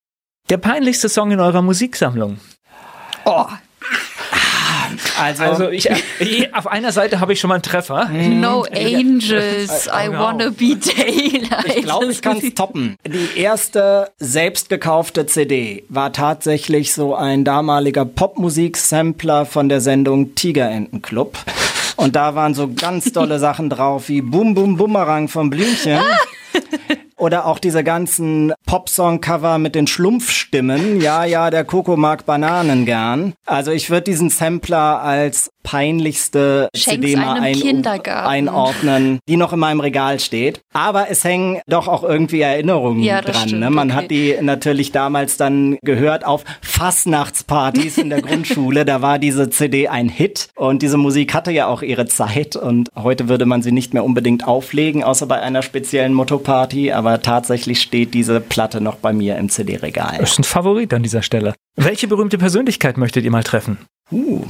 der 0.48 0.58
peinlichste 0.58 1.08
Song 1.08 1.30
in 1.30 1.40
eurer 1.40 1.60
Musiksammlung. 1.60 2.38
Oh, 3.24 3.46
also, 5.20 5.44
also 5.44 5.70
ich, 5.70 5.88
auf 6.54 6.66
einer 6.66 6.92
Seite 6.92 7.20
habe 7.20 7.32
ich 7.32 7.40
schon 7.40 7.48
mal 7.48 7.54
einen 7.54 7.62
Treffer. 7.62 8.08
No 8.10 8.64
Angels, 8.64 9.86
I 9.86 10.10
wanna 10.10 10.50
be 10.50 10.76
daylight. 10.76 11.76
Ich 11.76 11.82
glaube, 11.82 12.06
ich 12.06 12.22
kann 12.22 12.38
es 12.38 12.54
toppen. 12.54 12.96
Die 13.06 13.38
erste 13.40 14.10
selbst 14.18 14.68
gekaufte 14.68 15.26
CD 15.26 15.84
war 15.88 16.12
tatsächlich 16.12 16.92
so 16.92 17.14
ein 17.14 17.44
damaliger 17.44 18.04
Popmusik-Sampler 18.04 19.46
von 19.46 19.68
der 19.68 19.80
Sendung 19.80 20.34
Tigerentenclub. 20.34 21.38
Und 21.96 22.14
da 22.14 22.34
waren 22.34 22.54
so 22.54 22.68
ganz 22.74 23.12
tolle 23.12 23.38
Sachen 23.38 23.70
drauf 23.70 24.08
wie 24.08 24.20
Bum 24.20 24.54
Bum 24.54 24.76
Bumerang 24.76 25.28
von 25.28 25.50
Blümchen. 25.50 26.00
Oder 27.18 27.46
auch 27.46 27.58
diese 27.58 27.82
ganzen 27.82 28.52
Popsong-Cover 28.66 29.58
mit 29.58 29.74
den 29.74 29.86
Schlumpfstimmen. 29.86 31.00
Ja, 31.00 31.24
ja, 31.24 31.50
der 31.50 31.64
Coco 31.64 31.96
mag 31.96 32.26
Bananen 32.26 32.84
gern. 32.84 33.32
Also 33.46 33.70
ich 33.70 33.88
würde 33.88 34.02
diesen 34.02 34.28
Sampler 34.28 35.00
als 35.02 35.50
peinlichste 35.66 36.68
Schenk's 36.76 37.06
CD 37.06 37.16
mal 37.16 37.40
ein, 37.40 37.84
einordnen, 38.06 39.18
die 39.28 39.36
noch 39.36 39.52
in 39.52 39.58
meinem 39.58 39.80
Regal 39.80 40.20
steht. 40.20 40.60
Aber 40.72 41.10
es 41.10 41.24
hängen 41.24 41.60
doch 41.66 41.88
auch 41.88 42.04
irgendwie 42.04 42.40
Erinnerungen 42.40 43.02
ja, 43.02 43.20
dran. 43.20 43.48
Stimmt, 43.48 43.60
ne? 43.60 43.70
Man 43.70 43.90
okay. 43.90 43.96
hat 43.96 44.10
die 44.10 44.36
natürlich 44.40 44.92
damals 44.92 45.36
dann 45.36 45.76
gehört 45.82 46.24
auf 46.24 46.44
Fastnachtspartys 46.62 47.98
in 47.98 48.10
der 48.10 48.22
Grundschule. 48.26 48.84
Da 48.84 49.02
war 49.02 49.18
diese 49.18 49.50
CD 49.50 49.88
ein 49.88 50.08
Hit 50.08 50.50
und 50.54 50.82
diese 50.82 50.98
Musik 50.98 51.34
hatte 51.34 51.50
ja 51.50 51.66
auch 51.66 51.82
ihre 51.82 52.06
Zeit 52.06 52.54
und 52.54 52.88
heute 52.94 53.28
würde 53.28 53.44
man 53.44 53.62
sie 53.62 53.72
nicht 53.72 53.92
mehr 53.92 54.04
unbedingt 54.04 54.46
auflegen, 54.46 55.02
außer 55.02 55.26
bei 55.26 55.40
einer 55.40 55.62
speziellen 55.62 56.14
Motto-Party. 56.14 56.92
Aber 56.92 57.05
tatsächlich 57.14 57.80
steht 57.80 58.14
diese 58.14 58.40
Platte 58.40 58.80
noch 58.80 58.96
bei 58.96 59.12
mir 59.12 59.36
im 59.36 59.48
CD-Regal. 59.48 60.18
Das 60.18 60.32
ist 60.32 60.38
ein 60.38 60.44
Favorit 60.44 60.92
an 60.92 61.02
dieser 61.02 61.22
Stelle. 61.22 61.54
Welche 61.76 62.08
berühmte 62.08 62.38
Persönlichkeit 62.38 62.96
möchtet 62.96 63.24
ihr 63.24 63.30
mal 63.30 63.44
treffen? 63.44 63.78
Uh. 64.10 64.44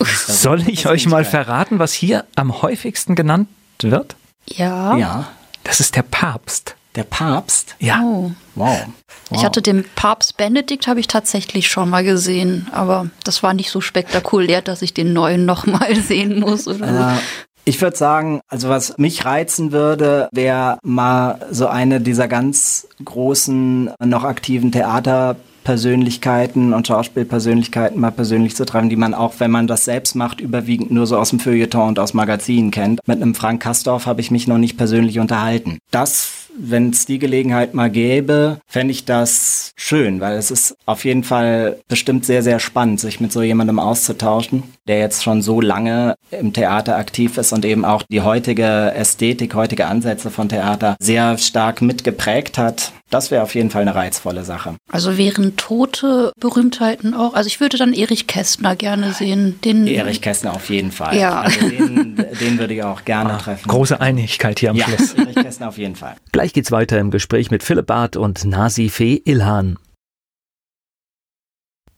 Soll 0.00 0.68
ich 0.68 0.86
euch 0.86 1.06
mal 1.06 1.24
verraten, 1.24 1.78
was 1.78 1.92
hier 1.92 2.24
am 2.36 2.62
häufigsten 2.62 3.14
genannt 3.14 3.48
wird? 3.82 4.16
Ja. 4.46 4.96
Ja. 4.96 5.28
Das 5.64 5.80
ist 5.80 5.96
der 5.96 6.02
Papst. 6.02 6.76
Der 6.94 7.04
Papst? 7.04 7.76
Ja. 7.78 8.00
Oh. 8.02 8.32
Wow. 8.54 8.86
wow. 9.28 9.38
Ich 9.38 9.44
hatte 9.44 9.62
den 9.62 9.84
Papst 9.94 10.36
Benedikt, 10.36 10.86
habe 10.86 11.00
ich 11.00 11.06
tatsächlich 11.06 11.68
schon 11.68 11.90
mal 11.90 12.02
gesehen, 12.02 12.66
aber 12.72 13.10
das 13.24 13.42
war 13.42 13.54
nicht 13.54 13.70
so 13.70 13.80
spektakulär, 13.80 14.62
dass 14.62 14.82
ich 14.82 14.94
den 14.94 15.12
neuen 15.12 15.44
nochmal 15.46 15.94
sehen 16.00 16.40
muss. 16.40 16.66
Oder 16.66 17.16
äh, 17.16 17.20
ich 17.68 17.82
würde 17.82 17.96
sagen, 17.98 18.40
also 18.48 18.70
was 18.70 18.96
mich 18.96 19.26
reizen 19.26 19.72
würde, 19.72 20.30
wäre 20.32 20.78
mal 20.82 21.38
so 21.50 21.66
eine 21.66 22.00
dieser 22.00 22.26
ganz 22.26 22.88
großen, 23.04 23.90
noch 24.02 24.24
aktiven 24.24 24.72
Theater 24.72 25.36
Persönlichkeiten 25.64 26.72
und 26.72 26.86
Schauspielpersönlichkeiten 26.86 28.00
mal 28.00 28.10
persönlich 28.10 28.56
zu 28.56 28.64
treffen, 28.64 28.88
die 28.88 28.96
man 28.96 29.12
auch, 29.12 29.34
wenn 29.36 29.50
man 29.50 29.66
das 29.66 29.84
selbst 29.84 30.14
macht, 30.14 30.40
überwiegend 30.40 30.90
nur 30.90 31.06
so 31.06 31.18
aus 31.18 31.28
dem 31.28 31.40
Feuilleton 31.40 31.88
und 31.88 31.98
aus 31.98 32.14
Magazinen 32.14 32.70
kennt. 32.70 33.00
Mit 33.06 33.20
einem 33.20 33.34
Frank 33.34 33.60
Kastorf 33.60 34.06
habe 34.06 34.22
ich 34.22 34.30
mich 34.30 34.48
noch 34.48 34.56
nicht 34.56 34.78
persönlich 34.78 35.18
unterhalten. 35.18 35.76
Das 35.90 36.47
wenn 36.58 36.90
es 36.90 37.06
die 37.06 37.18
Gelegenheit 37.18 37.74
mal 37.74 37.90
gäbe, 37.90 38.60
fände 38.66 38.92
ich 38.92 39.04
das 39.04 39.72
schön, 39.76 40.20
weil 40.20 40.36
es 40.36 40.50
ist 40.50 40.76
auf 40.86 41.04
jeden 41.04 41.24
Fall 41.24 41.78
bestimmt 41.88 42.24
sehr, 42.24 42.42
sehr 42.42 42.58
spannend, 42.58 43.00
sich 43.00 43.20
mit 43.20 43.32
so 43.32 43.42
jemandem 43.42 43.78
auszutauschen, 43.78 44.64
der 44.86 44.98
jetzt 44.98 45.22
schon 45.22 45.42
so 45.42 45.60
lange 45.60 46.16
im 46.30 46.52
Theater 46.52 46.96
aktiv 46.96 47.38
ist 47.38 47.52
und 47.52 47.64
eben 47.64 47.84
auch 47.84 48.02
die 48.02 48.22
heutige 48.22 48.92
Ästhetik, 48.94 49.54
heutige 49.54 49.86
Ansätze 49.86 50.30
von 50.30 50.48
Theater 50.48 50.96
sehr 50.98 51.38
stark 51.38 51.80
mitgeprägt 51.80 52.58
hat. 52.58 52.92
Das 53.10 53.30
wäre 53.30 53.42
auf 53.42 53.54
jeden 53.54 53.70
Fall 53.70 53.82
eine 53.82 53.94
reizvolle 53.94 54.44
Sache. 54.44 54.74
Also 54.92 55.16
wären 55.16 55.56
tote 55.56 56.32
Berühmtheiten 56.38 57.14
auch? 57.14 57.32
Also 57.32 57.46
ich 57.46 57.58
würde 57.58 57.78
dann 57.78 57.94
Erich 57.94 58.26
Kästner 58.26 58.76
gerne 58.76 59.12
sehen. 59.12 59.58
Den 59.64 59.86
Erich 59.86 60.20
Kästner 60.20 60.52
auf 60.54 60.68
jeden 60.68 60.92
Fall. 60.92 61.16
Ja. 61.16 61.40
Also 61.40 61.68
den, 61.68 62.16
den 62.38 62.58
würde 62.58 62.74
ich 62.74 62.82
auch 62.82 63.06
gerne 63.06 63.34
ah, 63.34 63.38
treffen. 63.38 63.66
Große 63.66 63.98
Einigkeit 63.98 64.58
hier 64.58 64.70
am 64.70 64.76
ja, 64.76 64.84
Schluss. 64.84 65.14
Erich 65.14 65.36
Kästner 65.36 65.68
auf 65.68 65.78
jeden 65.78 65.96
Fall. 65.96 66.16
Gleich 66.32 66.47
geht's 66.52 66.72
weiter 66.72 66.98
im 66.98 67.10
Gespräch 67.10 67.50
mit 67.50 67.62
Philipp 67.62 67.86
Barth 67.86 68.16
und 68.16 68.44
Nasifee 68.44 69.22
Ilhan. 69.24 69.78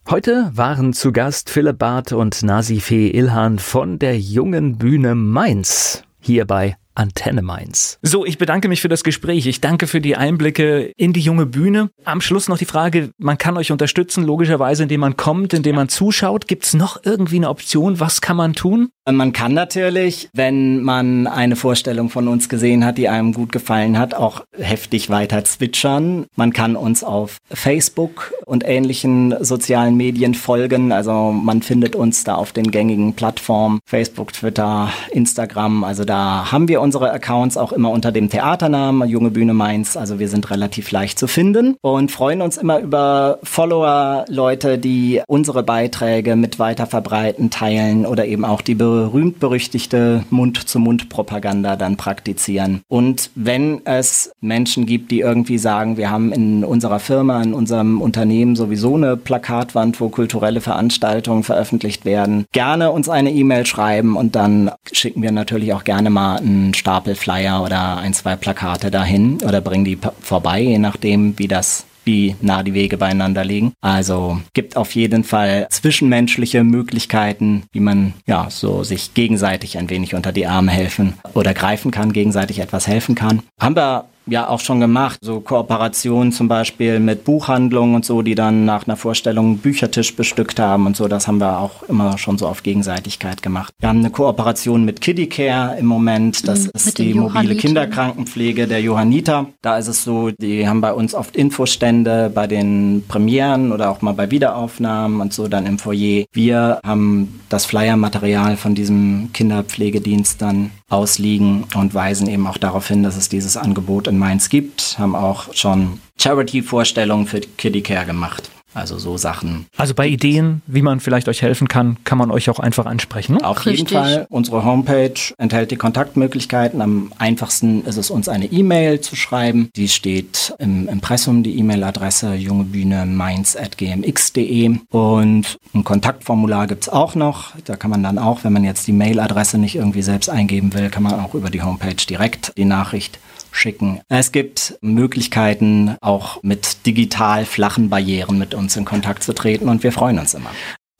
Heute 0.09 0.51
waren 0.55 0.93
zu 0.93 1.13
Gast 1.13 1.51
Philipp 1.51 1.79
Barth 1.79 2.13
und 2.13 2.43
Nasifee 2.43 3.11
Ilhan 3.11 3.59
von 3.59 3.99
der 3.99 4.19
jungen 4.19 4.79
Bühne 4.79 5.15
Mainz 5.15 6.03
hier 6.19 6.47
bei 6.47 6.77
Antenne 6.95 7.43
Mainz. 7.43 7.99
So, 8.03 8.27
ich 8.27 8.37
bedanke 8.37 8.69
mich 8.69 8.81
für 8.83 8.89
das 8.89 9.05
Gespräch. 9.05 9.47
Ich 9.47 9.61
danke 9.61 9.87
für 9.87 10.01
die 10.01 10.17
Einblicke 10.17 10.93
in 10.97 11.13
die 11.13 11.21
junge 11.21 11.47
Bühne. 11.47 11.91
Am 12.05 12.21
Schluss 12.21 12.49
noch 12.49 12.59
die 12.59 12.67
Frage, 12.67 13.11
man 13.17 13.39
kann 13.39 13.57
euch 13.57 13.73
unterstützen, 13.73 14.25
logischerweise, 14.25 14.83
indem 14.83 15.01
man 15.01 15.17
kommt, 15.17 15.55
indem 15.55 15.77
man 15.77 15.89
zuschaut. 15.89 16.47
Gibt 16.47 16.65
es 16.65 16.75
noch 16.75 17.01
irgendwie 17.05 17.37
eine 17.37 17.49
Option? 17.49 18.01
Was 18.01 18.21
kann 18.21 18.37
man 18.37 18.53
tun? 18.55 18.91
Man 19.13 19.33
kann 19.33 19.55
natürlich, 19.55 20.29
wenn 20.33 20.83
man 20.83 21.27
eine 21.27 21.57
Vorstellung 21.57 22.11
von 22.11 22.29
uns 22.29 22.49
gesehen 22.49 22.85
hat, 22.85 22.99
die 22.99 23.09
einem 23.09 23.33
gut 23.33 23.53
gefallen 23.53 23.99
hat, 23.99 24.15
auch 24.15 24.45
heftig 24.59 25.11
weiter 25.11 25.45
zwitschern. 25.45 26.27
Man 26.37 26.53
kann 26.53 26.77
uns 26.77 27.05
auf 27.05 27.39
Facebook 27.53 28.33
und 28.47 28.65
ähnlichen 28.67 29.35
sozialen 29.41 29.97
Medien 29.97 30.35
folgen. 30.35 30.93
Also 30.93 31.33
man 31.33 31.63
findet 31.63 31.97
uns 31.97 32.25
da 32.25 32.35
auf 32.35 32.53
den 32.53 32.71
gängigen 32.71 33.15
Plattformen 33.15 33.81
Facebook, 33.87 34.33
Twitter, 34.33 34.91
Instagram. 35.11 35.85
Also 35.85 36.05
da 36.05 36.51
haben 36.51 36.69
wir 36.69 36.81
unsere 36.81 37.11
Accounts 37.13 37.57
auch 37.57 37.73
immer 37.73 37.91
unter 37.91 38.13
dem 38.13 38.29
Theaternamen 38.29 39.09
Junge 39.09 39.31
Bühne 39.31 39.55
Mainz. 39.55 39.97
Also 39.97 40.19
wir 40.19 40.29
sind 40.29 40.51
relativ 40.51 40.91
leicht 40.91 41.19
zu 41.19 41.27
finden 41.27 41.77
und 41.81 42.11
freuen 42.11 42.43
uns 42.43 42.57
immer 42.57 42.81
über 42.81 43.39
Follower, 43.43 44.25
Leute, 44.29 44.79
die 44.79 45.23
unsere 45.27 45.63
Beiträge 45.63 46.37
mit 46.37 46.59
weiter 46.59 46.87
verbreiten, 46.87 47.51
teilen 47.51 48.07
oder 48.07 48.27
eben 48.27 48.45
auch 48.45 48.63
die 48.63 48.75
berühmt-berüchtigte 49.01 50.25
Mund-zu-Mund-Propaganda 50.31 51.77
dann 51.77 51.97
praktizieren. 51.97 52.83
Und 52.89 53.31
wenn 53.35 53.81
es 53.87 54.31
Menschen 54.41 54.85
gibt, 54.85 55.11
die 55.11 55.21
irgendwie 55.21 55.59
sagen, 55.59 55.97
wir 55.97 56.11
haben 56.11 56.33
in 56.33 56.65
unserer 56.65 57.01
Firma, 57.01 57.43
in 57.43 57.55
unserem 57.55 58.03
Unternehmen 58.03 58.57
sowieso 58.57 58.97
eine 58.97 59.17
Plakatwand, 59.17 60.01
wo 60.01 60.11
kulturelle 60.11 60.61
Veranstaltungen 60.61 61.45
veröffentlicht 61.45 62.05
werden, 62.05 62.45
gerne 62.53 62.91
uns 62.91 63.09
eine 63.09 63.33
E-Mail 63.33 63.65
schreiben 63.65 64.17
und 64.17 64.37
dann 64.37 64.71
schicken 64.93 65.23
wir 65.23 65.33
natürlich 65.33 65.73
auch 65.73 65.85
gerne 65.85 66.11
mal 66.11 66.37
einen 66.37 66.75
Stapel 66.75 67.15
Flyer 67.15 67.63
oder 67.63 67.97
ein, 67.99 68.13
zwei 68.13 68.37
Plakate 68.37 68.91
dahin 68.91 69.39
oder 69.47 69.61
bringen 69.61 69.85
die 69.85 69.99
vorbei, 70.21 70.61
je 70.61 70.79
nachdem, 70.79 71.39
wie 71.39 71.49
das 71.49 71.87
wie 72.11 72.35
nah 72.41 72.65
die 72.65 72.75
Wege 72.75 72.97
beieinander 72.97 73.45
liegen. 73.45 73.73
Also 73.81 74.41
gibt 74.53 74.77
auf 74.77 74.97
jeden 74.97 75.23
Fall 75.23 75.69
zwischenmenschliche 75.71 76.65
Möglichkeiten, 76.65 77.63
wie 77.73 77.79
man 77.79 78.15
ja 78.27 78.49
so 78.51 78.83
sich 78.83 79.15
gegenseitig 79.15 79.79
ein 79.79 79.91
wenig 79.91 80.15
unter 80.15 80.33
die 80.33 80.49
Arme 80.49 80.73
helfen 80.73 81.15
oder 81.35 81.55
greifen 81.55 81.93
kann, 81.93 82.13
gegenseitig 82.13 82.59
etwas 82.59 82.89
helfen 82.89 83.15
kann. 83.15 83.43
Haben 83.61 83.77
wir 83.77 84.07
ja 84.27 84.49
auch 84.49 84.61
schon 84.61 84.81
gemacht. 84.81 85.19
So 85.23 85.41
Kooperationen 85.41 86.33
zum 86.33 86.49
Beispiel 86.49 87.01
mit 87.01 87.25
Buchhandlungen 87.25 87.95
und 87.95 88.05
so, 88.05 88.23
die 88.23 88.35
dann 88.35 88.65
nach 88.65 88.87
einer 88.87 88.97
Vorstellung 88.97 89.59
Büchertisch 89.59 90.15
bestückt 90.15 90.59
haben 90.61 90.87
und 90.87 90.97
so. 90.97 91.09
Das 91.09 91.27
haben 91.27 91.39
wir 91.39 91.59
auch 91.59 91.83
immer 91.85 92.19
schon 92.19 92.39
so 92.39 92.47
auf 92.47 92.63
Gegenseitigkeit 92.63 93.43
gemacht. 93.43 93.75
Wir 93.79 93.89
haben 93.89 93.99
eine 93.99 94.11
Kooperation 94.11 94.85
mit 94.85 95.01
Kiddicare 95.01 95.79
im 95.79 95.87
Moment. 95.87 96.47
Das 96.47 96.65
mhm, 96.65 96.71
ist 96.75 96.99
die 96.99 97.15
mobile 97.15 97.55
Kinderkrankenpflege 97.57 98.67
der 98.67 98.81
Johanniter. 98.81 99.47
Da 99.63 99.79
ist 99.79 99.89
es 99.89 100.05
so, 100.05 100.31
die 100.31 100.69
haben 100.69 100.81
bei 100.81 100.93
uns 100.93 101.15
oft 101.15 101.37
Infostände 101.37 102.31
bei 102.33 102.47
den 102.47 103.05
Premieren 103.09 103.73
oder 103.73 103.91
auch 103.91 104.03
mal 104.03 104.13
bei 104.13 104.31
Wiederaufnahmen 104.31 105.21
und 105.21 105.33
so 105.33 105.49
dann 105.49 105.67
im 105.67 105.79
Foyer. 105.79 106.25
Wir 106.33 106.81
haben 106.85 107.41
das 107.49 107.67
Flyer-Material 107.67 108.57
von 108.57 108.75
diesem 108.75 109.31
Kinderpflegedienst 109.33 110.41
dann 110.41 110.71
ausliegen 110.91 111.65
und 111.75 111.95
weisen 111.95 112.29
eben 112.29 112.47
auch 112.47 112.59
darauf 112.59 112.87
hin, 112.89 113.03
dass 113.03 113.17
es 113.17 113.29
dieses 113.29 113.57
Angebot 113.57 114.09
in 114.09 114.19
Mainz 114.19 114.49
gibt, 114.49 114.99
haben 114.99 115.15
auch 115.15 115.55
schon 115.55 116.01
Charity-Vorstellungen 116.21 117.27
für 117.27 117.41
Kiddie 117.41 117.83
Care 117.83 118.05
gemacht. 118.05 118.51
Also 118.73 118.99
so 118.99 119.17
Sachen. 119.17 119.67
Also 119.77 119.95
bei 119.95 120.07
Ideen, 120.07 120.63
wie 120.67 120.83
man 120.83 121.01
vielleicht 121.01 121.29
euch 121.29 121.43
helfen 121.43 121.69
kann, 121.69 121.97
kann 122.05 122.19
man 122.19 122.31
euch 122.31 122.49
auch 122.51 122.61
einfach 122.61 122.87
ansprechen. 122.87 123.43
Auf 123.43 123.67
Richtig. 123.67 123.91
jeden 123.91 123.91
Fall. 123.91 124.27
Unsere 124.31 124.65
Homepage 124.65 125.15
enthält 125.39 125.71
die 125.71 125.77
Kontaktmöglichkeiten. 125.77 126.81
Am 126.81 127.13
einfachsten 127.19 127.85
ist 127.85 127.97
es 127.97 128.11
uns 128.11 128.29
eine 128.29 128.47
E-Mail 128.47 129.01
zu 129.01 129.17
schreiben. 129.17 129.71
Die 129.75 129.89
steht 129.89 130.55
im 130.59 130.89
Impressum, 130.89 131.43
die 131.43 131.59
E-Mail-Adresse 131.59 132.35
jungebühne 132.35 133.07
mainz.gmx.de 133.07 134.79
und 134.91 135.59
ein 135.75 135.85
Kontaktformular 135.85 136.67
gibt 136.67 136.85
es 136.85 136.89
auch 136.89 137.15
noch. 137.15 137.53
Da 137.65 137.77
kann 137.77 137.91
man 137.91 138.03
dann 138.03 138.19
auch, 138.19 138.45
wenn 138.45 138.53
man 138.53 138.65
jetzt 138.65 138.87
die 138.87 138.93
Mail-Adresse 138.93 139.59
nicht 139.59 139.75
irgendwie 139.75 140.03
selbst 140.03 140.31
eingeben 140.31 140.73
will, 140.75 140.91
kann 140.91 141.03
man 141.03 141.15
auch 141.15 141.35
über 141.35 141.51
die 141.51 141.63
Homepage 141.63 141.97
direkt 142.09 142.53
die 142.57 142.65
Nachricht 142.65 143.19
schicken. 143.53 144.01
Es 144.09 144.33
gibt 144.33 144.79
Möglichkeiten, 144.81 145.97
auch 146.01 146.43
mit 146.43 146.87
digital 146.87 147.45
flachen 147.45 147.89
Barrieren 147.91 148.39
mit 148.39 148.55
uns 148.55 148.77
in 148.77 148.85
Kontakt 148.85 149.23
zu 149.23 149.33
treten 149.33 149.69
und 149.69 149.83
wir 149.83 149.93
freuen 149.93 150.19
uns 150.19 150.35
immer. 150.35 150.51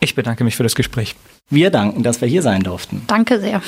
Ich 0.01 0.15
bedanke 0.15 0.45
mich 0.45 0.57
für 0.57 0.63
das 0.63 0.75
Gespräch. 0.75 1.15
Wir 1.51 1.71
danken, 1.71 2.03
dass 2.03 2.21
wir 2.21 2.29
hier 2.29 2.43
sein 2.43 2.63
durften. 2.63 3.03
Danke 3.07 3.41
sehr. 3.41 3.61